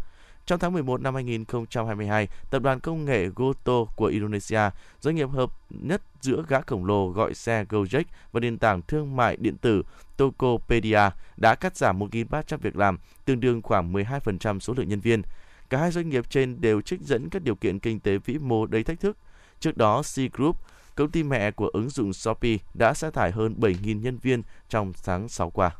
Trong 0.46 0.58
tháng 0.58 0.72
11 0.72 1.00
năm 1.00 1.14
2022, 1.14 2.28
tập 2.50 2.62
đoàn 2.62 2.80
công 2.80 3.04
nghệ 3.04 3.28
Goto 3.36 3.84
của 3.96 4.06
Indonesia, 4.06 4.60
doanh 5.00 5.14
nghiệp 5.14 5.30
hợp 5.30 5.50
nhất 5.70 6.02
giữa 6.20 6.44
gã 6.48 6.60
khổng 6.60 6.84
lồ 6.84 7.08
gọi 7.08 7.34
xe 7.34 7.64
Gojek 7.64 8.04
và 8.32 8.40
nền 8.40 8.58
tảng 8.58 8.82
thương 8.82 9.16
mại 9.16 9.36
điện 9.36 9.56
tử 9.56 9.82
Tokopedia 10.16 11.10
đã 11.36 11.54
cắt 11.54 11.76
giảm 11.76 11.98
1.300 11.98 12.58
việc 12.58 12.76
làm, 12.76 12.98
tương 13.24 13.40
đương 13.40 13.62
khoảng 13.62 13.92
12% 13.92 14.58
số 14.58 14.74
lượng 14.76 14.88
nhân 14.88 15.00
viên. 15.00 15.22
Cả 15.70 15.78
hai 15.78 15.90
doanh 15.90 16.08
nghiệp 16.08 16.30
trên 16.30 16.60
đều 16.60 16.80
trích 16.80 17.00
dẫn 17.00 17.28
các 17.30 17.42
điều 17.42 17.54
kiện 17.54 17.78
kinh 17.78 18.00
tế 18.00 18.18
vĩ 18.18 18.38
mô 18.38 18.66
đầy 18.66 18.84
thách 18.84 19.00
thức. 19.00 19.16
Trước 19.60 19.76
đó, 19.76 20.02
C 20.02 20.32
Group, 20.32 20.56
công 20.94 21.10
ty 21.10 21.22
mẹ 21.22 21.50
của 21.50 21.68
ứng 21.68 21.90
dụng 21.90 22.12
Shopee, 22.12 22.56
đã 22.74 22.94
sa 22.94 23.10
thải 23.10 23.30
hơn 23.30 23.54
7.000 23.60 24.00
nhân 24.00 24.18
viên 24.18 24.42
trong 24.68 24.92
tháng 25.04 25.28
6 25.28 25.50
qua. 25.50 25.70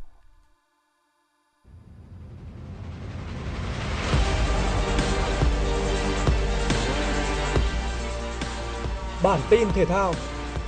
Bản 9.23 9.41
tin 9.51 9.69
thể 9.75 9.85
thao. 9.85 10.15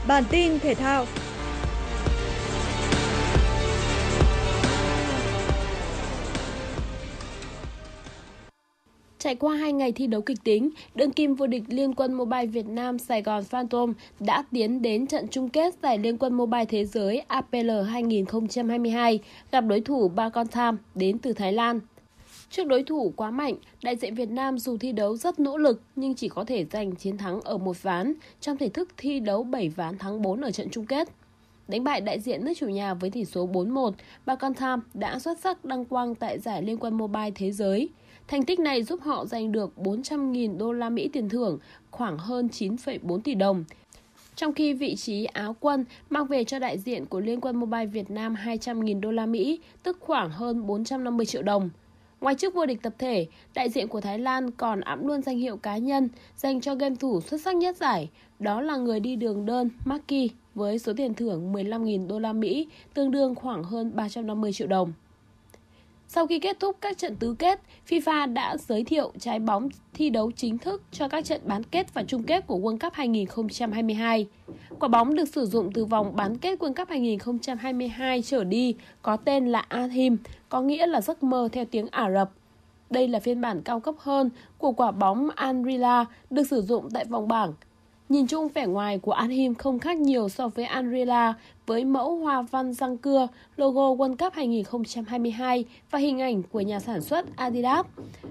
Bản 0.06 0.24
tin 0.30 0.58
thể 0.58 0.74
thao. 0.74 1.06
Trải 9.18 9.34
qua 9.34 9.54
2 9.54 9.72
ngày 9.72 9.92
thi 9.92 10.06
đấu 10.06 10.20
kịch 10.20 10.38
tính, 10.44 10.70
đương 10.94 11.10
kim 11.10 11.34
vô 11.34 11.46
địch 11.46 11.62
Liên 11.68 11.94
quân 11.94 12.12
Mobile 12.14 12.46
Việt 12.46 12.66
Nam 12.66 12.98
Sài 12.98 13.22
Gòn 13.22 13.44
Phantom 13.44 13.92
đã 14.20 14.44
tiến 14.52 14.82
đến 14.82 15.06
trận 15.06 15.28
chung 15.30 15.48
kết 15.48 15.74
giải 15.82 15.98
Liên 15.98 16.18
quân 16.18 16.34
Mobile 16.34 16.64
Thế 16.64 16.84
giới 16.84 17.18
APL 17.18 17.70
2022 17.88 19.18
gặp 19.52 19.60
đối 19.60 19.80
thủ 19.80 20.08
Bacontham 20.08 20.78
đến 20.94 21.18
từ 21.18 21.32
Thái 21.32 21.52
Lan. 21.52 21.80
Trước 22.50 22.66
đối 22.66 22.82
thủ 22.82 23.12
quá 23.16 23.30
mạnh, 23.30 23.54
đại 23.82 23.96
diện 23.96 24.14
Việt 24.14 24.30
Nam 24.30 24.58
dù 24.58 24.76
thi 24.76 24.92
đấu 24.92 25.16
rất 25.16 25.40
nỗ 25.40 25.56
lực 25.56 25.82
nhưng 25.96 26.14
chỉ 26.14 26.28
có 26.28 26.44
thể 26.44 26.66
giành 26.70 26.96
chiến 26.96 27.18
thắng 27.18 27.40
ở 27.40 27.58
một 27.58 27.82
ván 27.82 28.14
trong 28.40 28.56
thể 28.56 28.68
thức 28.68 28.88
thi 28.96 29.20
đấu 29.20 29.42
7 29.42 29.68
ván 29.68 29.98
thắng 29.98 30.22
4 30.22 30.40
ở 30.40 30.50
trận 30.50 30.68
chung 30.70 30.86
kết. 30.86 31.08
Đánh 31.68 31.84
bại 31.84 32.00
đại 32.00 32.20
diện 32.20 32.44
nước 32.44 32.52
chủ 32.56 32.68
nhà 32.68 32.94
với 32.94 33.10
tỷ 33.10 33.24
số 33.24 33.48
4-1, 33.48 33.92
Bacontham 34.26 34.80
đã 34.94 35.18
xuất 35.18 35.38
sắc 35.38 35.64
đăng 35.64 35.84
quang 35.84 36.14
tại 36.14 36.38
giải 36.38 36.62
Liên 36.62 36.76
quân 36.76 36.94
Mobile 36.98 37.30
Thế 37.34 37.52
giới. 37.52 37.88
Thành 38.28 38.44
tích 38.44 38.58
này 38.58 38.82
giúp 38.82 39.00
họ 39.02 39.26
giành 39.26 39.52
được 39.52 39.72
400.000 39.76 40.58
đô 40.58 40.72
la 40.72 40.88
Mỹ 40.90 41.08
tiền 41.12 41.28
thưởng, 41.28 41.58
khoảng 41.90 42.18
hơn 42.18 42.48
9,4 42.52 43.20
tỷ 43.20 43.34
đồng. 43.34 43.64
Trong 44.34 44.52
khi 44.52 44.72
vị 44.72 44.96
trí 44.96 45.24
áo 45.24 45.56
quân 45.60 45.84
mang 46.10 46.26
về 46.26 46.44
cho 46.44 46.58
đại 46.58 46.78
diện 46.78 47.06
của 47.06 47.20
Liên 47.20 47.40
quân 47.40 47.56
Mobile 47.56 47.86
Việt 47.86 48.10
Nam 48.10 48.34
200.000 48.44 49.00
đô 49.00 49.10
la 49.10 49.26
Mỹ, 49.26 49.60
tức 49.82 49.96
khoảng 50.00 50.30
hơn 50.30 50.66
450 50.66 51.26
triệu 51.26 51.42
đồng. 51.42 51.70
Ngoài 52.20 52.34
chức 52.34 52.54
vô 52.54 52.66
địch 52.66 52.82
tập 52.82 52.92
thể, 52.98 53.26
đại 53.54 53.70
diện 53.70 53.88
của 53.88 54.00
Thái 54.00 54.18
Lan 54.18 54.50
còn 54.50 54.80
ẵm 54.80 55.06
luôn 55.06 55.22
danh 55.22 55.38
hiệu 55.38 55.56
cá 55.56 55.76
nhân 55.76 56.08
dành 56.36 56.60
cho 56.60 56.74
game 56.74 56.96
thủ 57.00 57.20
xuất 57.20 57.40
sắc 57.40 57.56
nhất 57.56 57.76
giải, 57.76 58.08
đó 58.38 58.60
là 58.60 58.76
người 58.76 59.00
đi 59.00 59.16
đường 59.16 59.46
đơn 59.46 59.70
Maki 59.84 60.28
với 60.54 60.78
số 60.78 60.92
tiền 60.96 61.14
thưởng 61.14 61.52
15.000 61.52 62.06
đô 62.06 62.18
la 62.18 62.32
Mỹ, 62.32 62.68
tương 62.94 63.10
đương 63.10 63.34
khoảng 63.34 63.62
hơn 63.62 63.92
350 63.94 64.52
triệu 64.52 64.66
đồng. 64.66 64.92
Sau 66.10 66.26
khi 66.26 66.38
kết 66.38 66.60
thúc 66.60 66.76
các 66.80 66.98
trận 66.98 67.16
tứ 67.16 67.34
kết, 67.38 67.60
FIFA 67.88 68.32
đã 68.32 68.56
giới 68.56 68.84
thiệu 68.84 69.12
trái 69.18 69.38
bóng 69.38 69.68
thi 69.94 70.10
đấu 70.10 70.30
chính 70.36 70.58
thức 70.58 70.82
cho 70.92 71.08
các 71.08 71.24
trận 71.24 71.40
bán 71.44 71.62
kết 71.64 71.94
và 71.94 72.02
chung 72.02 72.22
kết 72.22 72.46
của 72.46 72.58
World 72.58 72.78
Cup 72.78 72.92
2022. 72.92 74.26
Quả 74.78 74.88
bóng 74.88 75.14
được 75.14 75.28
sử 75.28 75.46
dụng 75.46 75.72
từ 75.72 75.84
vòng 75.84 76.16
bán 76.16 76.38
kết 76.38 76.58
World 76.58 76.74
Cup 76.74 76.88
2022 76.88 78.22
trở 78.22 78.44
đi 78.44 78.74
có 79.02 79.16
tên 79.16 79.48
là 79.48 79.64
Athim, 79.68 80.16
có 80.48 80.60
nghĩa 80.60 80.86
là 80.86 81.00
giấc 81.00 81.22
mơ 81.22 81.48
theo 81.52 81.64
tiếng 81.64 81.86
Ả 81.90 82.10
Rập. 82.10 82.30
Đây 82.90 83.08
là 83.08 83.20
phiên 83.20 83.40
bản 83.40 83.62
cao 83.62 83.80
cấp 83.80 83.94
hơn 83.98 84.30
của 84.58 84.72
quả 84.72 84.90
bóng 84.90 85.28
Anrila 85.34 86.04
được 86.30 86.44
sử 86.50 86.62
dụng 86.62 86.90
tại 86.90 87.04
vòng 87.04 87.28
bảng 87.28 87.52
Nhìn 88.08 88.26
chung 88.26 88.48
vẻ 88.48 88.66
ngoài 88.66 88.98
của 88.98 89.12
Anhim 89.12 89.54
không 89.54 89.78
khác 89.78 89.96
nhiều 89.96 90.28
so 90.28 90.48
với 90.48 90.66
Unreal 90.66 91.30
với 91.66 91.84
mẫu 91.84 92.16
hoa 92.16 92.42
văn 92.42 92.72
răng 92.72 92.98
cưa, 92.98 93.28
logo 93.56 93.82
World 93.82 94.16
Cup 94.16 94.32
2022 94.32 95.64
và 95.90 95.98
hình 95.98 96.20
ảnh 96.20 96.42
của 96.42 96.60
nhà 96.60 96.80
sản 96.80 97.00
xuất 97.00 97.36
Adidas. 97.36 97.86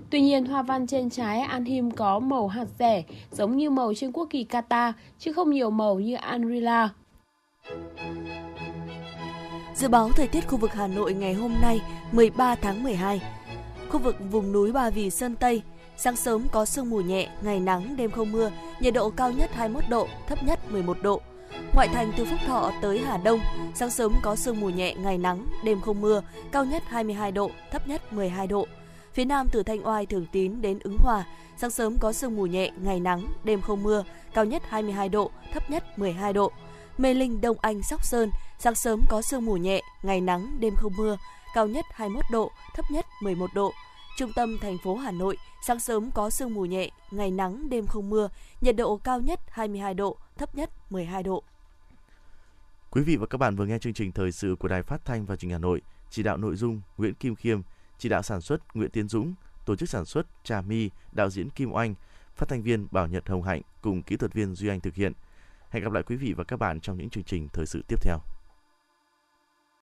Tuy 0.10 0.22
nhiên, 0.22 0.46
hoa 0.46 0.62
văn 0.62 0.88
trên 0.88 1.10
trái 1.10 1.40
Anhim 1.40 1.92
có 1.92 2.20
màu 2.20 2.48
hạt 2.48 2.66
rẻ 2.80 3.04
giống 3.32 3.58
như 3.58 3.70
màu 3.70 3.94
trên 3.94 4.12
quốc 4.12 4.28
kỳ 4.30 4.46
Qatar 4.50 4.92
chứ 5.20 5.34
không 5.34 5.50
nhiều 5.50 5.70
màu 5.70 6.00
như 6.00 6.16
Unreal. 6.32 6.88
Dự 9.76 9.88
báo 9.88 10.10
thời 10.16 10.28
tiết 10.28 10.48
khu 10.48 10.58
vực 10.58 10.74
Hà 10.74 10.88
Nội 10.88 11.14
ngày 11.14 11.34
hôm 11.34 11.54
nay 11.62 11.82
13 12.12 12.56
tháng 12.56 12.84
12 12.84 13.22
Khu 13.90 14.00
vực 14.00 14.16
vùng 14.32 14.52
núi 14.52 14.72
Ba 14.72 14.90
Vì 14.90 15.10
Sơn 15.10 15.36
Tây 15.36 15.62
Sáng 15.98 16.16
sớm 16.16 16.48
có 16.52 16.66
sương 16.66 16.90
mù 16.90 17.02
nhẹ, 17.02 17.30
ngày 17.42 17.60
nắng, 17.60 17.96
đêm 17.96 18.12
không 18.12 18.32
mưa, 18.32 18.52
nhiệt 18.80 18.94
độ 18.94 19.10
cao 19.10 19.32
nhất 19.32 19.52
21 19.54 19.84
độ, 19.90 20.08
thấp 20.28 20.44
nhất 20.44 20.72
11 20.72 20.98
độ. 21.02 21.22
Ngoại 21.74 21.88
thành 21.88 22.12
từ 22.18 22.26
Phúc 22.26 22.40
Thọ 22.48 22.72
tới 22.82 23.00
Hà 23.00 23.18
Đông, 23.18 23.40
sáng 23.76 23.90
sớm 23.90 24.14
có 24.22 24.36
sương 24.36 24.60
mù 24.60 24.70
nhẹ, 24.70 24.96
ngày 24.96 25.18
nắng, 25.18 25.46
đêm 25.64 25.82
không 25.82 26.02
mưa, 26.02 26.22
cao 26.52 26.66
nhất 26.66 26.84
22 26.88 27.32
độ, 27.32 27.52
thấp 27.72 27.88
nhất 27.88 28.14
12 28.14 28.48
độ. 28.48 28.68
Phía 29.14 29.26
Nam 29.26 29.48
từ 29.52 29.64
Thanh 29.64 29.88
Oai 29.88 30.06
Thường 30.06 30.26
Tín 30.32 30.62
đến 30.62 30.80
Ứng 30.84 30.98
Hòa, 31.00 31.26
sáng 31.58 31.72
sớm 31.72 31.98
có 32.00 32.14
sương 32.14 32.36
mù 32.36 32.46
nhẹ, 32.46 32.72
ngày 32.82 33.00
nắng, 33.00 33.28
đêm 33.44 33.62
không 33.62 33.84
mưa, 33.84 34.04
cao 34.34 34.46
nhất 34.46 34.64
22 34.70 35.10
độ, 35.10 35.32
thấp 35.54 35.70
nhất 35.70 36.00
12 36.00 36.34
độ. 36.34 36.52
Mê 36.98 37.14
Linh 37.14 37.42
Đông 37.42 37.58
Anh 37.62 37.84
Sóc 37.84 38.06
Sơn, 38.06 38.32
sáng 38.60 38.76
sớm 38.76 39.02
có 39.10 39.22
sương 39.22 39.46
mù 39.46 39.58
nhẹ, 39.58 39.82
ngày 40.04 40.22
nắng, 40.22 40.58
đêm 40.60 40.76
không 40.76 40.94
mưa, 40.98 41.18
cao 41.54 41.68
nhất 41.68 41.86
21 41.92 42.26
độ, 42.32 42.52
thấp 42.76 42.86
nhất 42.92 43.06
11 43.22 43.54
độ. 43.54 43.74
Trung 44.18 44.32
tâm 44.36 44.58
thành 44.62 44.78
phố 44.84 44.96
Hà 44.96 45.12
Nội, 45.12 45.38
sáng 45.68 45.80
sớm 45.80 46.12
có 46.12 46.30
sương 46.30 46.54
mù 46.54 46.66
nhẹ, 46.66 46.90
ngày 47.12 47.32
nắng, 47.32 47.70
đêm 47.70 47.88
không 47.88 48.10
mưa, 48.10 48.30
nhiệt 48.62 48.76
độ 48.76 48.98
cao 48.98 49.20
nhất 49.20 49.40
22 49.50 49.94
độ, 49.94 50.18
thấp 50.38 50.56
nhất 50.56 50.70
12 50.90 51.24
độ. 51.24 51.44
Quý 52.92 53.02
vị 53.02 53.16
và 53.16 53.26
các 53.26 53.38
bạn 53.38 53.56
vừa 53.56 53.66
nghe 53.66 53.80
chương 53.80 53.94
trình 53.94 54.12
thời 54.12 54.32
sự 54.32 54.56
của 54.60 54.68
Đài 54.68 54.84
Phát 54.84 55.06
thanh 55.06 55.26
và 55.26 55.36
Truyền 55.36 55.50
hình 55.50 55.54
Hà 55.54 55.60
Nội, 55.60 55.82
chỉ 56.10 56.24
đạo 56.24 56.38
nội 56.38 56.56
dung 56.56 56.82
Nguyễn 56.98 57.14
Kim 57.14 57.36
Khiêm, 57.36 57.62
chỉ 57.98 58.10
đạo 58.10 58.24
sản 58.24 58.42
xuất 58.42 58.76
Nguyễn 58.76 58.90
Tiến 58.90 59.08
Dũng, 59.08 59.34
tổ 59.66 59.76
chức 59.76 59.90
sản 59.90 60.06
xuất 60.06 60.28
Trà 60.44 60.62
My, 60.62 60.90
đạo 61.12 61.30
diễn 61.30 61.50
Kim 61.50 61.74
Oanh, 61.74 61.96
phát 62.36 62.50
thanh 62.50 62.64
viên 62.64 62.88
Bảo 62.92 63.08
Nhật 63.08 63.30
Hồng 63.30 63.44
Hạnh 63.44 63.62
cùng 63.82 64.04
kỹ 64.04 64.18
thuật 64.18 64.34
viên 64.34 64.56
Duy 64.56 64.68
Anh 64.68 64.80
thực 64.80 64.96
hiện. 64.96 65.14
Hẹn 65.70 65.84
gặp 65.84 65.92
lại 65.92 66.04
quý 66.04 66.16
vị 66.16 66.34
và 66.38 66.44
các 66.44 66.60
bạn 66.60 66.80
trong 66.80 66.98
những 66.98 67.10
chương 67.10 67.24
trình 67.24 67.48
thời 67.54 67.66
sự 67.66 67.84
tiếp 67.88 67.98
theo. 68.02 68.20